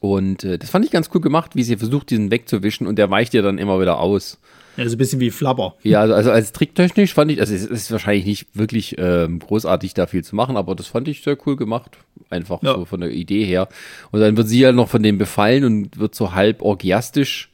Und 0.00 0.44
äh, 0.44 0.58
das 0.58 0.70
fand 0.70 0.84
ich 0.84 0.90
ganz 0.90 1.10
cool 1.14 1.20
gemacht, 1.20 1.56
wie 1.56 1.62
sie 1.62 1.76
versucht, 1.76 2.10
diesen 2.10 2.30
wegzuwischen 2.30 2.86
und 2.86 2.96
der 2.96 3.10
weicht 3.10 3.34
ihr 3.34 3.42
dann 3.42 3.58
immer 3.58 3.80
wieder 3.80 3.98
aus. 3.98 4.38
Ja, 4.76 4.88
so 4.88 4.94
ein 4.94 4.98
bisschen 4.98 5.20
wie 5.20 5.30
Flabber. 5.30 5.76
Ja, 5.82 6.00
also, 6.00 6.14
also 6.14 6.30
als 6.30 6.52
tricktechnisch 6.52 7.12
fand 7.12 7.30
ich, 7.30 7.40
also 7.40 7.54
es 7.54 7.64
ist 7.64 7.90
wahrscheinlich 7.92 8.24
nicht 8.24 8.46
wirklich 8.54 8.96
ähm, 8.98 9.38
großartig 9.38 9.94
da 9.94 10.06
viel 10.06 10.24
zu 10.24 10.34
machen, 10.34 10.56
aber 10.56 10.74
das 10.74 10.86
fand 10.86 11.08
ich 11.08 11.22
sehr 11.22 11.36
cool 11.46 11.56
gemacht. 11.56 11.98
Einfach 12.30 12.62
ja. 12.62 12.74
so 12.74 12.84
von 12.84 13.00
der 13.00 13.10
Idee 13.10 13.44
her. 13.44 13.68
Und 14.10 14.20
dann 14.20 14.36
wird 14.36 14.48
sie 14.48 14.60
ja 14.60 14.72
noch 14.72 14.88
von 14.88 15.02
dem 15.02 15.18
befallen 15.18 15.64
und 15.64 15.98
wird 15.98 16.14
so 16.14 16.34
halb 16.34 16.62
orgiastisch 16.62 17.50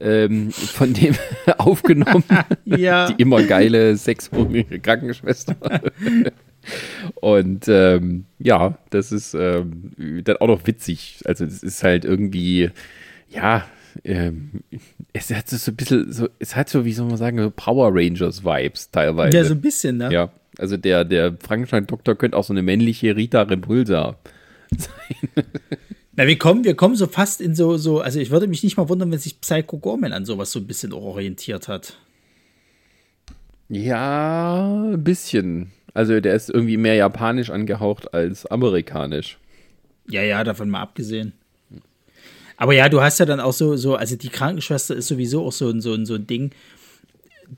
ähm, 0.00 0.50
von 0.52 0.92
dem 0.92 1.14
aufgenommen. 1.58 2.24
ja. 2.64 3.10
Die 3.10 3.20
immer 3.20 3.42
geile, 3.42 3.96
sechshungrige 3.96 4.78
Krankenschwester. 4.80 5.56
Und 7.16 7.68
ähm, 7.68 8.24
ja, 8.38 8.78
das 8.88 9.12
ist 9.12 9.34
ähm, 9.34 9.92
dann 10.24 10.38
auch 10.38 10.46
noch 10.46 10.66
witzig. 10.66 11.20
Also 11.26 11.44
es 11.44 11.62
ist 11.62 11.82
halt 11.82 12.06
irgendwie, 12.06 12.70
ja, 13.28 13.66
ähm, 14.02 14.62
es 15.12 15.30
hat 15.30 15.48
so 15.48 15.70
ein 15.70 15.76
bisschen, 15.76 16.12
so, 16.12 16.28
es 16.38 16.56
hat 16.56 16.68
so, 16.68 16.84
wie 16.84 16.92
soll 16.92 17.06
man 17.06 17.16
sagen, 17.16 17.38
so 17.38 17.50
Power 17.50 17.90
Rangers 17.92 18.44
Vibes 18.44 18.90
teilweise. 18.90 19.36
Ja, 19.36 19.44
so 19.44 19.54
ein 19.54 19.60
bisschen, 19.60 19.98
ne? 19.98 20.12
Ja, 20.12 20.32
also 20.58 20.76
der, 20.76 21.04
der 21.04 21.36
Frankenstein-Doktor 21.40 22.16
könnte 22.16 22.36
auch 22.36 22.44
so 22.44 22.52
eine 22.52 22.62
männliche 22.62 23.14
Rita 23.16 23.42
Repulsa 23.42 24.16
sein. 24.76 25.44
Na, 26.16 26.26
wir 26.26 26.38
kommen, 26.38 26.64
wir 26.64 26.76
kommen 26.76 26.94
so 26.94 27.06
fast 27.06 27.40
in 27.40 27.54
so, 27.54 27.76
so, 27.76 28.00
also 28.00 28.20
ich 28.20 28.30
würde 28.30 28.46
mich 28.46 28.62
nicht 28.62 28.76
mal 28.76 28.88
wundern, 28.88 29.10
wenn 29.10 29.18
sich 29.18 29.40
Psycho 29.40 29.78
Gorman 29.78 30.12
an 30.12 30.24
sowas 30.24 30.52
so 30.52 30.60
ein 30.60 30.66
bisschen 30.66 30.92
orientiert 30.92 31.68
hat. 31.68 31.98
Ja, 33.68 34.92
ein 34.92 35.02
bisschen. 35.02 35.72
Also 35.92 36.20
der 36.20 36.34
ist 36.34 36.50
irgendwie 36.50 36.76
mehr 36.76 36.94
japanisch 36.94 37.50
angehaucht 37.50 38.14
als 38.14 38.46
amerikanisch. 38.46 39.38
Ja, 40.08 40.22
ja, 40.22 40.44
davon 40.44 40.68
mal 40.68 40.82
abgesehen. 40.82 41.32
Aber 42.64 42.72
ja, 42.72 42.88
du 42.88 43.02
hast 43.02 43.18
ja 43.18 43.26
dann 43.26 43.40
auch 43.40 43.52
so, 43.52 43.76
so 43.76 43.94
also 43.94 44.16
die 44.16 44.30
Krankenschwester 44.30 44.96
ist 44.96 45.08
sowieso 45.08 45.44
auch 45.44 45.52
so, 45.52 45.78
so, 45.80 46.02
so 46.02 46.14
ein 46.14 46.26
Ding. 46.26 46.50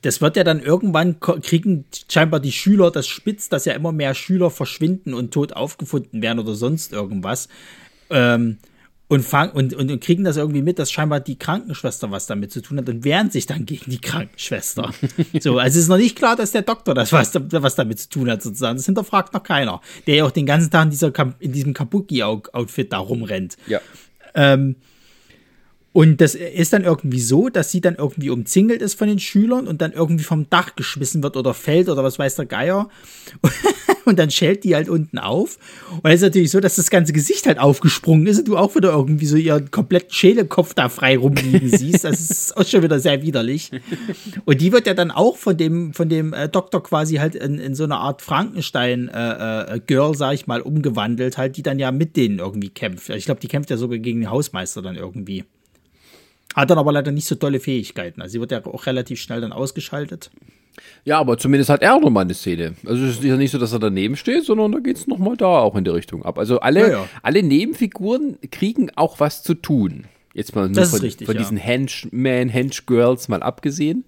das 0.03 0.21
wird 0.21 0.37
ja 0.37 0.43
dann 0.43 0.59
irgendwann 0.59 1.21
kriegen 1.21 1.85
scheinbar 2.11 2.41
die 2.41 2.51
Schüler 2.51 2.91
das 2.91 3.07
spitz, 3.07 3.49
dass 3.49 3.67
ja 3.67 3.75
immer 3.75 3.93
mehr 3.93 4.17
Schüler 4.17 4.51
verschwinden 4.51 5.15
und 5.15 5.33
tot 5.33 5.53
aufgefunden 5.53 6.23
werden 6.23 6.41
oder 6.41 6.57
sonst 6.57 6.93
irgendwas. 6.93 7.47
Ähm, 8.11 8.59
und, 9.07 9.23
fang, 9.23 9.53
und, 9.53 9.75
und, 9.75 9.93
und, 9.93 10.01
kriegen 10.03 10.25
das 10.25 10.39
irgendwie 10.39 10.63
mit, 10.63 10.81
dass 10.81 10.91
scheinbar 10.91 11.21
die 11.21 11.39
Krankenschwester 11.39 12.11
was 12.11 12.27
damit 12.27 12.51
zu 12.51 12.61
tun 12.61 12.79
hat 12.79 12.89
und 12.89 13.05
wehren 13.05 13.31
sich 13.31 13.47
dann 13.47 13.65
gegen 13.65 13.89
die 13.89 14.01
Krankenschwester. 14.01 14.91
so, 15.41 15.61
also 15.61 15.79
es 15.79 15.85
ist 15.85 15.89
noch 15.89 15.99
nicht 15.99 16.17
klar, 16.17 16.35
dass 16.35 16.51
der 16.51 16.63
Doktor 16.63 16.95
das 16.95 17.13
was, 17.13 17.33
was 17.33 17.77
damit 17.77 18.01
zu 18.01 18.09
tun 18.09 18.29
hat, 18.29 18.43
sozusagen. 18.43 18.77
Das 18.77 18.87
hinterfragt 18.87 19.35
noch 19.35 19.45
keiner. 19.45 19.81
Der 20.09 20.17
ja 20.17 20.25
auch 20.25 20.33
den 20.33 20.47
ganzen 20.47 20.73
Tag 20.73 20.87
in, 20.87 20.91
dieser, 20.91 21.13
in 21.39 21.53
diesem 21.53 21.75
Kabuki-Outfit 21.75 22.93
da 22.93 22.99
rumrennt. 22.99 23.57
Ja. 23.69 23.81
Ähm, 24.35 24.75
und 25.97 26.21
das 26.21 26.35
ist 26.35 26.75
dann 26.75 26.85
irgendwie 26.85 27.21
so, 27.21 27.49
dass 27.49 27.71
sie 27.71 27.81
dann 27.81 27.95
irgendwie 27.95 28.29
umzingelt 28.29 28.83
ist 28.83 28.99
von 28.99 29.09
den 29.09 29.19
Schülern 29.19 29.67
und 29.67 29.81
dann 29.81 29.93
irgendwie 29.93 30.25
vom 30.25 30.47
Dach 30.51 30.77
geschmissen 30.77 31.23
wird 31.23 31.39
oder 31.39 31.55
fällt 31.55 31.89
oder 31.89 32.05
was 32.05 32.19
weiß 32.19 32.35
der 32.35 32.45
Geier. 32.45 32.91
Und 34.05 34.21
dann 34.21 34.31
schält 34.31 34.63
die 34.63 34.77
halt 34.77 34.89
unten 34.89 35.19
auf. 35.19 35.59
Und 35.91 36.09
es 36.09 36.17
ist 36.17 36.23
natürlich 36.23 36.53
so, 36.53 36.61
dass 36.61 36.77
das 36.77 36.91
ganze 36.91 37.13
Gesicht 37.13 37.45
halt 37.49 37.59
aufgesprungen 37.59 38.25
ist 38.29 38.39
und 38.39 38.47
du 38.47 38.57
auch 38.57 38.77
wieder 38.77 38.93
irgendwie 38.93 39.27
so 39.27 39.37
ihren 39.37 39.73
kompletten 39.73 40.13
Schädelkopf 40.13 40.75
da 40.75 40.89
frei 40.89 41.19
rumliegen 41.19 41.69
siehst. 41.77 42.05
Das 42.05 42.21
ist 42.21 42.57
auch 42.57 42.65
schon 42.65 42.85
wieder 42.85 43.01
sehr 43.01 43.23
widerlich. 43.23 43.73
Und 44.45 44.61
die 44.61 44.71
wird 44.71 44.87
ja 44.87 44.95
dann 44.95 45.11
auch 45.11 45.37
von 45.37 45.57
dem, 45.57 45.93
von 45.93 46.09
dem 46.09 46.33
äh, 46.35 46.49
Doktor 46.49 46.85
quasi 46.85 47.17
halt 47.17 47.35
in, 47.35 47.59
in 47.59 47.75
so 47.75 47.83
eine 47.83 47.97
Art 47.97 48.23
Frankenstein-Girl, 48.23 50.11
äh, 50.11 50.13
äh, 50.13 50.15
sag 50.15 50.35
ich 50.35 50.47
mal, 50.47 50.61
umgewandelt, 50.61 51.37
halt, 51.37 51.57
die 51.57 51.65
dann 51.65 51.81
ja 51.81 51.91
mit 51.91 52.17
denen 52.17 52.39
irgendwie 52.39 52.69
kämpft. 52.69 53.09
Ich 53.09 53.25
glaube, 53.25 53.41
die 53.41 53.49
kämpft 53.49 53.71
ja 53.71 53.77
sogar 53.77 53.99
gegen 53.99 54.21
den 54.21 54.31
Hausmeister 54.31 54.83
dann 54.83 54.95
irgendwie. 54.95 55.43
Hat 56.57 56.71
dann 56.71 56.79
aber 56.79 56.91
leider 56.91 57.13
nicht 57.13 57.27
so 57.27 57.35
tolle 57.35 57.61
Fähigkeiten. 57.61 58.23
Also 58.23 58.33
sie 58.33 58.41
wird 58.41 58.51
ja 58.51 58.65
auch 58.65 58.87
relativ 58.87 59.21
schnell 59.21 59.43
dann 59.43 59.53
ausgeschaltet. 59.53 60.31
Ja, 61.05 61.19
aber 61.19 61.37
zumindest 61.37 61.69
hat 61.69 61.83
er 61.83 62.01
nochmal 62.01 62.25
eine 62.25 62.35
Szene. 62.35 62.75
Also 62.87 63.05
es 63.05 63.17
ist 63.17 63.25
ja 63.25 63.37
nicht 63.37 63.51
so, 63.51 63.59
dass 63.59 63.73
er 63.73 63.79
daneben 63.79 64.17
steht, 64.17 64.45
sondern 64.45 64.73
da 64.73 64.79
geht 64.79 64.97
es 64.97 65.07
nochmal 65.07 65.37
da 65.37 65.47
auch 65.47 65.77
in 65.77 65.85
die 65.85 65.91
Richtung 65.91 66.25
ab. 66.25 66.39
Also 66.39 66.61
alle, 66.61 66.81
ja, 66.81 66.89
ja. 66.89 67.09
alle 67.23 67.43
Nebenfiguren 67.43 68.39
kriegen 68.51 68.91
auch 68.97 69.21
was 69.21 69.43
zu 69.43 69.55
tun. 69.55 70.07
Jetzt 70.33 70.55
mal 70.55 70.69
nur 70.69 70.85
von, 70.87 71.01
richtig, 71.01 71.27
von 71.27 71.35
ja. 71.35 71.43
diesen 71.43 71.59
Henchman, 71.59 72.49
Hench-Girls 72.49 73.29
mal 73.29 73.43
abgesehen. 73.43 74.05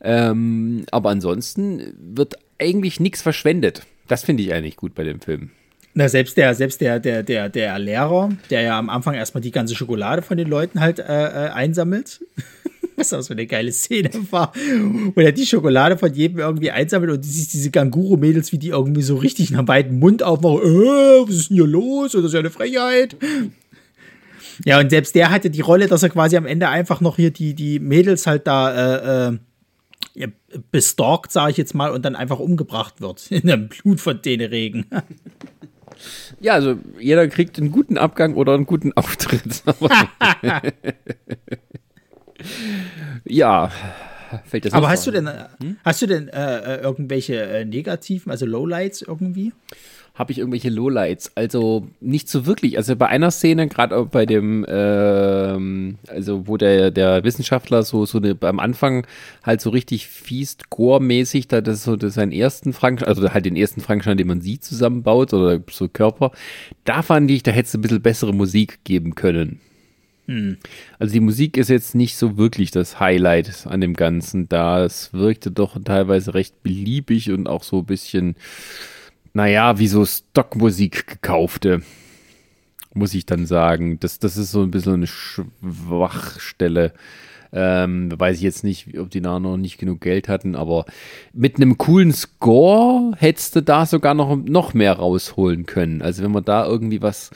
Ähm, 0.00 0.84
aber 0.90 1.10
ansonsten 1.10 1.94
wird 1.98 2.34
eigentlich 2.58 3.00
nichts 3.00 3.22
verschwendet. 3.22 3.82
Das 4.08 4.24
finde 4.24 4.42
ich 4.42 4.52
eigentlich 4.52 4.76
gut 4.76 4.94
bei 4.94 5.04
dem 5.04 5.20
Film. 5.20 5.50
Na, 5.98 6.10
selbst 6.10 6.36
der, 6.36 6.54
selbst 6.54 6.82
der, 6.82 7.00
der, 7.00 7.22
der, 7.22 7.48
der 7.48 7.78
Lehrer, 7.78 8.28
der 8.50 8.60
ja 8.60 8.78
am 8.78 8.90
Anfang 8.90 9.14
erstmal 9.14 9.40
die 9.40 9.50
ganze 9.50 9.74
Schokolade 9.74 10.20
von 10.20 10.36
den 10.36 10.46
Leuten 10.46 10.80
halt 10.80 10.98
äh, 10.98 11.04
äh 11.04 11.48
einsammelt. 11.48 12.20
Was 12.96 13.14
auch 13.14 13.22
so 13.22 13.32
eine 13.32 13.46
geile 13.46 13.72
Szene 13.72 14.10
war. 14.30 14.52
Und 14.54 15.16
er 15.16 15.32
die 15.32 15.46
Schokolade 15.46 15.96
von 15.96 16.12
jedem 16.12 16.38
irgendwie 16.38 16.70
einsammelt 16.70 17.12
und 17.12 17.24
siehst 17.24 17.54
diese 17.54 17.70
Ganguro-Mädels, 17.70 18.52
wie 18.52 18.58
die 18.58 18.68
irgendwie 18.68 19.00
so 19.00 19.16
richtig 19.16 19.50
nach 19.50 19.66
weiten 19.68 19.98
Mund 19.98 20.22
aufmachen. 20.22 20.60
Äh, 20.60 21.26
was 21.26 21.34
ist 21.34 21.48
denn 21.48 21.56
hier 21.56 21.66
los? 21.66 22.12
Das 22.12 22.24
ist 22.24 22.34
ja 22.34 22.40
eine 22.40 22.50
Frechheit. 22.50 23.16
Ja, 24.66 24.78
und 24.78 24.90
selbst 24.90 25.14
der 25.14 25.30
hatte 25.30 25.48
die 25.48 25.62
Rolle, 25.62 25.86
dass 25.86 26.02
er 26.02 26.10
quasi 26.10 26.36
am 26.36 26.44
Ende 26.44 26.68
einfach 26.68 27.00
noch 27.00 27.16
hier 27.16 27.30
die, 27.30 27.54
die 27.54 27.78
Mädels 27.78 28.26
halt 28.26 28.46
da 28.46 29.28
äh, 29.28 29.28
äh, 29.28 29.38
ja, 30.14 30.26
bestalkt, 30.70 31.32
sage 31.32 31.52
ich 31.52 31.56
jetzt 31.56 31.74
mal, 31.74 31.90
und 31.90 32.04
dann 32.04 32.16
einfach 32.16 32.38
umgebracht 32.38 33.00
wird 33.00 33.26
in 33.30 33.50
einem 33.50 33.68
Blutfontäne-Regen. 33.70 34.84
Ja, 36.40 36.54
also 36.54 36.78
jeder 36.98 37.28
kriegt 37.28 37.58
einen 37.58 37.72
guten 37.72 37.98
Abgang 37.98 38.34
oder 38.34 38.54
einen 38.54 38.66
guten 38.66 38.92
Auftritt. 38.94 39.62
ja, 43.24 43.70
fällt 44.44 44.66
das 44.66 44.72
Aber 44.72 44.88
hast 44.88 45.06
du, 45.06 45.10
denn, 45.10 45.28
hm? 45.60 45.76
hast 45.84 46.02
du 46.02 46.06
denn 46.06 46.28
äh, 46.28 46.76
irgendwelche 46.78 47.40
äh, 47.42 47.64
negativen, 47.64 48.30
also 48.30 48.46
Lowlights 48.46 49.02
irgendwie? 49.02 49.52
Habe 50.16 50.32
ich 50.32 50.38
irgendwelche 50.38 50.70
Lowlights. 50.70 51.32
Also 51.34 51.86
nicht 52.00 52.28
so 52.28 52.46
wirklich. 52.46 52.78
Also 52.78 52.96
bei 52.96 53.06
einer 53.06 53.30
Szene, 53.30 53.68
gerade 53.68 54.06
bei 54.06 54.24
dem, 54.24 54.64
ähm, 54.66 55.98
also 56.08 56.48
wo 56.48 56.56
der, 56.56 56.90
der 56.90 57.22
Wissenschaftler 57.22 57.82
so, 57.82 58.06
so 58.06 58.18
eine, 58.18 58.34
beim 58.34 58.58
Anfang 58.58 59.06
halt 59.42 59.60
so 59.60 59.70
richtig 59.70 60.08
fies, 60.08 60.56
gore-mäßig, 60.70 61.48
da 61.48 61.60
das 61.60 61.84
so 61.84 61.96
das 61.96 62.14
seinen 62.14 62.32
ersten 62.32 62.72
Frankenstein, 62.72 63.08
also 63.08 63.32
halt 63.32 63.44
den 63.44 63.56
ersten 63.56 63.82
Frankenstein, 63.82 64.16
den 64.16 64.26
man 64.26 64.40
sieht, 64.40 64.64
zusammenbaut 64.64 65.34
oder 65.34 65.60
so 65.70 65.86
Körper, 65.86 66.32
da 66.84 67.02
fand 67.02 67.30
ich, 67.30 67.42
da 67.42 67.50
hätte 67.50 67.68
es 67.68 67.74
ein 67.74 67.82
bisschen 67.82 68.00
bessere 68.00 68.32
Musik 68.32 68.78
geben 68.84 69.14
können. 69.14 69.60
Hm. 70.28 70.56
Also 70.98 71.12
die 71.12 71.20
Musik 71.20 71.58
ist 71.58 71.68
jetzt 71.68 71.94
nicht 71.94 72.16
so 72.16 72.38
wirklich 72.38 72.70
das 72.70 72.98
Highlight 72.98 73.66
an 73.66 73.80
dem 73.80 73.94
Ganzen. 73.94 74.48
Da 74.48 74.84
es 74.84 75.12
wirkte 75.12 75.50
doch 75.50 75.76
teilweise 75.84 76.34
recht 76.34 76.62
beliebig 76.62 77.30
und 77.30 77.46
auch 77.48 77.62
so 77.62 77.80
ein 77.80 77.86
bisschen 77.86 78.34
naja, 79.36 79.78
wie 79.78 79.86
so 79.86 80.06
Stockmusik 80.06 81.06
gekaufte, 81.06 81.82
muss 82.94 83.12
ich 83.12 83.26
dann 83.26 83.44
sagen. 83.44 84.00
Das, 84.00 84.18
das 84.18 84.38
ist 84.38 84.50
so 84.50 84.62
ein 84.62 84.70
bisschen 84.70 84.94
eine 84.94 85.06
Schwachstelle. 85.06 86.94
Ähm, 87.52 88.10
weiß 88.18 88.38
ich 88.38 88.42
jetzt 88.42 88.64
nicht, 88.64 88.98
ob 88.98 89.10
die 89.10 89.20
da 89.20 89.38
noch 89.38 89.58
nicht 89.58 89.76
genug 89.76 90.00
Geld 90.00 90.30
hatten, 90.30 90.56
aber 90.56 90.86
mit 91.34 91.56
einem 91.56 91.76
coolen 91.76 92.14
Score 92.14 93.12
hättest 93.18 93.56
du 93.56 93.62
da 93.62 93.84
sogar 93.84 94.14
noch, 94.14 94.36
noch 94.36 94.72
mehr 94.72 94.94
rausholen 94.94 95.66
können. 95.66 96.00
Also 96.00 96.22
wenn 96.22 96.32
man 96.32 96.44
da 96.44 96.64
irgendwie 96.64 97.02
was, 97.02 97.30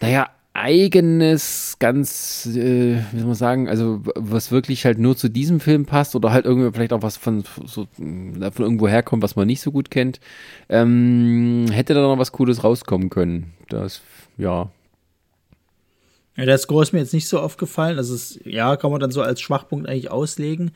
naja, 0.00 0.30
eigenes, 0.52 1.76
ganz, 1.78 2.46
äh, 2.46 2.96
wie 3.12 3.18
soll 3.18 3.26
man 3.26 3.34
sagen, 3.34 3.68
also 3.68 4.00
was 4.16 4.50
wirklich 4.50 4.84
halt 4.84 4.98
nur 4.98 5.16
zu 5.16 5.28
diesem 5.28 5.60
Film 5.60 5.86
passt 5.86 6.16
oder 6.16 6.32
halt 6.32 6.44
irgendwie 6.44 6.72
vielleicht 6.72 6.92
auch 6.92 7.02
was 7.02 7.16
von, 7.16 7.44
so, 7.64 7.86
von 7.96 8.52
irgendwo 8.58 8.88
herkommt, 8.88 9.22
was 9.22 9.36
man 9.36 9.46
nicht 9.46 9.60
so 9.60 9.70
gut 9.70 9.90
kennt, 9.90 10.20
ähm, 10.68 11.66
hätte 11.70 11.94
da 11.94 12.00
noch 12.02 12.18
was 12.18 12.32
Cooles 12.32 12.64
rauskommen 12.64 13.10
können. 13.10 13.52
Das, 13.68 14.02
ja. 14.38 14.70
Ja, 16.36 16.46
der 16.46 16.58
Score 16.58 16.82
ist 16.82 16.92
mir 16.92 17.00
jetzt 17.00 17.14
nicht 17.14 17.28
so 17.28 17.38
aufgefallen. 17.38 17.96
Das 17.96 18.08
ist, 18.08 18.40
ja, 18.44 18.76
kann 18.76 18.90
man 18.90 19.00
dann 19.00 19.10
so 19.10 19.22
als 19.22 19.40
Schwachpunkt 19.40 19.88
eigentlich 19.88 20.10
auslegen. 20.10 20.72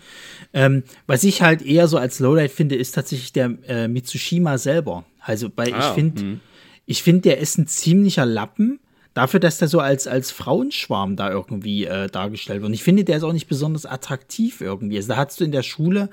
Ähm, 0.52 0.84
was 1.06 1.24
ich 1.24 1.42
halt 1.42 1.62
eher 1.62 1.88
so 1.88 1.96
als 1.96 2.20
Lowlight 2.20 2.50
finde, 2.50 2.76
ist 2.76 2.92
tatsächlich 2.92 3.32
der 3.32 3.56
äh, 3.66 3.88
Mitsushima 3.88 4.58
selber. 4.58 5.04
Also, 5.20 5.48
weil 5.56 5.72
ah, 5.72 5.78
ich 5.78 5.94
finde, 5.94 6.40
ich 6.86 7.02
finde, 7.02 7.22
der 7.22 7.38
ist 7.38 7.56
ein 7.56 7.66
ziemlicher 7.66 8.26
Lappen 8.26 8.78
dafür, 9.14 9.40
dass 9.40 9.58
der 9.58 9.68
so 9.68 9.78
als, 9.78 10.06
als 10.06 10.30
Frauenschwarm 10.30 11.16
da 11.16 11.30
irgendwie 11.30 11.86
äh, 11.86 12.08
dargestellt 12.08 12.60
wird. 12.60 12.68
Und 12.68 12.74
ich 12.74 12.82
finde, 12.82 13.04
der 13.04 13.16
ist 13.16 13.22
auch 13.22 13.32
nicht 13.32 13.48
besonders 13.48 13.86
attraktiv 13.86 14.60
irgendwie. 14.60 14.96
Also 14.96 15.08
da 15.08 15.16
hattest 15.16 15.40
du 15.40 15.44
in 15.44 15.52
der 15.52 15.62
Schule 15.62 16.10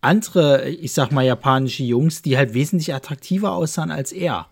andere, 0.00 0.68
ich 0.68 0.92
sag 0.92 1.12
mal, 1.12 1.24
japanische 1.24 1.84
Jungs, 1.84 2.22
die 2.22 2.36
halt 2.36 2.54
wesentlich 2.54 2.94
attraktiver 2.94 3.52
aussahen 3.52 3.90
als 3.90 4.12
er. 4.12 4.46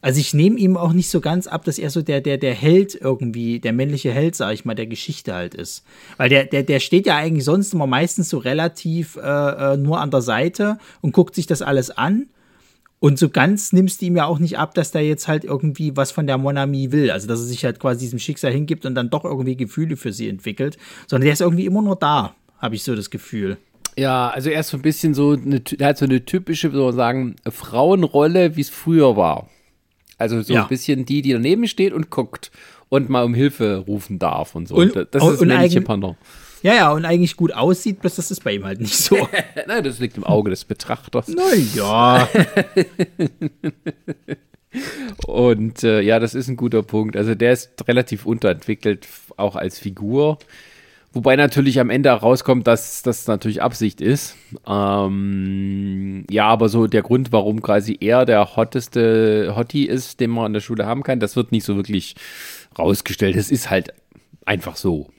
Also 0.00 0.20
ich 0.20 0.34
nehme 0.34 0.58
ihm 0.58 0.76
auch 0.76 0.92
nicht 0.92 1.08
so 1.08 1.20
ganz 1.20 1.46
ab, 1.46 1.64
dass 1.64 1.78
er 1.78 1.88
so 1.88 2.02
der, 2.02 2.20
der, 2.20 2.36
der 2.36 2.54
Held 2.54 2.94
irgendwie, 2.94 3.58
der 3.58 3.72
männliche 3.72 4.12
Held, 4.12 4.36
sag 4.36 4.52
ich 4.52 4.66
mal, 4.66 4.74
der 4.74 4.86
Geschichte 4.86 5.34
halt 5.34 5.54
ist. 5.54 5.82
Weil 6.18 6.28
der, 6.28 6.44
der, 6.44 6.62
der 6.62 6.78
steht 6.78 7.06
ja 7.06 7.16
eigentlich 7.16 7.44
sonst 7.44 7.72
immer 7.72 7.86
meistens 7.86 8.28
so 8.28 8.36
relativ 8.36 9.16
äh, 9.16 9.20
äh 9.72 9.76
nur 9.78 10.00
an 10.00 10.10
der 10.10 10.20
Seite 10.20 10.78
und 11.00 11.12
guckt 11.12 11.34
sich 11.34 11.46
das 11.46 11.62
alles 11.62 11.90
an 11.90 12.26
und 13.04 13.18
so 13.18 13.28
ganz 13.28 13.74
nimmst 13.74 14.00
du 14.00 14.06
ihm 14.06 14.16
ja 14.16 14.24
auch 14.24 14.38
nicht 14.38 14.56
ab, 14.56 14.72
dass 14.72 14.90
der 14.90 15.06
jetzt 15.06 15.28
halt 15.28 15.44
irgendwie 15.44 15.94
was 15.94 16.10
von 16.10 16.26
der 16.26 16.38
Monami 16.38 16.90
will. 16.90 17.10
Also, 17.10 17.28
dass 17.28 17.38
er 17.38 17.44
sich 17.44 17.62
halt 17.62 17.78
quasi 17.78 18.00
diesem 18.00 18.18
Schicksal 18.18 18.50
hingibt 18.50 18.86
und 18.86 18.94
dann 18.94 19.10
doch 19.10 19.26
irgendwie 19.26 19.58
Gefühle 19.58 19.98
für 19.98 20.10
sie 20.10 20.26
entwickelt. 20.26 20.78
Sondern 21.06 21.26
der 21.26 21.34
ist 21.34 21.42
irgendwie 21.42 21.66
immer 21.66 21.82
nur 21.82 21.96
da, 21.96 22.34
habe 22.56 22.76
ich 22.76 22.82
so 22.82 22.96
das 22.96 23.10
Gefühl. 23.10 23.58
Ja, 23.98 24.30
also 24.30 24.48
er 24.48 24.60
ist 24.60 24.70
so 24.70 24.78
ein 24.78 24.82
bisschen 24.82 25.12
so, 25.12 25.32
eine, 25.32 25.60
er 25.78 25.88
hat 25.88 25.98
so 25.98 26.06
eine 26.06 26.24
typische, 26.24 26.70
so 26.70 26.92
sagen, 26.92 27.36
Frauenrolle, 27.46 28.56
wie 28.56 28.62
es 28.62 28.70
früher 28.70 29.18
war. 29.18 29.50
Also 30.16 30.40
so 30.40 30.54
ja. 30.54 30.62
ein 30.62 30.68
bisschen 30.70 31.04
die, 31.04 31.20
die 31.20 31.34
daneben 31.34 31.68
steht 31.68 31.92
und 31.92 32.08
guckt 32.08 32.52
und 32.88 33.10
mal 33.10 33.24
um 33.24 33.34
Hilfe 33.34 33.84
rufen 33.86 34.18
darf 34.18 34.54
und 34.54 34.66
so. 34.66 34.76
Und, 34.76 34.96
das 34.96 35.04
ist 35.04 35.12
das 35.12 35.40
männliche 35.40 35.82
Pendant. 35.82 36.16
Ja, 36.64 36.74
ja, 36.74 36.92
und 36.92 37.04
eigentlich 37.04 37.36
gut 37.36 37.52
aussieht, 37.52 38.00
bloß 38.00 38.16
das 38.16 38.30
ist 38.30 38.42
bei 38.42 38.54
ihm 38.54 38.64
halt 38.64 38.80
nicht 38.80 38.96
so. 38.96 39.28
Nein, 39.66 39.84
das 39.84 39.98
liegt 39.98 40.16
im 40.16 40.24
Auge 40.24 40.48
des 40.48 40.64
Betrachters. 40.64 41.28
Naja. 41.28 42.26
und 45.26 45.84
äh, 45.84 46.00
ja, 46.00 46.18
das 46.18 46.34
ist 46.34 46.48
ein 46.48 46.56
guter 46.56 46.82
Punkt. 46.82 47.18
Also 47.18 47.34
der 47.34 47.52
ist 47.52 47.86
relativ 47.86 48.24
unterentwickelt, 48.24 49.06
auch 49.36 49.56
als 49.56 49.78
Figur. 49.78 50.38
Wobei 51.12 51.36
natürlich 51.36 51.80
am 51.80 51.90
Ende 51.90 52.08
rauskommt, 52.08 52.66
dass 52.66 53.02
das 53.02 53.26
natürlich 53.26 53.60
Absicht 53.60 54.00
ist. 54.00 54.34
Ähm, 54.66 56.24
ja, 56.30 56.46
aber 56.46 56.70
so 56.70 56.86
der 56.86 57.02
Grund, 57.02 57.30
warum 57.30 57.60
quasi 57.60 57.98
er 58.00 58.24
der 58.24 58.56
hotteste 58.56 59.52
Hottie 59.54 59.84
ist, 59.84 60.18
den 60.18 60.30
man 60.30 60.46
an 60.46 60.52
der 60.54 60.60
Schule 60.60 60.86
haben 60.86 61.02
kann, 61.02 61.20
das 61.20 61.36
wird 61.36 61.52
nicht 61.52 61.64
so 61.64 61.76
wirklich 61.76 62.16
rausgestellt. 62.78 63.36
Es 63.36 63.50
ist 63.50 63.68
halt 63.68 63.92
einfach 64.46 64.76
so. 64.76 65.10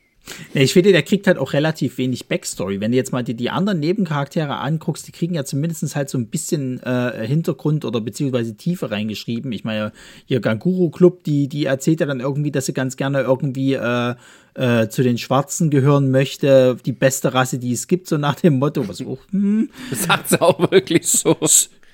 Ich 0.54 0.74
finde, 0.74 0.92
der 0.92 1.04
kriegt 1.04 1.28
halt 1.28 1.38
auch 1.38 1.54
relativ 1.54 1.98
wenig 1.98 2.28
Backstory. 2.28 2.80
Wenn 2.80 2.92
du 2.92 2.98
jetzt 2.98 3.12
mal 3.12 3.24
die, 3.24 3.36
die 3.36 3.50
anderen 3.50 3.80
Nebencharaktere 3.80 4.58
anguckst, 4.58 5.08
die 5.08 5.12
kriegen 5.12 5.36
ja 5.36 5.46
zumindest 5.46 5.96
halt 5.96 6.10
so 6.10 6.18
ein 6.18 6.28
bisschen 6.28 6.82
äh, 6.84 7.26
Hintergrund 7.28 7.86
oder 7.86 8.02
beziehungsweise 8.02 8.56
Tiefe 8.56 8.92
reingeschrieben. 8.92 9.52
Ich 9.52 9.64
meine, 9.64 9.92
ihr 10.28 10.40
Ganguro 10.40 10.90
Club, 10.90 11.24
die, 11.24 11.48
die 11.48 11.66
erzählt 11.66 12.00
ja 12.00 12.06
dann 12.06 12.20
irgendwie, 12.20 12.52
dass 12.52 12.66
sie 12.66 12.74
ganz 12.74 12.98
gerne 12.98 13.22
irgendwie 13.22 13.74
äh, 13.74 14.16
äh, 14.56 14.88
zu 14.90 15.04
den 15.04 15.18
Schwarzen 15.18 15.70
gehören 15.70 16.10
möchte, 16.12 16.78
die 16.86 16.94
beste 16.94 17.34
Rasse, 17.34 17.60
die 17.60 17.74
es 17.74 17.88
gibt, 17.88 18.08
so 18.08 18.18
nach 18.18 18.36
dem 18.36 18.58
Motto, 18.58 18.88
was 18.88 19.02
auch, 19.02 19.20
hm, 19.32 19.70
Das 19.90 20.04
sagt 20.04 20.30
sie 20.30 20.42
auch 20.42 20.72
wirklich 20.72 21.08
so. 21.08 21.38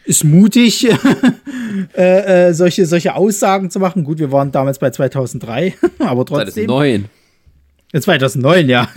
ist 0.05 0.23
mutig, 0.23 0.87
äh, 1.97 2.49
äh, 2.49 2.53
solche, 2.53 2.85
solche 2.85 3.15
Aussagen 3.15 3.69
zu 3.69 3.79
machen. 3.79 4.03
Gut, 4.03 4.19
wir 4.19 4.31
waren 4.31 4.51
damals 4.51 4.79
bei 4.79 4.89
2003, 4.89 5.75
aber 5.99 6.25
trotzdem. 6.25 6.67
2009. 6.67 7.09
2009, 7.99 8.69
ja. 8.69 8.89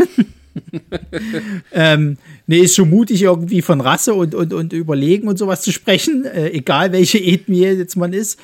ähm, 1.73 2.19
nee, 2.47 2.59
ist 2.59 2.77
schon 2.77 2.91
mutig, 2.91 3.23
irgendwie 3.23 3.63
von 3.63 3.81
Rasse 3.81 4.15
und, 4.15 4.35
und, 4.35 4.53
und 4.53 4.73
Überlegen 4.73 5.29
und 5.29 5.39
sowas 5.39 5.63
zu 5.63 5.73
sprechen, 5.73 6.25
äh, 6.25 6.51
egal 6.51 6.93
welche 6.93 7.19
Ethnie 7.19 7.65
jetzt 7.65 7.97
man 7.97 8.13
ist. 8.13 8.39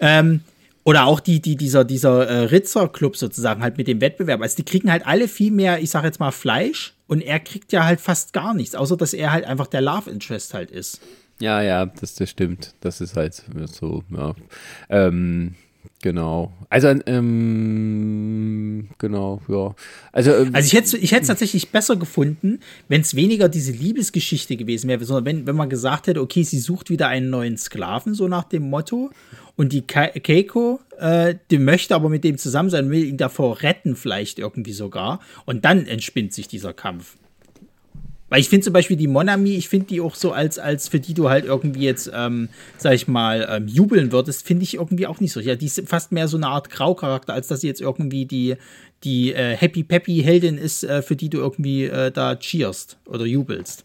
Ähm, 0.00 0.40
oder 0.84 1.06
auch 1.06 1.18
die, 1.18 1.40
die, 1.40 1.56
dieser, 1.56 1.84
dieser 1.84 2.28
äh, 2.28 2.38
Ritzer-Club 2.44 3.16
sozusagen 3.16 3.62
halt 3.62 3.76
mit 3.76 3.88
dem 3.88 4.00
Wettbewerb. 4.00 4.40
Also 4.40 4.56
die 4.56 4.64
kriegen 4.64 4.90
halt 4.90 5.04
alle 5.04 5.26
viel 5.26 5.50
mehr, 5.50 5.80
ich 5.80 5.90
sag 5.90 6.04
jetzt 6.04 6.20
mal, 6.20 6.30
Fleisch 6.30 6.94
und 7.08 7.22
er 7.22 7.40
kriegt 7.40 7.72
ja 7.72 7.84
halt 7.84 8.00
fast 8.00 8.32
gar 8.32 8.54
nichts, 8.54 8.76
außer 8.76 8.96
dass 8.96 9.12
er 9.12 9.32
halt 9.32 9.44
einfach 9.46 9.66
der 9.66 9.80
Love 9.80 10.10
Interest 10.10 10.54
halt 10.54 10.70
ist. 10.70 11.00
Ja, 11.40 11.60
ja, 11.60 11.86
das, 11.86 12.14
das 12.14 12.30
stimmt. 12.30 12.74
Das 12.80 13.00
ist 13.00 13.16
halt 13.16 13.42
so, 13.66 14.04
ja. 14.10 14.34
Ähm, 14.88 15.54
genau. 16.06 16.52
Also, 16.70 16.94
ähm, 17.06 18.88
genau, 18.98 19.40
ja. 19.48 19.74
Also, 20.12 20.30
ähm, 20.36 20.54
Also 20.54 20.66
ich 20.66 20.72
hätte 20.74 20.96
ich 20.98 21.12
es 21.12 21.26
tatsächlich 21.26 21.70
besser 21.70 21.96
gefunden, 21.96 22.60
wenn 22.86 23.00
es 23.00 23.16
weniger 23.16 23.48
diese 23.48 23.72
Liebesgeschichte 23.72 24.56
gewesen 24.56 24.88
wäre, 24.88 25.04
sondern 25.04 25.24
wenn, 25.24 25.46
wenn 25.48 25.56
man 25.56 25.68
gesagt 25.68 26.06
hätte, 26.06 26.20
okay, 26.20 26.44
sie 26.44 26.60
sucht 26.60 26.90
wieder 26.90 27.08
einen 27.08 27.28
neuen 27.28 27.56
Sklaven, 27.56 28.14
so 28.14 28.28
nach 28.28 28.44
dem 28.44 28.70
Motto. 28.70 29.10
Und 29.56 29.72
die 29.72 29.84
Ke 29.84 30.12
Keiko, 30.22 30.78
äh, 30.98 31.34
die 31.50 31.58
möchte 31.58 31.96
aber 31.96 32.08
mit 32.08 32.22
dem 32.22 32.38
zusammen 32.38 32.70
sein, 32.70 32.88
will 32.88 33.04
ihn 33.04 33.16
davor 33.16 33.62
retten, 33.62 33.96
vielleicht 33.96 34.38
irgendwie 34.38 34.74
sogar. 34.74 35.18
Und 35.44 35.64
dann 35.64 35.86
entspinnt 35.86 36.32
sich 36.32 36.46
dieser 36.46 36.72
Kampf. 36.72 37.16
Weil 38.28 38.40
ich 38.40 38.48
finde 38.48 38.64
zum 38.64 38.72
Beispiel 38.72 38.96
die 38.96 39.06
Monami, 39.06 39.54
ich 39.54 39.68
finde 39.68 39.86
die 39.86 40.00
auch 40.00 40.16
so 40.16 40.32
als, 40.32 40.58
als 40.58 40.88
für 40.88 40.98
die 40.98 41.14
du 41.14 41.28
halt 41.28 41.44
irgendwie 41.44 41.84
jetzt, 41.84 42.10
ähm, 42.12 42.48
sag 42.76 42.94
ich 42.94 43.06
mal, 43.06 43.46
ähm, 43.48 43.68
jubeln 43.68 44.10
würdest, 44.10 44.44
finde 44.44 44.64
ich 44.64 44.74
irgendwie 44.74 45.06
auch 45.06 45.20
nicht 45.20 45.32
so. 45.32 45.40
Ja, 45.40 45.54
die 45.54 45.66
ist 45.66 45.82
fast 45.86 46.10
mehr 46.10 46.26
so 46.26 46.36
eine 46.36 46.48
Art 46.48 46.70
Graucharakter, 46.70 47.34
als 47.34 47.46
dass 47.46 47.60
sie 47.60 47.68
jetzt 47.68 47.80
irgendwie 47.80 48.26
die, 48.26 48.56
die 49.04 49.32
äh, 49.32 49.56
Happy 49.56 49.84
Peppy 49.84 50.22
Heldin 50.22 50.58
ist, 50.58 50.82
äh, 50.82 51.02
für 51.02 51.14
die 51.14 51.28
du 51.28 51.38
irgendwie 51.38 51.84
äh, 51.84 52.10
da 52.10 52.34
cheerst 52.34 52.98
oder 53.06 53.26
jubelst. 53.26 53.84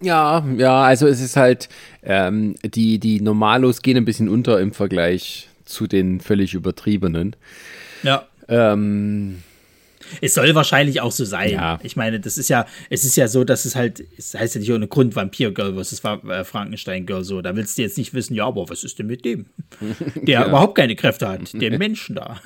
ja, 0.00 0.46
ja, 0.56 0.82
also 0.82 1.08
es 1.08 1.20
ist 1.20 1.36
halt, 1.36 1.68
ähm, 2.04 2.54
die, 2.64 2.98
die 2.98 3.20
Normalos 3.20 3.82
gehen 3.82 3.96
ein 3.96 4.04
bisschen 4.04 4.28
unter 4.28 4.60
im 4.60 4.72
Vergleich 4.72 5.48
zu 5.64 5.88
den 5.88 6.20
völlig 6.20 6.54
übertriebenen. 6.54 7.34
Ja. 8.04 8.26
Ähm, 8.48 9.42
Es 10.20 10.34
soll 10.34 10.54
wahrscheinlich 10.54 11.00
auch 11.00 11.12
so 11.12 11.24
sein. 11.24 11.50
Ja. 11.50 11.78
Ich 11.82 11.96
meine, 11.96 12.20
das 12.20 12.38
ist 12.38 12.48
ja, 12.48 12.66
es 12.90 13.04
ist 13.04 13.16
ja 13.16 13.28
so, 13.28 13.44
dass 13.44 13.64
es 13.64 13.76
halt, 13.76 14.04
es 14.16 14.34
heißt 14.34 14.54
ja 14.54 14.60
nicht 14.60 14.72
ohne 14.72 14.88
Grund 14.88 15.16
Vampir 15.16 15.52
Girl 15.52 15.74
versus 15.74 16.02
äh, 16.04 16.44
Frankenstein 16.44 17.06
Girl 17.06 17.24
so. 17.24 17.42
Da 17.42 17.54
willst 17.56 17.78
du 17.78 17.82
jetzt 17.82 17.98
nicht 17.98 18.14
wissen, 18.14 18.34
ja, 18.34 18.46
aber 18.46 18.68
was 18.68 18.84
ist 18.84 18.98
denn 18.98 19.06
mit 19.06 19.24
dem? 19.24 19.46
Der 20.16 20.46
überhaupt 20.46 20.76
keine 20.76 20.96
Kräfte 20.96 21.28
hat, 21.28 21.52
den 21.52 21.78
Menschen 21.78 22.16
da. 22.16 22.40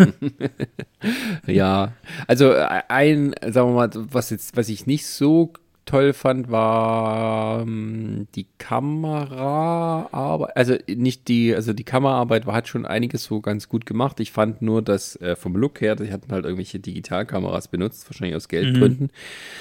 Ja, 1.46 1.92
also 2.26 2.52
äh, 2.52 2.82
ein, 2.88 3.34
sagen 3.42 3.70
wir 3.70 3.74
mal, 3.74 3.90
was 3.94 4.30
jetzt, 4.30 4.56
was 4.56 4.68
ich 4.68 4.86
nicht 4.86 5.06
so 5.06 5.52
toll 5.90 6.12
fand, 6.12 6.50
war 6.50 7.62
ähm, 7.62 8.28
die 8.36 8.46
Kameraarbeit, 8.58 10.56
also 10.56 10.76
nicht 10.86 11.26
die, 11.26 11.52
also 11.54 11.72
die 11.72 11.84
Kameraarbeit 11.84 12.46
war, 12.46 12.54
hat 12.54 12.68
schon 12.68 12.86
einiges 12.86 13.24
so 13.24 13.40
ganz 13.40 13.68
gut 13.68 13.86
gemacht. 13.86 14.20
Ich 14.20 14.30
fand 14.30 14.62
nur, 14.62 14.82
dass 14.82 15.16
äh, 15.16 15.34
vom 15.34 15.56
Look 15.56 15.80
her, 15.80 15.96
die 15.96 16.12
hatten 16.12 16.30
halt 16.30 16.44
irgendwelche 16.44 16.78
Digitalkameras 16.78 17.66
benutzt, 17.68 18.08
wahrscheinlich 18.08 18.36
aus 18.36 18.46
Geldgründen. 18.48 19.10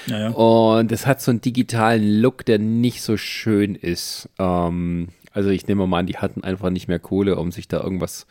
Naja. 0.06 0.28
Und 0.30 0.92
es 0.92 1.06
hat 1.06 1.20
so 1.20 1.32
einen 1.32 1.40
digitalen 1.40 2.20
Look, 2.20 2.44
der 2.44 2.60
nicht 2.60 3.02
so 3.02 3.16
schön 3.16 3.74
ist. 3.74 4.28
Ähm, 4.38 5.08
also 5.32 5.50
ich 5.50 5.66
nehme 5.66 5.86
mal 5.88 5.98
an, 5.98 6.06
die 6.06 6.18
hatten 6.18 6.44
einfach 6.44 6.70
nicht 6.70 6.86
mehr 6.86 7.00
Kohle, 7.00 7.36
um 7.36 7.50
sich 7.50 7.66
da 7.66 7.82
irgendwas 7.82 8.26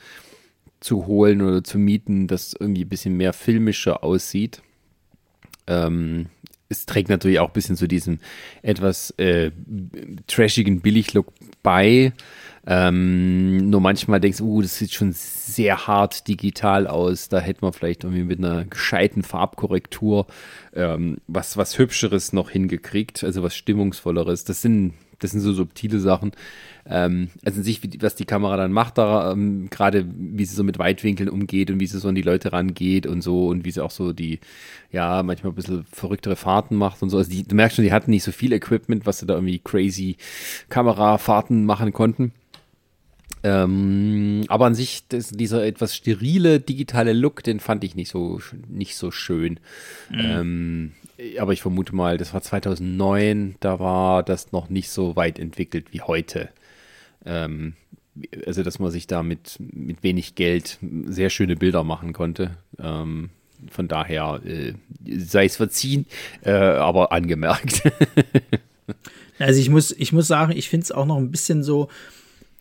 zu 0.80 1.06
holen 1.06 1.41
oder 1.41 1.64
zu 1.66 1.78
mieten, 1.78 2.28
das 2.28 2.56
irgendwie 2.58 2.86
ein 2.86 2.89
bisschen 2.89 3.18
mehr 3.18 3.34
filmischer 3.34 4.04
aussieht. 4.06 4.62
Ähm, 5.68 6.28
es 6.70 6.86
trägt 6.86 7.09
natürlich 7.09 7.39
auch 7.39 7.47
ein 7.47 7.53
bisschen 7.53 7.76
zu 7.76 7.88
diesem 7.88 8.20
etwas 8.61 9.11
äh, 9.17 9.51
trashigen 10.28 10.82
Billig-Look 10.82 11.34
bei. 11.63 12.13
Ähm, 12.67 13.70
nur 13.70 13.82
manchmal 13.82 14.20
denkst 14.20 14.38
du, 14.38 14.45
uh, 14.45 14.61
das 14.61 14.78
sieht 14.78 14.93
schon 14.93 15.11
sehr 15.13 15.88
hart 15.88 16.28
digital 16.28 16.86
aus. 16.86 17.28
Da 17.28 17.39
hätte 17.39 17.61
man 17.61 17.74
vielleicht 17.74 18.03
irgendwie 18.03 18.24
mit 18.24 18.38
einer 18.38 18.65
gescheiten 18.65 19.24
Farbkorrektur 19.24 20.28
ähm, 20.76 21.17
was, 21.28 21.57
was 21.57 21.80
Hübscheres 21.80 22.32
noch 22.32 22.51
hingekriegt, 22.51 23.24
also 23.24 23.41
was 23.41 23.55
Stimmungsvolleres. 23.55 24.43
Das 24.43 24.61
sind, 24.61 24.93
das 25.20 25.32
sind 25.32 25.41
so 25.41 25.53
subtile 25.53 25.99
Sachen. 25.99 26.32
Ähm, 26.86 27.30
also 27.45 27.59
in 27.59 27.63
sich, 27.63 27.82
was 28.01 28.15
die 28.15 28.26
Kamera 28.26 28.57
dann 28.57 28.72
macht, 28.72 28.97
da, 28.97 29.32
ähm, 29.32 29.70
gerade 29.70 30.05
wie 30.07 30.45
sie 30.45 30.55
so 30.55 30.63
mit 30.63 30.80
Weitwinkeln 30.80 31.30
umgeht 31.30 31.70
und 31.70 31.80
wie 31.80 31.88
sie 31.88 31.99
so 31.99 32.07
an 32.07 32.15
die 32.15 32.22
Leute 32.22 32.51
rangeht 32.51 33.05
und 33.05 33.22
so 33.22 33.47
und 33.47 33.65
wie 33.65 33.72
sie 33.72 33.84
auch 33.84 33.91
so 33.91 34.13
die, 34.13 34.39
ja, 34.91 35.22
manchmal 35.24 35.51
ein 35.51 35.55
bisschen 35.55 35.86
verrücktere 35.91 36.36
Fahrten 36.36 36.76
macht 36.76 37.01
und 37.03 37.09
so. 37.09 37.17
Also 37.17 37.30
die, 37.30 37.43
du 37.43 37.55
merkst 37.55 37.76
schon, 37.76 37.86
die 37.86 37.93
hatten 37.93 38.11
nicht 38.11 38.24
so 38.24 38.32
viel 38.32 38.53
Equipment, 38.53 39.05
was 39.05 39.20
sie 39.20 39.26
da 39.26 39.36
irgendwie 39.36 39.59
crazy 39.59 40.17
Kamerafahrten 40.70 41.65
machen 41.65 41.93
konnten. 41.93 42.34
Ähm, 43.43 44.43
aber 44.47 44.65
an 44.65 44.76
sich, 44.76 45.03
das, 45.07 45.30
dieser 45.30 45.65
etwas 45.65 45.95
sterile 45.95 46.59
digitale 46.59 47.13
Look, 47.13 47.43
den 47.43 47.59
fand 47.59 47.84
ich 47.84 47.95
nicht 47.95 48.09
so, 48.09 48.41
nicht 48.67 48.95
so 48.95 49.11
schön. 49.11 49.59
Ähm, 50.11 50.91
aber 51.38 51.53
ich 51.53 51.61
vermute 51.61 51.95
mal, 51.95 52.17
das 52.17 52.34
war 52.34 52.41
2009, 52.41 53.55
da 53.59 53.80
war 53.80 54.24
das 54.24 54.51
noch 54.51 54.70
nicht 54.70 54.89
so 54.89 55.15
weit 55.15 55.39
entwickelt 55.39 55.88
wie 55.91 56.01
heute. 56.01 56.49
Ähm, 57.26 57.74
also, 58.45 58.63
dass 58.63 58.80
man 58.80 58.91
sich 58.91 59.07
da 59.07 59.24
mit, 59.24 59.57
mit 59.59 60.03
wenig 60.03 60.36
Geld 60.36 60.78
sehr 61.05 61.30
schöne 61.30 61.55
Bilder 61.55 61.84
machen 61.84 62.13
konnte. 62.13 62.57
Ähm, 62.78 63.30
von 63.72 63.88
daher 63.88 64.41
äh, 64.45 64.74
sei 65.17 65.45
es 65.45 65.57
verziehen, 65.57 66.05
äh, 66.43 66.51
aber 66.51 67.11
angemerkt. 67.11 67.84
Also 69.39 69.61
ich 69.61 69.70
muss, 69.70 69.91
ich 69.91 70.11
muss 70.11 70.28
sagen, 70.28 70.51
ich 70.51 70.70
finde 70.70 70.84
es 70.84 70.91
auch 70.91 71.05
noch 71.05 71.17
ein 71.17 71.32
bisschen 71.32 71.63
so, 71.63 71.88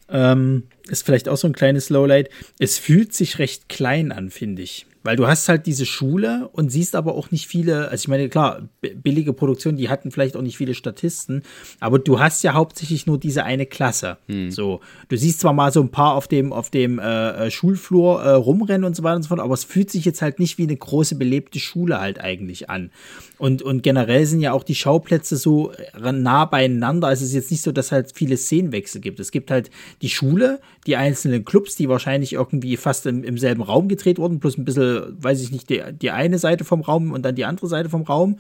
ähm, 0.09 0.65
ist 0.89 1.05
vielleicht 1.05 1.29
auch 1.29 1.37
so 1.37 1.49
ein 1.49 1.53
kleines 1.53 1.91
Lowlight. 1.91 2.31
Es 2.59 2.79
fühlt 2.79 3.13
sich 3.13 3.39
recht 3.39 3.69
klein 3.69 4.13
an, 4.13 4.31
finde 4.31 4.63
ich. 4.63 4.87
Weil 5.03 5.17
du 5.17 5.27
hast 5.27 5.49
halt 5.49 5.67
diese 5.67 5.87
Schule 5.87 6.49
und 6.53 6.71
siehst 6.71 6.95
aber 6.95 7.15
auch 7.15 7.31
nicht 7.31 7.47
viele, 7.47 7.89
also 7.89 8.03
ich 8.03 8.09
meine, 8.09 8.29
klar, 8.29 8.69
billige 8.81 9.33
Produktionen, 9.33 9.77
die 9.77 9.89
hatten 9.89 10.11
vielleicht 10.11 10.37
auch 10.37 10.43
nicht 10.43 10.57
viele 10.57 10.75
Statisten, 10.75 11.43
aber 11.81 11.99
du 11.99 12.19
hast 12.19 12.43
ja 12.43 12.55
hauptsächlich 12.55 13.07
nur 13.07 13.19
diese 13.19 13.45
eine 13.45 13.67
Klasse. 13.67 14.19
So, 14.51 14.81
du 15.09 15.17
siehst 15.17 15.41
zwar 15.41 15.53
mal 15.53 15.73
so 15.73 15.81
ein 15.81 15.91
paar 15.91 16.15
auf 16.15 16.29
dem, 16.29 16.53
auf 16.53 16.71
dem 16.71 16.99
äh, 16.99 17.47
äh, 17.47 17.51
Schulflur 17.51 18.23
äh, 18.23 18.31
rumrennen 18.31 18.85
und 18.85 18.97
so 18.97 19.03
weiter 19.03 19.17
und 19.17 19.23
so 19.23 19.29
fort, 19.29 19.41
aber 19.41 19.55
es 19.55 19.65
fühlt 19.65 19.91
sich 19.91 20.05
jetzt 20.05 20.23
halt 20.23 20.39
nicht 20.39 20.59
wie 20.59 20.65
eine 20.65 20.77
große 20.77 21.15
belebte 21.15 21.59
Schule 21.61 22.01
halt 22.01 22.21
eigentlich 22.21 22.71
an. 22.71 22.91
Und, 23.39 23.63
und 23.63 23.83
generell 23.83 24.27
sind 24.27 24.41
ja 24.41 24.53
auch 24.53 24.65
die 24.65 24.75
Schauplätze 24.75 25.37
so 25.37 25.73
äh, 25.73 26.13
nah 26.13 26.45
beieinander. 26.45 27.09
Also 27.09 27.23
es 27.23 27.31
ist 27.31 27.35
jetzt 27.35 27.51
nicht 27.51 27.63
so, 27.63 27.73
dass 27.73 27.93
halt 27.93 28.13
viele 28.15 28.37
Szenenwechsel 28.37 29.01
gibt. 29.01 29.21
Es 29.21 29.31
gibt 29.31 29.51
halt 29.51 29.71
die 30.03 30.09
Schule, 30.09 30.61
die 30.87 30.97
einzelnen 30.97 31.45
Clubs, 31.45 31.77
die 31.77 31.89
wahrscheinlich 31.89 32.33
irgendwie 32.33 32.77
fast 32.77 33.07
im, 33.07 33.23
im 33.23 33.39
selben 33.39 33.63
Raum 33.63 33.89
gedreht 33.89 34.19
wurden, 34.19 34.41
plus 34.41 34.59
ein 34.59 34.65
bisschen, 34.65 34.88
weiß 34.89 35.43
ich 35.43 35.51
nicht, 35.51 35.69
die, 35.71 35.83
die 35.93 36.11
eine 36.11 36.39
Seite 36.39 36.65
vom 36.65 36.81
Raum 36.81 37.13
und 37.13 37.23
dann 37.23 37.35
die 37.35 37.45
andere 37.45 37.67
Seite 37.69 37.89
vom 37.89 38.03
Raum. 38.03 38.39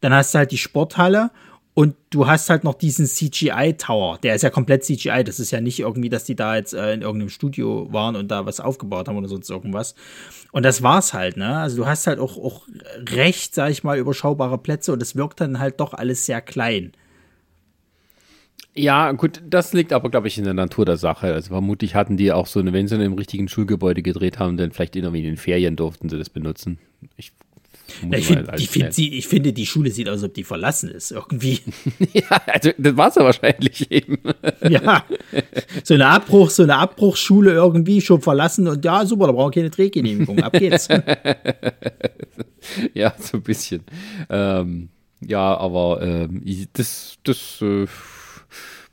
Dann 0.00 0.12
hast 0.12 0.34
du 0.34 0.38
halt 0.38 0.50
die 0.50 0.58
Sporthalle 0.58 1.30
und 1.78 1.94
du 2.10 2.26
hast 2.26 2.50
halt 2.50 2.64
noch 2.64 2.74
diesen 2.74 3.06
CGI-Tower. 3.06 4.18
Der 4.24 4.34
ist 4.34 4.42
ja 4.42 4.50
komplett 4.50 4.84
CGI. 4.84 5.22
Das 5.22 5.38
ist 5.38 5.52
ja 5.52 5.60
nicht 5.60 5.78
irgendwie, 5.78 6.08
dass 6.08 6.24
die 6.24 6.34
da 6.34 6.56
jetzt 6.56 6.74
äh, 6.74 6.92
in 6.92 7.02
irgendeinem 7.02 7.28
Studio 7.28 7.86
waren 7.92 8.16
und 8.16 8.32
da 8.32 8.46
was 8.46 8.58
aufgebaut 8.58 9.06
haben 9.06 9.16
oder 9.16 9.28
sonst 9.28 9.48
irgendwas. 9.48 9.94
Und 10.50 10.64
das 10.64 10.82
war's 10.82 11.14
halt, 11.14 11.36
ne? 11.36 11.56
Also 11.58 11.76
du 11.76 11.86
hast 11.86 12.08
halt 12.08 12.18
auch, 12.18 12.36
auch 12.36 12.66
recht, 13.10 13.54
sag 13.54 13.70
ich 13.70 13.84
mal, 13.84 13.96
überschaubare 13.96 14.58
Plätze 14.58 14.92
und 14.92 15.00
es 15.00 15.14
wirkt 15.14 15.40
dann 15.40 15.60
halt 15.60 15.78
doch 15.78 15.94
alles 15.94 16.26
sehr 16.26 16.40
klein. 16.40 16.92
Ja, 18.78 19.10
gut, 19.12 19.42
das 19.44 19.72
liegt 19.72 19.92
aber, 19.92 20.08
glaube 20.08 20.28
ich, 20.28 20.38
in 20.38 20.44
der 20.44 20.54
Natur 20.54 20.84
der 20.84 20.96
Sache. 20.96 21.32
Also 21.32 21.48
vermutlich 21.48 21.94
hatten 21.94 22.16
die 22.16 22.32
auch 22.32 22.46
so 22.46 22.60
eine, 22.60 22.72
wenn 22.72 22.86
sie 22.86 22.94
in 22.94 23.00
einem 23.00 23.14
richtigen 23.14 23.48
Schulgebäude 23.48 24.02
gedreht 24.02 24.38
haben, 24.38 24.56
dann 24.56 24.70
vielleicht 24.70 24.94
irgendwie 24.94 25.18
in 25.18 25.24
den 25.24 25.36
Ferien 25.36 25.74
durften 25.74 26.08
sie 26.08 26.16
das 26.16 26.30
benutzen. 26.30 26.78
Ich 27.16 27.32
ich, 28.12 28.26
find, 28.26 28.48
ich, 28.56 28.68
find, 28.68 28.92
sie, 28.92 29.16
ich 29.16 29.26
finde, 29.26 29.52
die 29.52 29.64
Schule 29.64 29.90
sieht 29.90 30.08
aus, 30.08 30.16
als 30.16 30.24
ob 30.24 30.34
die 30.34 30.44
verlassen 30.44 30.90
ist, 30.90 31.10
irgendwie. 31.10 31.60
ja, 32.12 32.42
also 32.46 32.70
das 32.76 32.96
war 32.96 33.08
es 33.08 33.14
ja 33.14 33.24
wahrscheinlich 33.24 33.90
eben. 33.90 34.18
ja. 34.68 35.04
So 35.84 35.94
eine 35.94 36.06
Abbruch, 36.06 36.50
so 36.50 36.64
eine 36.64 36.76
Abbruchschule 36.76 37.52
irgendwie 37.52 38.00
schon 38.00 38.20
verlassen 38.20 38.68
und 38.68 38.84
ja, 38.84 39.06
super, 39.06 39.26
da 39.26 39.32
brauchen 39.32 39.54
wir 39.54 39.62
keine 39.62 39.70
Drehgenehmigung. 39.70 40.42
Ab 40.42 40.52
geht's. 40.52 40.88
ja, 42.94 43.14
so 43.18 43.38
ein 43.38 43.42
bisschen. 43.42 43.82
Ähm, 44.28 44.90
ja, 45.20 45.56
aber 45.56 46.02
ähm, 46.02 46.42
das, 46.74 47.16
das 47.24 47.62
äh, 47.62 47.86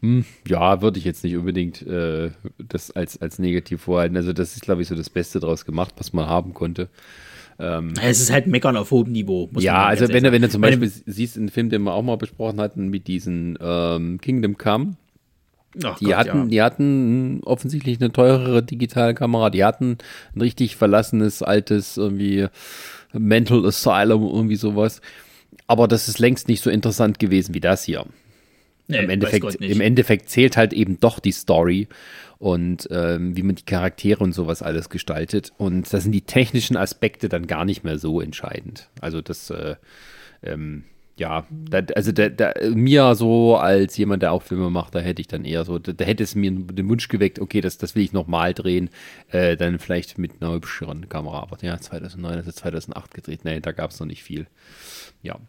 hm, 0.06 0.26
ja, 0.48 0.82
würde 0.82 1.00
ich 1.00 1.06
jetzt 1.06 1.24
nicht 1.24 1.36
unbedingt 1.36 1.82
äh, 1.82 2.32
das 2.58 2.92
als, 2.92 3.22
als 3.22 3.40
negativ 3.40 3.82
vorhalten. 3.82 4.16
Also, 4.16 4.34
das 4.34 4.56
ist, 4.56 4.62
glaube 4.62 4.82
ich, 4.82 4.88
so 4.88 4.96
das 4.96 5.10
Beste 5.10 5.40
draus 5.40 5.66
gemacht, 5.66 5.94
was 5.98 6.14
man 6.14 6.28
haben 6.28 6.54
konnte. 6.54 6.90
Ähm, 7.58 7.94
es 8.02 8.20
ist 8.20 8.32
halt 8.32 8.48
Meckern 8.48 8.76
auf 8.76 8.92
hohem 8.92 9.12
Niveau. 9.12 9.50
ja, 9.60 9.86
also 9.86 10.10
wenn 10.10 10.24
du, 10.24 10.32
wenn 10.32 10.42
du 10.42 10.50
zum 10.50 10.62
Beispiel 10.62 10.92
siehst, 11.06 11.38
einen 11.38 11.50
Film, 11.50 11.70
den 11.70 11.84
wir 11.84 11.94
auch 11.94 12.04
mal 12.04 12.18
besprochen 12.18 12.60
hatten, 12.60 12.90
mit 12.90 13.08
diesen 13.08 13.58
ähm, 13.62 14.20
Kingdom 14.20 14.58
Come, 14.58 14.98
Ach 15.84 15.98
die, 15.98 16.06
Gott, 16.06 16.16
hatten, 16.16 16.38
ja. 16.38 16.46
die 16.46 16.62
hatten 16.62 17.42
offensichtlich 17.46 18.00
eine 18.00 18.12
teurere 18.12 18.62
Digitalkamera, 18.62 19.50
die 19.50 19.64
hatten 19.64 19.98
ein 20.36 20.42
richtig 20.42 20.76
verlassenes, 20.76 21.42
altes, 21.42 21.98
irgendwie 21.98 22.48
Mental 23.14 23.66
Asylum, 23.66 24.24
irgendwie 24.24 24.58
sowas. 24.58 25.02
Aber 25.68 25.88
das 25.88 26.08
ist 26.08 26.20
längst 26.20 26.48
nicht 26.48 26.62
so 26.62 26.70
interessant 26.70 27.20
gewesen 27.20 27.54
wie 27.54 27.62
das 27.62 27.84
hier. 27.84 28.06
Nee, 28.88 29.00
Im, 29.00 29.10
Endeffekt, 29.10 29.56
Im 29.56 29.82
Endeffekt 29.82 30.30
zählt 30.30 30.58
halt 30.58 30.74
eben 30.74 31.00
doch 31.00 31.20
die 31.20 31.32
Story 31.32 31.88
und 32.38 32.88
ähm, 32.92 33.36
wie 33.36 33.44
man 33.44 33.56
die 33.56 33.66
Charaktere 33.66 34.24
und 34.24 34.34
sowas 34.34 34.62
alles 34.62 34.90
gestaltet. 34.90 35.52
Und 35.58 35.92
da 35.92 36.00
sind 36.00 36.12
die 36.12 36.22
technischen 36.22 36.78
Aspekte 36.78 37.30
dann 37.30 37.48
gar 37.48 37.66
nicht 37.66 37.84
mehr 37.84 37.98
so 37.98 38.22
entscheidend. 38.22 38.90
Also 39.02 39.22
das, 39.22 39.50
äh, 39.50 39.76
ähm, 40.44 40.84
ja, 41.18 41.46
da, 41.50 41.82
also 41.96 42.12
da, 42.12 42.28
da, 42.30 42.54
mir 42.74 43.16
so 43.16 43.56
als 43.56 43.96
jemand, 43.98 44.22
der 44.22 44.34
auch 44.34 44.44
Filme 44.44 44.70
macht, 44.70 44.96
da 44.96 45.00
hätte 45.00 45.22
ich 45.22 45.28
dann 45.28 45.46
eher 45.46 45.64
so, 45.64 45.80
da, 45.80 45.94
da 45.94 46.04
hätte 46.04 46.24
es 46.24 46.36
mir 46.36 46.52
den 46.52 46.90
Wunsch 46.90 47.08
geweckt, 47.08 47.40
okay, 47.40 47.62
das, 47.62 47.78
das 47.78 47.96
will 47.96 48.04
ich 48.04 48.12
nochmal 48.12 48.54
drehen, 48.54 48.90
äh, 49.30 49.56
dann 49.56 49.80
vielleicht 49.80 50.18
mit 50.18 50.42
einer 50.42 50.54
hübscheren 50.54 51.08
Kamera. 51.08 51.40
Aber 51.40 51.58
ja, 51.62 51.80
2009, 51.80 52.36
das 52.36 52.48
ist 52.48 52.58
2008 52.60 53.14
gedreht, 53.14 53.40
nee, 53.46 53.62
da 53.62 53.72
gab 53.72 53.92
es 53.92 54.00
noch 54.00 54.08
nicht 54.08 54.24
viel. 54.24 54.48
Ja, 55.24 55.40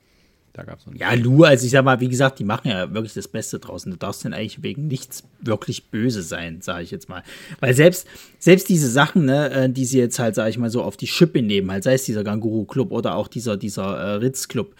da 0.57 0.63
gab 0.63 0.79
es. 0.79 0.87
Ja, 0.99 1.13
Lu, 1.13 1.45
also 1.45 1.67
ich 1.67 1.71
sag 1.71 1.85
mal, 1.85 2.01
wie 2.01 2.09
gesagt, 2.09 2.39
die 2.39 2.45
machen 2.45 2.71
ja 2.71 2.93
wirklich 2.93 3.13
das 3.13 3.29
Beste 3.29 3.59
draußen. 3.59 3.93
Du 3.93 3.99
darfst 3.99 4.25
denn 4.25 4.33
eigentlich 4.33 4.63
wegen 4.63 4.87
nichts 4.87 5.23
wirklich 5.41 5.91
böse 5.91 6.23
sein, 6.23 6.63
sage 6.63 6.83
ich 6.83 6.91
jetzt 6.91 7.11
mal. 7.11 7.23
Weil 7.61 7.75
selbst, 7.75 8.07
selbst 8.39 8.69
diese 8.71 8.89
Sachen, 8.89 9.27
ne, 9.27 9.51
äh, 9.51 9.69
die 9.69 9.85
sie 9.85 9.99
jetzt 9.99 10.19
halt, 10.19 10.35
sage 10.35 10.49
ich 10.49 10.59
mal, 10.59 10.71
so 10.71 10.83
auf 10.83 10.97
die 10.97 11.07
Schippe 11.07 11.43
nehmen, 11.43 11.71
halt, 11.71 11.85
sei 11.85 11.95
es 11.95 12.05
dieser 12.05 12.25
Ganguru-Club 12.25 12.91
oder 12.91 13.17
auch 13.17 13.29
dieser, 13.29 13.59
dieser 13.59 13.99
äh, 13.99 14.13
Ritz-Club, 14.15 14.75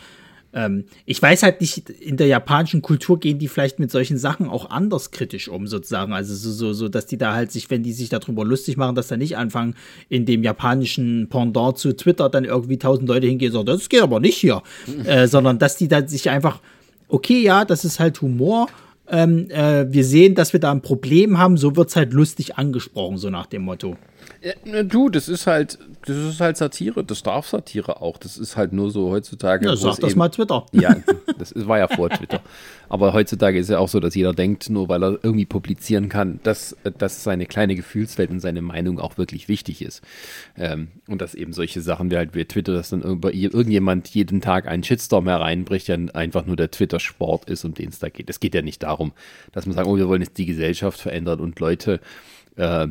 ähm, 0.53 0.85
ich 1.05 1.21
weiß 1.21 1.43
halt 1.43 1.61
nicht, 1.61 1.91
in 1.91 2.17
der 2.17 2.27
japanischen 2.27 2.83
Kultur 2.83 3.21
gehen 3.21 3.39
die 3.39 3.49
vielleicht 3.49 3.79
mit 3.79 3.91
solchen 3.91 4.19
Sachen 4.19 4.49
auch 4.49 4.71
anders 4.71 5.11
kritisch 5.11 5.49
um, 5.49 5.67
sozusagen. 5.67 6.13
Also 6.13 6.35
so, 6.35 6.51
so, 6.51 6.73
so, 6.73 6.89
dass 6.89 7.07
die 7.07 7.19
da 7.19 7.35
halt 7.35 7.53
sich, 7.53 7.71
wenn 7.71 7.83
die 7.83 7.93
sich 7.93 8.09
darüber 8.09 8.45
lustig 8.45 8.77
machen, 8.77 8.95
dass 8.95 9.09
da 9.09 9.17
nicht 9.17 9.37
anfangen, 9.37 9.75
in 10.09 10.25
dem 10.25 10.43
japanischen 10.43 11.29
Pendant 11.29 11.79
zu 11.79 11.95
Twitter 11.95 12.29
dann 12.29 12.45
irgendwie 12.45 12.79
tausend 12.79 13.09
Leute 13.09 13.27
hingehen 13.27 13.51
und 13.51 13.55
sagen, 13.55 13.67
das 13.67 13.89
geht 13.89 14.03
aber 14.03 14.21
nicht 14.21 14.37
hier. 14.37 14.63
äh, 15.05 15.27
sondern 15.27 15.59
dass 15.59 15.77
die 15.77 15.89
da 15.89 16.07
sich 16.07 16.31
einfach, 16.31 16.61
okay, 17.09 17.43
ja, 17.43 17.65
das 17.65 17.85
ist 17.85 18.01
halt 18.01 18.21
Humor. 18.23 18.69
Ähm, 19.09 19.49
äh, 19.51 19.87
wir 19.93 20.05
sehen, 20.05 20.35
dass 20.35 20.53
wir 20.53 20.61
da 20.61 20.73
ein 20.73 20.83
Problem 20.83 21.39
haben, 21.39 21.57
so 21.57 21.77
wird 21.77 21.91
es 21.91 21.97
halt 21.97 22.13
lustig 22.13 22.57
angesprochen, 22.57 23.19
so 23.19 23.31
nach 23.31 23.47
dem 23.47 23.63
Motto. 23.63 23.97
Ja, 24.65 24.85
du, 24.85 25.09
das 25.09 25.29
ist 25.29 25.49
halt, 25.49 25.77
das 26.05 26.17
ist 26.17 26.41
halt 26.41 26.57
Satire, 26.57 27.03
das 27.03 27.25
darf 27.25 27.49
Satire 27.49 28.01
auch. 28.01 28.17
Das 28.17 28.39
ist 28.39 28.57
halt 28.57 28.73
nur 28.73 28.93
so 28.93 29.11
heutzutage. 29.11 29.67
Ja, 29.67 29.75
sag 29.75 29.97
das 29.99 30.11
eben, 30.11 30.19
mal 30.21 30.29
Twitter. 30.29 30.65
Ja, 30.71 30.95
das 31.39 31.51
ist, 31.51 31.67
war 31.67 31.79
ja 31.79 31.89
vor 31.89 32.11
Twitter. 32.11 32.41
Aber 32.89 33.13
heutzutage 33.13 33.59
ist 33.59 33.71
ja 33.71 33.81
auch 33.81 33.89
so, 33.89 33.99
dass 33.99 34.15
jeder 34.15 34.33
denkt, 34.33 34.71
nur 34.71 34.89
weil 34.89 35.03
er 35.03 35.19
irgendwie 35.23 35.47
publizieren 35.47 36.09
kann, 36.09 36.39
dass, 36.45 36.77
dass 36.97 37.25
seine 37.25 37.47
kleine 37.47 37.75
Gefühlswelt 37.75 38.31
und 38.31 38.39
seine 38.39 38.63
Meinung 38.63 39.01
auch 39.01 39.19
wirklich 39.19 39.49
wichtig 39.49 39.83
ist. 39.83 40.01
Ähm, 40.57 40.89
und 41.09 41.21
dass 41.21 41.35
eben 41.35 41.53
solche 41.53 41.81
Sachen 41.81 42.13
wie 42.13 42.17
halt 42.17 42.37
wie 42.37 42.45
Twitter, 42.45 42.73
dass 42.73 42.91
dann 42.91 43.03
irgendjemand 43.03 44.09
jeden 44.11 44.41
Tag 44.41 44.69
einen 44.69 44.85
Shitstorm 44.85 45.27
hereinbricht, 45.27 45.89
ja 45.89 45.97
einfach 46.15 46.47
nur 46.47 46.55
der 46.55 46.71
Twitter-Sport 46.71 47.51
ist, 47.51 47.65
um 47.65 47.75
den 47.75 47.89
es 47.89 47.99
da 47.99 48.11
geht. 48.11 48.31
Es 48.31 48.39
geht 48.39 48.55
ja 48.55 48.63
nicht 48.63 48.85
darum, 48.85 49.13
dass 49.51 49.67
man 49.67 49.75
sagt, 49.75 49.89
oh, 49.89 49.97
wir 49.97 50.07
wollen 50.07 50.23
jetzt 50.23 50.39
die 50.39 50.47
Gesellschaft 50.47 51.01
verändern 51.01 51.41
und 51.41 51.59
Leute 51.59 51.99
äh, 52.55 52.87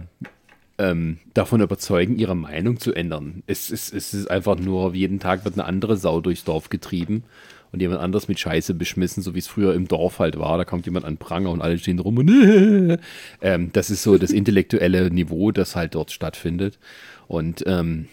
ähm, 0.78 1.20
davon 1.34 1.62
überzeugen, 1.62 2.18
ihre 2.18 2.36
Meinung 2.36 2.80
zu 2.80 2.94
ändern. 2.94 3.44
Es, 3.48 3.70
es, 3.72 3.94
es 3.94 4.14
ist 4.14 4.30
einfach 4.30 4.58
nur, 4.58 4.94
jeden 4.94 5.20
Tag 5.20 5.46
wird 5.46 5.56
eine 5.56 5.66
andere 5.66 5.98
Sau 5.98 6.22
durchs 6.22 6.44
Dorf 6.44 6.70
getrieben 6.70 7.24
und 7.72 7.82
jemand 7.82 8.02
anderes 8.02 8.28
mit 8.28 8.40
Scheiße 8.40 8.74
beschmissen, 8.74 9.24
so 9.24 9.36
wie 9.36 9.40
es 9.40 9.48
früher 9.48 9.74
im 9.74 9.88
Dorf 9.88 10.20
halt 10.20 10.38
war. 10.38 10.58
Da 10.58 10.66
kommt 10.66 10.86
jemand 10.86 11.06
an 11.06 11.18
Pranger 11.18 11.52
und 11.52 11.62
alle 11.62 11.78
stehen 11.78 12.00
rum 12.00 12.18
und 12.18 13.00
ähm, 13.42 13.70
das 13.74 13.90
ist 13.90 14.04
so 14.04 14.18
das 14.18 14.32
intellektuelle 14.32 15.12
Niveau, 15.12 15.52
das 15.52 15.76
halt 15.76 15.96
dort 15.96 16.12
stattfindet. 16.12 16.80
Und 17.28 17.64
ähm, 17.68 18.08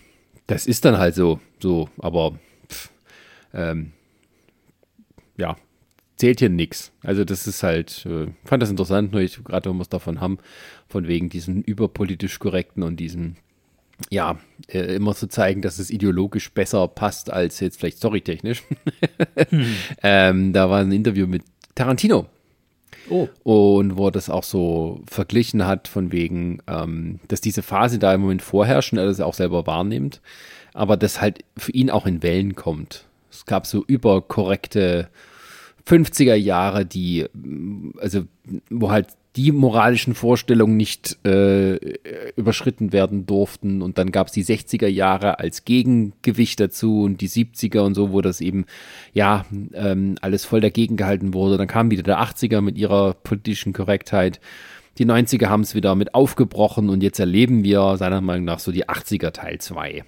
das 0.46 0.66
ist 0.66 0.84
dann 0.84 0.98
halt 0.98 1.14
so, 1.14 1.40
so, 1.60 1.88
aber 1.98 2.38
pff, 2.68 2.90
ähm, 3.54 3.92
ja, 5.36 5.56
zählt 6.22 6.38
hier 6.38 6.50
nichts. 6.50 6.92
Also 7.02 7.24
das 7.24 7.48
ist 7.48 7.64
halt, 7.64 8.06
äh, 8.06 8.28
fand 8.44 8.62
das 8.62 8.70
interessant, 8.70 9.10
nur 9.10 9.20
ich 9.22 9.42
gerade 9.42 9.68
wenn 9.68 9.76
wir 9.76 9.82
es 9.82 9.88
davon 9.88 10.20
haben, 10.20 10.38
von 10.88 11.08
wegen 11.08 11.28
diesen 11.28 11.64
überpolitisch 11.64 12.38
korrekten 12.38 12.84
und 12.84 13.00
diesen, 13.00 13.38
ja, 14.08 14.38
äh, 14.68 14.94
immer 14.94 15.16
zu 15.16 15.26
zeigen, 15.26 15.62
dass 15.62 15.80
es 15.80 15.90
ideologisch 15.90 16.52
besser 16.52 16.86
passt 16.86 17.32
als 17.32 17.58
jetzt 17.58 17.80
vielleicht 17.80 17.96
storytechnisch. 17.96 18.62
hm. 19.48 19.66
ähm, 20.04 20.52
da 20.52 20.70
war 20.70 20.78
ein 20.78 20.92
Interview 20.92 21.26
mit 21.26 21.42
Tarantino. 21.74 22.26
Oh. 23.10 23.28
Und 23.42 23.96
wo 23.96 24.06
er 24.06 24.12
das 24.12 24.30
auch 24.30 24.44
so 24.44 25.00
verglichen 25.10 25.66
hat, 25.66 25.88
von 25.88 26.12
wegen, 26.12 26.62
ähm, 26.68 27.18
dass 27.26 27.40
diese 27.40 27.62
Phase 27.62 27.98
da 27.98 28.14
im 28.14 28.20
Moment 28.20 28.42
vorherrscht 28.42 28.92
und 28.92 29.00
er 29.00 29.06
das 29.06 29.18
auch 29.18 29.34
selber 29.34 29.66
wahrnimmt, 29.66 30.20
aber 30.72 30.96
das 30.96 31.20
halt 31.20 31.40
für 31.56 31.72
ihn 31.72 31.90
auch 31.90 32.06
in 32.06 32.22
Wellen 32.22 32.54
kommt. 32.54 33.06
Es 33.28 33.44
gab 33.44 33.66
so 33.66 33.84
überkorrekte 33.84 35.08
50er 35.86 36.34
Jahre, 36.34 36.86
die, 36.86 37.26
also, 37.98 38.22
wo 38.70 38.90
halt 38.90 39.08
die 39.36 39.50
moralischen 39.50 40.14
Vorstellungen 40.14 40.76
nicht 40.76 41.18
äh, 41.24 41.76
überschritten 42.36 42.92
werden 42.92 43.24
durften. 43.24 43.80
Und 43.80 43.96
dann 43.96 44.12
gab 44.12 44.26
es 44.26 44.34
die 44.34 44.44
60er 44.44 44.88
Jahre 44.88 45.38
als 45.38 45.64
Gegengewicht 45.64 46.60
dazu 46.60 47.02
und 47.02 47.20
die 47.22 47.30
70er 47.30 47.80
und 47.80 47.94
so, 47.94 48.12
wo 48.12 48.20
das 48.20 48.42
eben, 48.42 48.66
ja, 49.14 49.46
ähm, 49.72 50.16
alles 50.20 50.44
voll 50.44 50.60
dagegen 50.60 50.96
gehalten 50.96 51.32
wurde. 51.32 51.56
Dann 51.56 51.66
kam 51.66 51.90
wieder 51.90 52.02
der 52.02 52.20
80er 52.20 52.60
mit 52.60 52.76
ihrer 52.76 53.14
politischen 53.14 53.72
Korrektheit. 53.72 54.38
Die 54.98 55.06
90er 55.06 55.46
haben 55.46 55.62
es 55.62 55.74
wieder 55.74 55.94
mit 55.94 56.14
aufgebrochen 56.14 56.90
und 56.90 57.02
jetzt 57.02 57.18
erleben 57.18 57.64
wir 57.64 57.96
seiner 57.96 58.20
Meinung 58.20 58.44
nach 58.44 58.58
so 58.58 58.70
die 58.70 58.86
80er 58.86 59.30
Teil 59.30 59.58
2. 59.58 60.04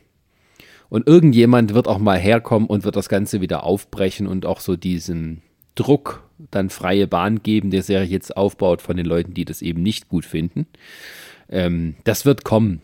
Und 0.90 1.06
irgendjemand 1.06 1.72
wird 1.72 1.88
auch 1.88 1.98
mal 1.98 2.18
herkommen 2.18 2.68
und 2.68 2.84
wird 2.84 2.96
das 2.96 3.08
Ganze 3.08 3.40
wieder 3.40 3.64
aufbrechen 3.64 4.26
und 4.26 4.44
auch 4.44 4.60
so 4.60 4.76
diesen, 4.76 5.40
Druck 5.74 6.22
dann 6.50 6.70
freie 6.70 7.06
Bahn 7.06 7.42
geben, 7.42 7.70
der 7.70 7.82
sich 7.82 8.10
jetzt 8.10 8.36
aufbaut 8.36 8.82
von 8.82 8.96
den 8.96 9.06
Leuten, 9.06 9.34
die 9.34 9.44
das 9.44 9.62
eben 9.62 9.82
nicht 9.82 10.08
gut 10.08 10.24
finden. 10.24 10.66
Ähm, 11.48 11.96
das 12.04 12.24
wird 12.24 12.44
kommen. 12.44 12.82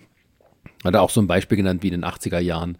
Hat 0.84 0.94
er 0.94 1.02
auch 1.02 1.10
so 1.10 1.20
ein 1.20 1.26
Beispiel 1.26 1.56
genannt 1.56 1.82
wie 1.82 1.88
in 1.88 2.00
den 2.00 2.04
80er 2.04 2.38
Jahren, 2.38 2.78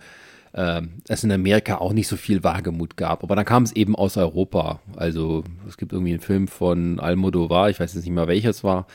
äh, 0.53 0.83
es 1.09 1.25
in 1.25 1.33
Amerika 1.33 1.77
auch 1.77 1.93
nicht 1.93 2.09
so 2.09 2.17
viel 2.17 2.43
Wagemut 2.45 2.97
gab. 2.97 3.23
Aber 3.23 3.37
dann 3.37 3.45
kam 3.45 3.63
es 3.63 3.73
eben 3.73 3.95
aus 3.95 4.17
Europa. 4.17 4.81
Also 4.97 5.45
es 5.69 5.77
gibt 5.77 5.93
irgendwie 5.93 6.13
einen 6.13 6.21
Film 6.21 6.49
von 6.49 6.99
Almodovar, 6.99 7.71
ich 7.71 7.81
weiß 7.81 7.95
jetzt 7.95 8.05
nicht 8.05 8.15
mehr 8.15 8.29
welches 8.29 8.65
war, 8.65 8.87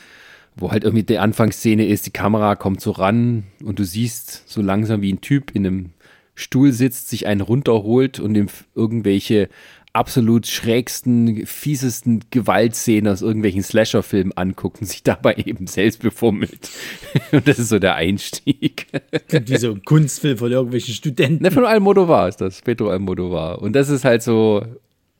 wo 0.56 0.70
halt 0.70 0.84
irgendwie 0.84 1.04
die 1.04 1.18
Anfangsszene 1.18 1.86
ist, 1.86 2.06
die 2.06 2.12
Kamera 2.12 2.56
kommt 2.56 2.80
so 2.80 2.90
ran 2.92 3.44
und 3.62 3.78
du 3.78 3.84
siehst 3.84 4.48
so 4.48 4.62
langsam 4.62 5.02
wie 5.02 5.12
ein 5.12 5.20
Typ 5.20 5.50
in 5.54 5.66
einem 5.66 5.90
Stuhl 6.34 6.72
sitzt, 6.72 7.08
sich 7.08 7.26
einen 7.26 7.40
runterholt 7.40 8.20
und 8.20 8.34
ihm 8.34 8.48
irgendwelche 8.74 9.48
absolut 9.96 10.46
schrägsten, 10.46 11.46
fiesesten 11.46 12.20
Gewaltszenen 12.30 13.10
aus 13.10 13.22
irgendwelchen 13.22 13.62
Slasher-Filmen 13.62 14.36
anguckt 14.36 14.80
und 14.82 14.86
sich 14.86 15.02
dabei 15.02 15.34
eben 15.36 15.66
selbst 15.66 16.02
befummelt. 16.02 16.70
Und 17.32 17.48
das 17.48 17.58
ist 17.58 17.70
so 17.70 17.78
der 17.78 17.94
Einstieg. 17.94 18.86
Wie 19.30 19.56
so 19.56 19.72
ein 19.72 19.82
Kunstfilm 19.84 20.36
von 20.36 20.52
irgendwelchen 20.52 20.92
Studenten. 20.92 21.42
Ne, 21.42 21.50
von 21.50 21.64
Almodovar 21.64 22.28
ist 22.28 22.42
das, 22.42 22.60
Pedro 22.60 22.90
Almodovar. 22.90 23.62
Und 23.62 23.72
das 23.72 23.88
ist 23.88 24.04
halt 24.04 24.22
so, 24.22 24.64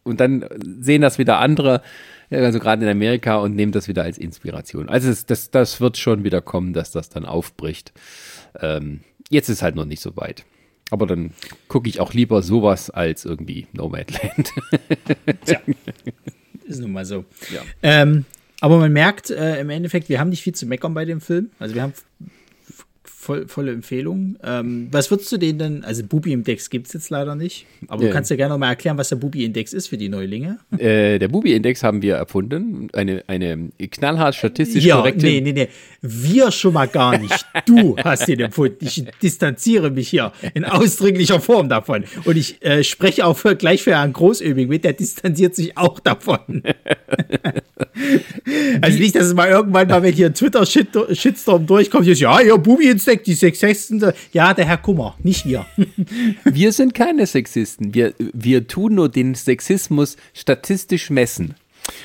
und 0.05 0.21
dann 0.21 0.45
sehen 0.81 1.01
das 1.01 1.19
wieder 1.19 1.39
andere, 1.39 1.81
also 2.31 2.59
gerade 2.59 2.85
in 2.85 2.91
Amerika, 2.91 3.37
und 3.39 3.57
nehmen 3.57 3.73
das 3.73 3.89
wieder 3.89 4.03
als 4.03 4.19
Inspiration. 4.19 4.91
Also 4.91 5.09
das, 5.09 5.25
das, 5.25 5.51
das 5.51 5.81
wird 5.81 5.97
schon 5.97 6.23
wieder 6.23 6.43
kommen, 6.43 6.75
dass 6.75 6.91
das 6.91 7.09
dann 7.09 7.25
aufbricht. 7.25 7.93
Ähm, 8.61 9.01
jetzt 9.31 9.49
ist 9.49 9.63
halt 9.63 9.75
noch 9.75 9.87
nicht 9.87 10.03
so 10.03 10.17
weit. 10.17 10.45
Aber 10.91 11.07
dann 11.07 11.33
gucke 11.69 11.89
ich 11.89 12.01
auch 12.01 12.13
lieber 12.13 12.43
sowas 12.43 12.91
als 12.91 13.25
irgendwie 13.25 13.67
Nomadland. 13.73 14.53
Tja, 15.45 15.61
ist 16.65 16.81
nun 16.81 16.93
mal 16.93 17.05
so. 17.05 17.25
Ja. 17.53 17.63
Ähm, 17.83 18.25
aber 18.61 18.79
man 18.79 18.93
merkt 18.93 19.31
äh, 19.31 19.61
im 19.61 19.71
Endeffekt, 19.71 20.09
wir 20.09 20.21
haben 20.21 20.31
nicht 20.31 20.43
viel 20.43 20.55
zu 20.55 20.67
meckern 20.67 20.95
bei 20.95 21.05
dem 21.05 21.21
Film. 21.21 21.51
Also 21.59 21.75
wir 21.75 21.83
haben 21.83 21.93
voll, 23.27 23.49
volle 23.49 23.73
Empfehlung. 23.73 24.39
Ähm, 24.43 24.89
was 24.93 25.11
würdest 25.11 25.31
du 25.33 25.37
denen 25.37 25.59
denn, 25.59 25.85
also 25.85 26.05
Bubi-Index 26.05 26.71
gibt 26.71 26.87
es 26.87 26.93
jetzt 26.93 27.11
leider 27.11 27.35
nicht, 27.35 27.67
aber 27.89 28.05
du 28.05 28.11
kannst 28.11 28.31
ja 28.31 28.37
gerne 28.37 28.57
mal 28.57 28.69
erklären, 28.69 28.97
was 28.97 29.09
der 29.09 29.17
Bubi-Index 29.17 29.73
ist 29.73 29.89
für 29.89 29.99
die 29.99 30.09
Neulinge. 30.09 30.59
Äh, 30.87 31.19
der 31.19 31.29
Bubi-Index 31.29 31.83
haben 31.83 32.03
wir 32.03 32.17
erfunden, 32.17 32.89
eine, 32.93 33.25
eine 33.27 33.71
knallhart 33.91 34.35
statistisch 34.35 34.85
ja, 34.85 34.97
korrekte... 34.97 35.25
nee, 35.25 35.41
nee, 35.41 35.53
nee, 35.53 35.69
wir 36.03 36.53
schon 36.53 36.75
mal 36.75 36.87
gar 36.87 37.19
nicht. 37.19 37.47
Du 37.65 37.97
hast 37.97 38.29
den 38.29 38.41
empfunden. 38.41 38.85
Ich 38.85 39.05
distanziere 39.23 39.91
mich 39.91 40.09
hier 40.11 40.33
in 40.55 40.65
ausdrücklicher 40.65 41.41
Form 41.41 41.69
davon. 41.69 42.05
Und 42.25 42.37
ich 42.37 42.63
äh, 42.63 42.85
spreche 42.85 43.27
auch 43.27 43.37
für, 43.37 43.57
gleich 43.57 43.83
für 43.83 43.93
Herrn 43.93 44.13
Großöbing 44.13 44.69
mit, 44.69 44.85
der 44.85 44.93
distanziert 44.93 45.57
sich 45.57 45.77
auch 45.79 45.99
davon. 45.99 46.63
also 48.81 48.99
nicht, 48.99 49.15
dass 49.15 49.27
es 49.27 49.35
mal 49.35 49.49
irgendwann 49.49 49.89
mal, 49.89 50.03
wenn 50.03 50.15
hier 50.15 50.27
ein 50.27 50.35
Twitter-Shitstorm 50.35 51.67
durchkommt, 51.67 52.07
ist, 52.07 52.21
ja, 52.21 52.41
ja, 52.41 52.57
Bubi-Index, 52.57 53.23
die 53.25 53.35
Sexisten, 53.35 54.13
ja, 54.33 54.55
der 54.55 54.67
Herr 54.67 54.79
Kummer, 54.79 55.17
nicht 55.23 55.45
wir. 55.47 55.67
Wir 56.45 56.73
sind 56.73 56.95
keine 56.95 57.27
Sexisten. 57.27 57.95
Wir, 57.95 58.15
wir 58.19 58.67
tun 58.67 58.95
nur 58.95 59.09
den 59.09 59.35
Sexismus 59.35 60.17
statistisch 60.33 61.11
messen. 61.11 61.55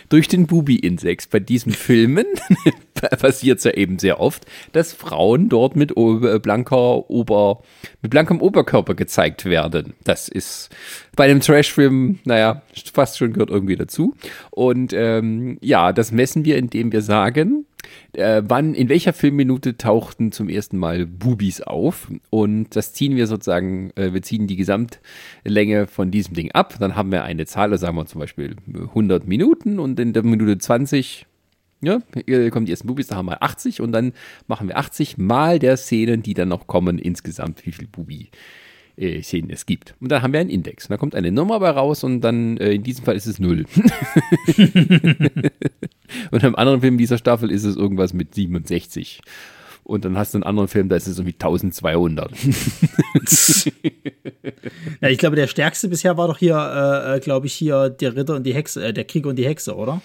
Durch 0.10 0.28
den 0.28 0.48
Bubi-Index 0.48 1.28
bei 1.28 1.40
diesen 1.40 1.74
Filmen 1.74 2.26
passiert 3.20 3.60
es 3.60 3.64
ja 3.64 3.72
eben 3.72 4.00
sehr 4.00 4.20
oft, 4.20 4.46
dass 4.72 4.94
Frauen 4.94 5.50
dort 5.50 5.76
mit 5.76 5.94
blanker 5.96 7.10
Ober, 7.10 7.62
mit 8.02 8.12
blankem 8.12 8.42
Oberkörper 8.42 8.96
gezeigt 8.96 9.46
werden. 9.46 9.94
Das 10.04 10.28
ist 10.28 10.70
bei 11.16 11.26
einem 11.26 11.42
Trashfilm, 11.42 12.20
naja, 12.26 12.62
fast 12.94 13.18
schon 13.18 13.34
gehört 13.34 13.50
irgendwie 13.50 13.76
dazu. 13.76 14.16
Und 14.50 14.94
ähm, 14.94 15.58
ja, 15.62 15.94
das 15.94 16.12
messen 16.12 16.46
wir, 16.46 16.58
indem 16.58 16.92
wir 16.92 17.02
sagen, 17.02 17.66
äh, 18.14 18.42
wann, 18.46 18.74
in 18.74 18.90
welcher 18.90 19.14
Filmminute 19.14 19.78
tauchten 19.78 20.32
zum 20.32 20.50
ersten 20.50 20.78
Mal 20.78 21.06
Bubis 21.06 21.62
auf. 21.62 22.12
Und 22.30 22.76
das 22.76 22.94
ziehen 22.94 23.16
wir 23.16 23.28
sozusagen, 23.28 23.92
äh, 23.96 24.14
wir 24.14 24.22
ziehen 24.22 24.48
die 24.48 24.56
Gesamtlänge 24.56 25.88
von 25.88 26.12
diesem 26.12 26.34
Ding 26.34 26.52
ab. 26.52 26.76
Dann 26.80 26.96
haben 26.96 27.12
wir 27.12 27.24
eine 27.24 27.46
Zahl, 27.46 27.78
sagen 27.78 27.98
wir 27.98 28.06
zum 28.06 28.20
Beispiel 28.20 28.56
100 28.68 29.28
Minuten 29.28 29.80
und 29.80 30.00
in 30.00 30.14
der 30.14 30.24
Minute 30.24 30.58
20 30.58 31.26
ja, 31.82 32.00
hier 32.26 32.50
kommen 32.52 32.66
die 32.66 32.72
ersten 32.72 32.88
Bubis, 32.88 33.08
da 33.08 33.16
haben 33.16 33.28
wir 33.28 33.42
80 33.42 33.82
und 33.82 33.92
dann 33.92 34.14
machen 34.48 34.68
wir 34.68 34.78
80 34.78 35.18
mal 35.18 35.60
der 35.60 35.78
Szenen, 35.78 36.22
die 36.22 36.34
dann 36.34 36.50
noch 36.50 36.68
kommen, 36.68 37.00
insgesamt, 37.00 37.66
wie 37.66 37.72
viel 37.72 37.88
Bubi 37.88 38.30
äh, 38.98 39.22
Szenen 39.22 39.50
es 39.50 39.66
gibt. 39.66 39.96
Und 40.00 40.12
dann 40.12 40.22
haben 40.22 40.34
wir 40.34 40.40
einen 40.40 40.50
Index. 40.50 40.86
Und 40.86 40.92
da 40.92 40.98
kommt 40.98 41.16
eine 41.16 41.32
Nummer 41.32 41.60
bei 41.60 41.70
raus 41.72 42.04
und 42.04 42.22
dann 42.22 42.58
äh, 42.58 42.74
in 42.74 42.84
diesem 42.84 43.04
Fall 43.06 43.16
ist 43.16 43.26
es 43.26 43.40
null. 43.40 43.66
und 46.32 46.44
im 46.44 46.56
anderen 46.56 46.82
Film 46.82 46.98
dieser 46.98 47.18
Staffel 47.18 47.50
ist 47.52 47.64
es 47.64 47.76
irgendwas 47.76 48.14
mit 48.14 48.36
67. 48.36 49.22
Und 49.84 50.06
dann 50.06 50.18
hast 50.18 50.34
du 50.34 50.38
einen 50.38 50.44
anderen 50.44 50.68
Film, 50.68 50.90
da 50.90 50.96
ist 50.96 51.08
es 51.08 51.18
irgendwie 51.18 51.34
1200. 51.34 52.32
ja, 55.02 55.10
ich 55.10 55.18
glaube, 55.18 55.36
der 55.36 55.48
stärkste 55.48 55.90
bisher 55.90 56.18
war 56.18 56.28
doch 56.28 56.38
hier, 56.38 56.56
äh, 56.56 57.18
äh 57.18 57.20
glaube 57.20 57.48
ich, 57.48 57.54
hier 57.54 57.90
der 57.90 58.16
Ritter 58.16 58.36
und 58.36 58.44
die 58.44 58.54
Hexe, 58.54 58.86
äh, 58.86 58.94
der 58.94 59.06
Krieg 59.06 59.26
und 59.26 59.38
die 59.38 59.48
Hexe, 59.48 59.76
oder? 59.76 60.02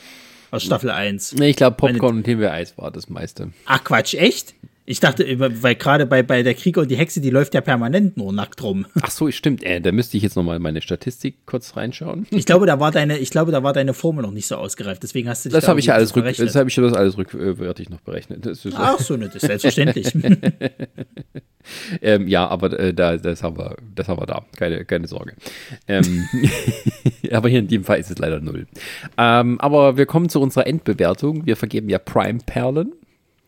Aus 0.57 0.65
Staffel 0.65 0.91
1. 0.91 1.35
Nee, 1.35 1.51
ich 1.51 1.57
glaube, 1.57 1.77
Popcorn 1.77 1.99
Meine, 2.01 2.17
und 2.19 2.27
Himbeereis 2.27 2.79
war 2.79 2.91
das 2.91 3.09
meiste. 3.09 3.53
Ach 3.67 3.85
Quatsch, 3.85 4.15
echt? 4.15 4.55
Ich 4.89 5.01
dachte, 5.01 5.27
weil 5.39 5.75
gerade 5.75 6.07
bei, 6.07 6.23
bei 6.23 6.45
der 6.45 6.55
Krieger 6.55 6.83
und 6.83 6.91
die 6.91 6.97
Hexe, 6.97 7.21
die 7.21 7.31
läuft 7.31 7.55
ja 7.55 7.61
permanent 7.61 8.17
nur 8.17 8.33
nackt 8.33 8.63
rum. 8.63 8.87
Ach 9.03 9.11
so, 9.11 9.29
stimmt. 9.33 9.65
Äh, 9.65 9.81
da 9.81 9.91
müsste 9.91 10.17
ich 10.17 10.23
jetzt 10.23 10.37
nochmal 10.37 10.61
meine 10.61 10.81
Statistik 10.81 11.45
kurz 11.45 11.77
reinschauen. 11.77 12.29
Ich 12.31 12.47
glaube, 12.47 12.67
da 12.67 12.79
war 12.79 12.93
deine, 12.93 13.19
ich 13.19 13.31
glaube, 13.31 13.51
da 13.51 13.65
war 13.65 13.73
deine 13.73 13.95
Formel 13.95 14.23
noch 14.23 14.31
nicht 14.31 14.47
so 14.47 14.55
ausgereift. 14.55 15.03
Deswegen 15.03 15.29
hast 15.29 15.45
du 15.45 15.49
dich 15.49 15.55
Das 15.55 15.65
da 15.65 15.71
habe 15.71 15.81
ich 15.81 15.87
ja 15.87 15.95
alles 15.95 16.15
rück, 16.15 16.25
das 16.25 16.55
habe 16.55 16.69
ich 16.69 16.75
das 16.77 16.93
alles 16.93 17.19
rückwärtig 17.19 17.91
noch 17.91 18.01
berechnet. 18.01 18.47
Ach 18.77 19.01
so, 19.01 19.17
ne, 19.17 19.27
das 19.27 19.35
ist 19.35 19.47
selbstverständlich. 19.47 20.07
ähm, 22.01 22.29
ja, 22.29 22.47
aber 22.47 22.79
äh, 22.79 22.95
da, 22.95 23.17
das 23.17 23.43
haben 23.43 23.59
wir, 23.59 23.77
das 23.93 24.07
haben 24.07 24.21
wir 24.21 24.27
da. 24.27 24.45
Keine, 24.57 24.85
keine 24.85 25.09
Sorge. 25.09 25.33
Ähm, 25.89 26.29
aber 27.33 27.49
hier 27.49 27.59
in 27.59 27.67
dem 27.67 27.83
Fall 27.83 27.99
ist 27.99 28.13
es 28.13 28.19
leider 28.19 28.41
null. 28.41 28.69
Ähm, 29.19 29.61
aber 29.61 29.97
wir 29.97 30.07
kommen 30.07 30.29
zu 30.29 30.41
unserer 30.41 30.69
Endbewertung. 30.69 31.45
Wir 31.45 31.57
vergeben 31.57 31.89
ja 31.89 31.99
Prime-Perlen 31.99 32.93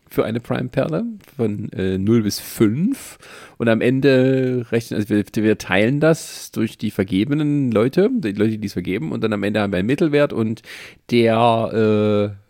für 0.09 0.25
eine 0.25 0.39
Prime-Perle 0.39 1.05
von 1.37 1.71
äh, 1.73 1.97
0 1.97 2.23
bis 2.23 2.39
5. 2.39 3.17
Und 3.57 3.69
am 3.69 3.81
Ende 3.81 4.65
rechnen, 4.71 4.99
also 4.99 5.09
wir, 5.09 5.23
wir, 5.35 5.57
teilen 5.57 5.99
das 5.99 6.51
durch 6.51 6.77
die 6.77 6.91
vergebenen 6.91 7.71
Leute, 7.71 8.09
die 8.11 8.31
Leute, 8.31 8.57
die 8.57 8.67
es 8.67 8.73
vergeben, 8.73 9.11
und 9.11 9.23
dann 9.23 9.33
am 9.33 9.43
Ende 9.43 9.61
haben 9.61 9.71
wir 9.71 9.77
einen 9.77 9.87
Mittelwert 9.87 10.33
und 10.33 10.61
der 11.09 12.35
äh, 12.35 12.49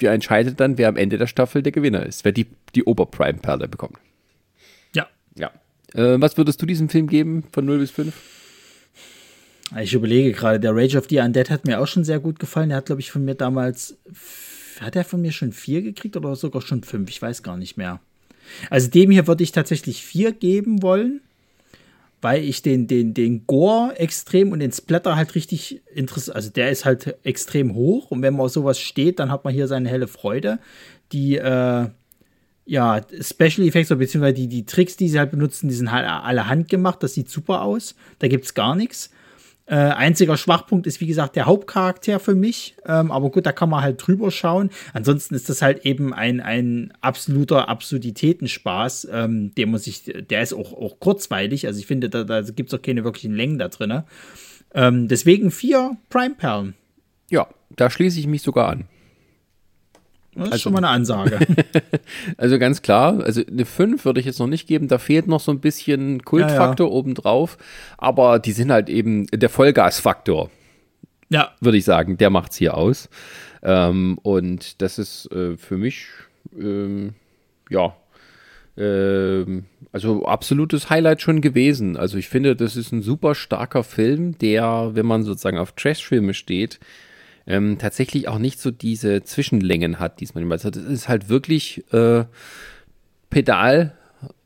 wir 0.00 0.12
entscheidet 0.12 0.60
dann, 0.60 0.78
wer 0.78 0.88
am 0.88 0.96
Ende 0.96 1.18
der 1.18 1.26
Staffel 1.26 1.62
der 1.62 1.72
Gewinner 1.72 2.06
ist, 2.06 2.24
wer 2.24 2.32
die, 2.32 2.46
die 2.74 2.84
Ober-Prime-Perle 2.84 3.68
bekommt. 3.68 3.98
Ja. 4.94 5.08
Ja. 5.36 5.50
Äh, 5.94 6.20
was 6.20 6.36
würdest 6.36 6.62
du 6.62 6.66
diesem 6.66 6.88
Film 6.88 7.08
geben 7.08 7.44
von 7.52 7.64
0 7.64 7.78
bis 7.78 7.90
5? 7.90 8.14
Ich 9.80 9.92
überlege 9.92 10.32
gerade, 10.32 10.58
der 10.60 10.74
Rage 10.74 10.96
of 10.96 11.06
the 11.10 11.18
Undead 11.18 11.50
hat 11.50 11.66
mir 11.66 11.80
auch 11.80 11.86
schon 11.86 12.04
sehr 12.04 12.20
gut 12.20 12.38
gefallen. 12.38 12.70
Der 12.70 12.78
hat, 12.78 12.86
glaube 12.86 13.02
ich, 13.02 13.10
von 13.10 13.24
mir 13.24 13.34
damals 13.34 13.98
hat 14.80 14.96
er 14.96 15.04
von 15.04 15.20
mir 15.20 15.32
schon 15.32 15.52
vier 15.52 15.82
gekriegt 15.82 16.16
oder 16.16 16.36
sogar 16.36 16.62
schon 16.62 16.82
fünf? 16.82 17.10
Ich 17.10 17.20
weiß 17.20 17.42
gar 17.42 17.56
nicht 17.56 17.76
mehr. 17.76 18.00
Also 18.70 18.88
dem 18.88 19.10
hier 19.10 19.26
würde 19.26 19.44
ich 19.44 19.52
tatsächlich 19.52 20.02
vier 20.02 20.32
geben 20.32 20.82
wollen, 20.82 21.20
weil 22.20 22.42
ich 22.42 22.62
den, 22.62 22.86
den, 22.86 23.14
den 23.14 23.46
Gore 23.46 23.98
extrem 23.98 24.52
und 24.52 24.60
den 24.60 24.72
Splatter 24.72 25.16
halt 25.16 25.34
richtig 25.34 25.82
interessant, 25.94 26.36
also 26.36 26.50
der 26.50 26.70
ist 26.70 26.84
halt 26.84 27.16
extrem 27.24 27.74
hoch 27.74 28.10
und 28.10 28.22
wenn 28.22 28.34
man 28.34 28.46
auf 28.46 28.52
sowas 28.52 28.78
steht, 28.78 29.18
dann 29.18 29.30
hat 29.30 29.44
man 29.44 29.54
hier 29.54 29.68
seine 29.68 29.88
helle 29.88 30.08
Freude. 30.08 30.58
Die, 31.12 31.36
äh, 31.36 31.88
ja, 32.66 33.00
Special 33.20 33.66
Effects, 33.66 33.88
beziehungsweise 33.88 34.34
die, 34.34 34.48
die 34.48 34.66
Tricks, 34.66 34.96
die 34.96 35.08
sie 35.08 35.18
halt 35.18 35.30
benutzen, 35.30 35.68
die 35.68 35.74
sind 35.74 35.90
halt 35.90 36.06
alle 36.06 36.48
handgemacht, 36.48 37.02
das 37.02 37.14
sieht 37.14 37.30
super 37.30 37.62
aus, 37.62 37.94
da 38.18 38.28
gibt 38.28 38.44
es 38.44 38.54
gar 38.54 38.74
nichts. 38.74 39.10
Äh, 39.68 39.74
einziger 39.74 40.38
Schwachpunkt 40.38 40.86
ist, 40.86 41.00
wie 41.02 41.06
gesagt, 41.06 41.36
der 41.36 41.44
Hauptcharakter 41.44 42.20
für 42.20 42.34
mich. 42.34 42.76
Ähm, 42.86 43.12
aber 43.12 43.30
gut, 43.30 43.44
da 43.44 43.52
kann 43.52 43.68
man 43.68 43.82
halt 43.82 44.06
drüber 44.06 44.30
schauen. 44.30 44.70
Ansonsten 44.94 45.34
ist 45.34 45.50
das 45.50 45.60
halt 45.60 45.84
eben 45.84 46.14
ein, 46.14 46.40
ein 46.40 46.94
absoluter 47.02 47.68
Absurditätenspaß, 47.68 49.08
ähm, 49.12 49.54
der 49.56 49.66
muss 49.66 49.86
ich, 49.86 50.04
der 50.04 50.42
ist 50.42 50.54
auch, 50.54 50.72
auch 50.72 51.00
kurzweilig. 51.00 51.66
Also 51.66 51.80
ich 51.80 51.86
finde, 51.86 52.08
da, 52.08 52.24
da 52.24 52.40
gibt 52.40 52.72
es 52.72 52.78
auch 52.78 52.82
keine 52.82 53.04
wirklichen 53.04 53.34
Längen 53.34 53.58
da 53.58 53.68
drin. 53.68 54.04
Ähm, 54.72 55.06
deswegen 55.06 55.50
vier 55.50 55.98
Prime-Perlen. 56.08 56.74
Ja, 57.30 57.46
da 57.76 57.90
schließe 57.90 58.18
ich 58.18 58.26
mich 58.26 58.40
sogar 58.40 58.70
an. 58.70 58.88
Das 60.38 60.46
ist 60.46 60.52
also, 60.52 60.62
schon 60.62 60.72
mal 60.72 60.78
eine 60.78 60.88
Ansage. 60.88 61.38
also 62.36 62.58
ganz 62.58 62.82
klar, 62.82 63.20
also 63.22 63.42
eine 63.44 63.64
5 63.64 64.04
würde 64.04 64.20
ich 64.20 64.26
jetzt 64.26 64.38
noch 64.38 64.46
nicht 64.46 64.66
geben, 64.68 64.88
da 64.88 64.98
fehlt 64.98 65.26
noch 65.26 65.40
so 65.40 65.52
ein 65.52 65.60
bisschen 65.60 66.24
Kultfaktor 66.24 66.86
ja, 66.86 66.92
ja. 66.92 66.98
obendrauf, 66.98 67.58
aber 67.96 68.38
die 68.38 68.52
sind 68.52 68.70
halt 68.70 68.88
eben 68.88 69.26
der 69.26 69.48
Vollgasfaktor. 69.48 70.50
Ja. 71.28 71.52
Würde 71.60 71.78
ich 71.78 71.84
sagen, 71.84 72.16
der 72.16 72.30
macht 72.30 72.52
es 72.52 72.58
hier 72.58 72.76
aus. 72.76 73.08
Ähm, 73.62 74.18
und 74.22 74.80
das 74.80 74.98
ist 74.98 75.30
äh, 75.32 75.56
für 75.56 75.76
mich, 75.76 76.06
ähm, 76.58 77.14
ja, 77.68 77.94
ähm, 78.76 79.64
also 79.92 80.24
absolutes 80.24 80.88
Highlight 80.88 81.20
schon 81.20 81.40
gewesen. 81.40 81.96
Also 81.96 82.16
ich 82.16 82.28
finde, 82.28 82.54
das 82.54 82.76
ist 82.76 82.92
ein 82.92 83.02
super 83.02 83.34
starker 83.34 83.82
Film, 83.82 84.38
der, 84.38 84.90
wenn 84.94 85.06
man 85.06 85.24
sozusagen 85.24 85.58
auf 85.58 85.72
Trash-Filme 85.72 86.34
steht, 86.34 86.78
ähm, 87.48 87.78
tatsächlich 87.78 88.28
auch 88.28 88.38
nicht 88.38 88.60
so 88.60 88.70
diese 88.70 89.24
Zwischenlängen 89.24 89.98
hat 89.98 90.20
diesmal. 90.20 90.50
Also 90.52 90.70
das 90.70 90.84
ist 90.84 91.08
halt 91.08 91.30
wirklich 91.30 91.82
äh, 91.92 92.26
Pedal 93.30 93.96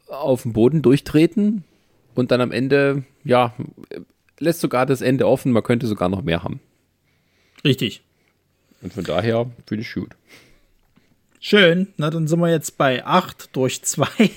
auf 0.06 0.44
den 0.44 0.52
Boden 0.52 0.82
durchtreten 0.82 1.64
und 2.14 2.30
dann 2.30 2.40
am 2.40 2.52
Ende, 2.52 3.04
ja, 3.24 3.54
lässt 4.38 4.60
sogar 4.60 4.86
das 4.86 5.00
Ende 5.00 5.26
offen, 5.26 5.50
man 5.52 5.64
könnte 5.64 5.88
sogar 5.88 6.08
noch 6.08 6.22
mehr 6.22 6.44
haben. 6.44 6.60
Richtig. 7.64 8.02
Und 8.82 8.92
von 8.92 9.04
daher 9.04 9.50
finde 9.66 9.82
ich 9.82 9.92
gut. 9.92 10.14
Schön, 11.44 11.88
na 11.96 12.08
dann 12.08 12.28
sind 12.28 12.38
wir 12.38 12.50
jetzt 12.50 12.78
bei 12.78 13.04
8 13.04 13.56
durch 13.56 13.82
2. 13.82 14.06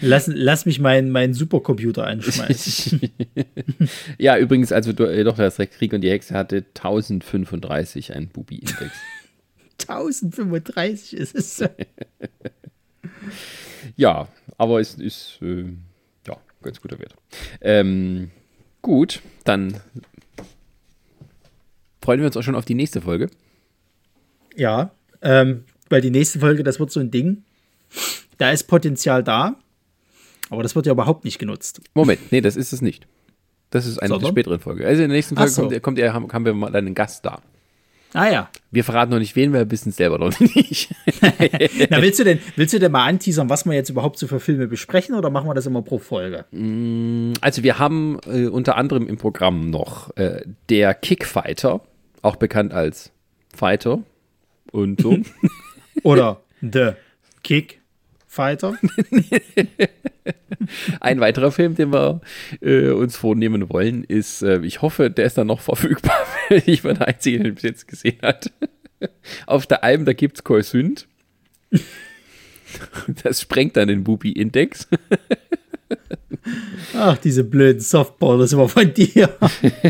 lass, 0.00 0.26
lass 0.28 0.64
mich 0.64 0.80
meinen 0.80 1.10
mein 1.10 1.34
Supercomputer 1.34 2.06
anschmeißen. 2.06 3.12
ja, 4.18 4.38
übrigens, 4.38 4.72
also 4.72 4.94
du, 4.94 5.04
äh, 5.04 5.22
doch, 5.22 5.36
das 5.36 5.58
Krieg 5.58 5.92
und 5.92 6.00
die 6.00 6.08
Hexe 6.08 6.32
hatte 6.32 6.64
1035 6.74 8.14
ein 8.14 8.28
Bubi-Index. 8.28 8.92
1035 9.86 11.12
ist 11.12 11.34
es. 11.34 11.62
ja, 13.96 14.28
aber 14.56 14.80
es 14.80 14.94
ist 14.94 15.40
äh, 15.42 15.66
ja 16.26 16.38
ganz 16.62 16.80
guter 16.80 16.98
Wert. 16.98 17.14
Ähm, 17.60 18.30
gut, 18.80 19.20
dann 19.44 19.78
freuen 22.06 22.20
wir 22.20 22.26
uns 22.26 22.36
auch 22.36 22.42
schon 22.42 22.54
auf 22.54 22.64
die 22.64 22.76
nächste 22.76 23.00
Folge. 23.00 23.28
Ja, 24.54 24.92
ähm, 25.22 25.64
weil 25.88 26.00
die 26.00 26.10
nächste 26.10 26.38
Folge, 26.38 26.62
das 26.62 26.78
wird 26.78 26.92
so 26.92 27.00
ein 27.00 27.10
Ding. 27.10 27.42
Da 28.38 28.52
ist 28.52 28.68
Potenzial 28.68 29.24
da, 29.24 29.56
aber 30.48 30.62
das 30.62 30.76
wird 30.76 30.86
ja 30.86 30.92
überhaupt 30.92 31.24
nicht 31.24 31.40
genutzt. 31.40 31.80
Moment, 31.94 32.20
nee, 32.30 32.40
das 32.40 32.54
ist 32.54 32.72
es 32.72 32.80
nicht. 32.80 33.08
Das 33.70 33.86
ist 33.86 33.98
eine 33.98 34.10
Sondern? 34.10 34.26
der 34.26 34.28
späteren 34.28 34.60
Folge. 34.60 34.86
Also 34.86 35.02
in 35.02 35.08
der 35.08 35.16
nächsten 35.16 35.34
Folge 35.34 35.50
so. 35.50 35.62
kommt, 35.80 35.82
kommt, 35.82 36.32
haben 36.32 36.44
wir 36.44 36.54
mal 36.54 36.76
einen 36.76 36.94
Gast 36.94 37.24
da. 37.24 37.42
Ah 38.12 38.30
ja. 38.30 38.50
Wir 38.70 38.84
verraten 38.84 39.10
noch 39.10 39.18
nicht 39.18 39.34
wen, 39.34 39.52
wir 39.52 39.68
wissen 39.68 39.88
es 39.88 39.96
selber 39.96 40.18
noch 40.18 40.38
nicht. 40.40 40.94
Na, 41.90 42.00
willst 42.00 42.20
du 42.20 42.24
denn, 42.24 42.38
willst 42.54 42.72
du 42.72 42.78
denn 42.78 42.92
mal 42.92 43.04
anteasern, 43.04 43.50
was 43.50 43.66
wir 43.66 43.72
jetzt 43.72 43.90
überhaupt 43.90 44.20
so 44.20 44.28
für 44.28 44.38
Filme 44.38 44.68
besprechen 44.68 45.16
oder 45.16 45.28
machen 45.28 45.48
wir 45.48 45.54
das 45.54 45.66
immer 45.66 45.82
pro 45.82 45.98
Folge? 45.98 46.44
Also 47.40 47.64
wir 47.64 47.80
haben 47.80 48.20
äh, 48.26 48.46
unter 48.46 48.76
anderem 48.76 49.08
im 49.08 49.16
Programm 49.16 49.70
noch 49.70 50.16
äh, 50.16 50.42
der 50.68 50.94
Kickfighter, 50.94 51.80
auch 52.26 52.36
bekannt 52.36 52.72
als 52.72 53.12
Fighter 53.54 54.02
und 54.72 55.00
so. 55.00 55.18
Oder 56.02 56.42
The 56.60 56.92
Kick 57.42 57.80
Fighter. 58.26 58.74
Ein 61.00 61.20
weiterer 61.20 61.52
Film, 61.52 61.76
den 61.76 61.92
wir 61.92 62.20
äh, 62.60 62.90
uns 62.90 63.16
vornehmen 63.16 63.70
wollen, 63.70 64.04
ist, 64.04 64.42
äh, 64.42 64.60
ich 64.60 64.82
hoffe, 64.82 65.10
der 65.10 65.24
ist 65.24 65.38
dann 65.38 65.46
noch 65.46 65.60
verfügbar. 65.60 66.18
ich 66.50 66.84
war 66.84 66.94
der 66.94 67.08
Einzige, 67.08 67.38
der 67.38 67.52
bis 67.52 67.62
jetzt 67.62 67.88
gesehen 67.88 68.18
hat. 68.22 68.52
Auf 69.46 69.66
der 69.66 69.84
Alm, 69.84 70.04
da 70.04 70.12
gibt 70.12 70.36
es 70.36 70.44
Korsünd. 70.44 71.06
Das 73.22 73.40
sprengt 73.40 73.76
dann 73.76 73.88
den 73.88 74.04
Bubi-Index. 74.04 74.88
Ach, 76.94 77.18
diese 77.18 77.44
blöden 77.44 77.80
Softballers 77.80 78.52
immer 78.52 78.68
von 78.68 78.92
dir. 78.92 79.30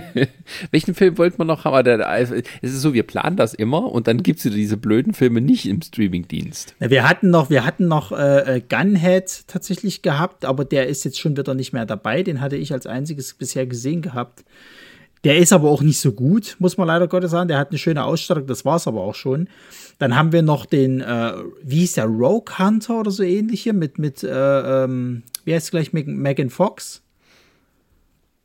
Welchen 0.71 0.95
Film 0.95 1.19
wollten 1.19 1.39
wir 1.39 1.45
noch 1.45 1.65
haben? 1.65 1.85
Der, 1.85 2.09
es 2.19 2.31
ist 2.31 2.81
so, 2.81 2.95
wir 2.95 3.03
planen 3.03 3.37
das 3.37 3.55
immer 3.55 3.91
und 3.91 4.07
dann 4.09 4.23
gibt 4.23 4.45
es 4.45 4.53
diese 4.53 4.77
blöden 4.77 5.15
Filme 5.15 5.41
nicht 5.41 5.67
im 5.67 5.83
Streamingdienst. 5.83 6.75
Wir 6.79 7.09
hatten 7.09 7.31
noch, 7.31 7.51
wir 7.51 7.65
hatten 7.65 7.89
noch 7.89 8.13
äh, 8.13 8.63
Gunhead 8.69 9.45
tatsächlich 9.47 10.03
gehabt, 10.03 10.45
aber 10.45 10.65
der 10.65 10.87
ist 10.87 11.05
jetzt 11.05 11.21
schon 11.21 11.37
wieder 11.37 11.55
nicht 11.55 11.73
mehr 11.73 11.87
dabei. 11.87 12.23
Den 12.23 12.41
hatte 12.41 12.57
ich 12.57 12.73
als 12.73 12.87
einziges 12.87 13.35
bisher 13.35 13.67
gesehen 13.67 14.03
gehabt. 14.03 14.45
Der 15.27 15.39
ist 15.39 15.53
aber 15.53 15.69
auch 15.71 15.83
nicht 15.83 15.99
so 15.99 16.13
gut, 16.13 16.55
muss 16.61 16.77
man 16.77 16.87
leider 16.87 17.09
Gottes 17.09 17.33
sagen. 17.33 17.49
Der 17.49 17.59
hat 17.59 17.71
eine 17.71 17.79
schöne 17.79 18.05
Ausstattung, 18.05 18.47
das 18.47 18.65
war 18.65 18.77
es 18.77 18.87
aber 18.87 19.01
auch 19.01 19.17
schon. 19.17 19.49
Dann 19.99 20.15
haben 20.15 20.31
wir 20.31 20.43
noch 20.43 20.67
den, 20.67 21.01
äh, 21.01 21.33
wie 21.65 21.81
hieß 21.81 21.95
der, 21.95 22.05
Rogue 22.05 22.57
Hunter 22.61 23.01
oder 23.01 23.11
so 23.11 23.25
ähnliche 23.25 23.73
mit, 23.73 23.99
mit 23.99 24.23
äh, 24.23 24.85
ähm, 24.85 25.25
wie 25.45 25.53
heißt 25.53 25.67
es 25.67 25.71
gleich, 25.73 25.93
Megan 25.93 26.49
Fox? 26.49 27.03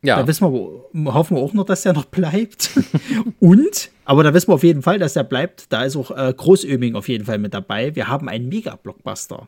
Ja. 0.02 0.16
Da 0.16 0.28
wissen 0.28 0.52
wir, 0.52 1.14
hoffen 1.14 1.38
wir 1.38 1.44
auch 1.44 1.54
noch, 1.54 1.66
dass 1.66 1.84
der 1.84 1.94
noch 1.94 2.06
bleibt. 2.06 2.72
Und, 3.40 3.92
aber 4.06 4.24
da 4.24 4.34
wissen 4.34 4.48
wir 4.48 4.56
auf 4.56 4.64
jeden 4.64 4.82
Fall, 4.82 4.98
dass 4.98 5.14
der 5.14 5.24
bleibt. 5.24 5.72
Da 5.72 5.84
ist 5.84 5.96
auch 5.96 6.10
äh, 6.10 6.34
Großöming 6.36 6.96
auf 6.96 7.08
jeden 7.10 7.26
Fall 7.26 7.38
mit 7.38 7.54
dabei. 7.54 7.96
Wir 7.96 8.08
haben 8.08 8.28
einen 8.28 8.50
Mega-Blockbuster 8.50 9.48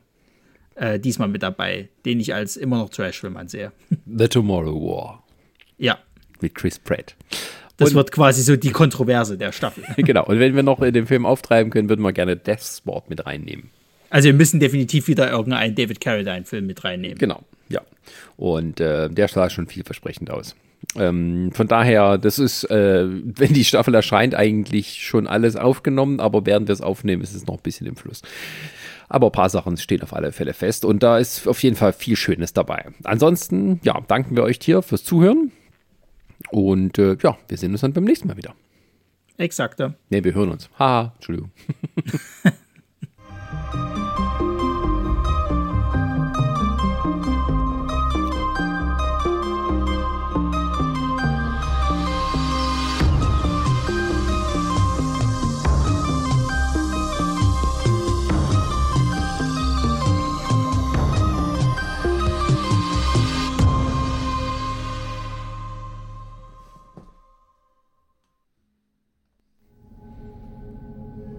äh, 0.76 1.00
diesmal 1.00 1.30
mit 1.30 1.42
dabei, 1.42 1.90
den 2.06 2.20
ich 2.20 2.36
als 2.36 2.58
immer 2.58 2.78
noch 2.78 2.90
Trash-Film 2.90 3.38
ansehe. 3.38 3.72
The 4.06 4.28
Tomorrow 4.28 4.80
War. 4.80 5.24
Ja. 5.80 5.98
Mit 6.44 6.56
Chris 6.56 6.78
Pratt. 6.78 7.16
Das 7.78 7.90
Und- 7.90 7.96
wird 7.96 8.12
quasi 8.12 8.44
so 8.44 8.58
die 8.58 8.72
Kontroverse 8.72 9.38
der 9.38 9.54
Staffel. 9.54 9.84
genau. 9.98 10.26
Und 10.26 10.40
wenn 10.40 10.56
wir 10.56 10.62
noch 10.62 10.82
in 10.82 10.94
den 10.94 11.08
Film 11.08 11.26
auftreiben 11.26 11.72
können, 11.72 11.88
würden 11.88 12.02
wir 12.02 12.12
gerne 12.12 12.36
Death 12.36 12.62
Sport 12.62 13.10
mit 13.10 13.26
reinnehmen. 13.26 13.70
Also 14.10 14.28
wir 14.28 14.34
müssen 14.34 14.60
definitiv 14.60 15.08
wieder 15.08 15.32
irgendeinen 15.32 15.74
David 15.74 16.02
Carradine-Film 16.02 16.68
mit 16.68 16.84
reinnehmen. 16.84 17.18
Genau, 17.18 17.42
ja. 17.70 17.82
Und 18.38 18.80
äh, 18.82 19.10
der 19.10 19.28
sah 19.30 19.50
schon 19.50 19.68
vielversprechend 19.68 20.30
aus. 20.30 20.56
Ähm, 20.98 21.52
von 21.54 21.68
daher, 21.68 22.18
das 22.18 22.40
ist, 22.40 22.66
äh, 22.66 23.06
wenn 23.24 23.54
die 23.54 23.64
Staffel 23.64 23.96
erscheint, 23.96 24.36
eigentlich 24.36 25.02
schon 25.02 25.28
alles 25.28 25.56
aufgenommen, 25.56 26.20
aber 26.20 26.46
während 26.46 26.68
wir 26.68 26.74
es 26.74 26.82
aufnehmen, 26.82 27.24
ist 27.24 27.34
es 27.34 27.48
noch 27.48 27.56
ein 27.56 27.64
bisschen 27.64 27.88
im 27.88 27.96
Fluss. 27.96 28.22
Aber 29.08 29.28
ein 29.28 29.32
paar 29.32 29.50
Sachen 29.50 29.78
stehen 29.78 30.04
auf 30.04 30.14
alle 30.14 30.34
Fälle 30.34 30.54
fest 30.54 30.84
und 30.86 31.02
da 31.02 31.18
ist 31.18 31.48
auf 31.48 31.64
jeden 31.64 31.78
Fall 31.78 31.94
viel 31.94 32.18
Schönes 32.18 32.54
dabei. 32.54 32.86
Ansonsten, 33.06 33.80
ja, 33.84 34.00
danken 34.08 34.36
wir 34.36 34.44
euch 34.44 34.60
hier 34.62 34.82
fürs 34.82 35.04
Zuhören 35.04 35.52
und 36.52 36.98
äh, 36.98 37.18
ja, 37.22 37.38
wir 37.48 37.58
sehen 37.58 37.72
uns 37.72 37.82
dann 37.82 37.94
beim 37.94 38.04
nächsten 38.04 38.28
Mal 38.28 38.38
wieder. 38.38 38.54
Exakter. 39.38 39.96
Ne, 40.10 40.24
wir 40.24 40.34
hören 40.34 40.52
uns. 40.52 40.70
Haha, 40.78 41.14
Entschuldigung. 41.16 41.52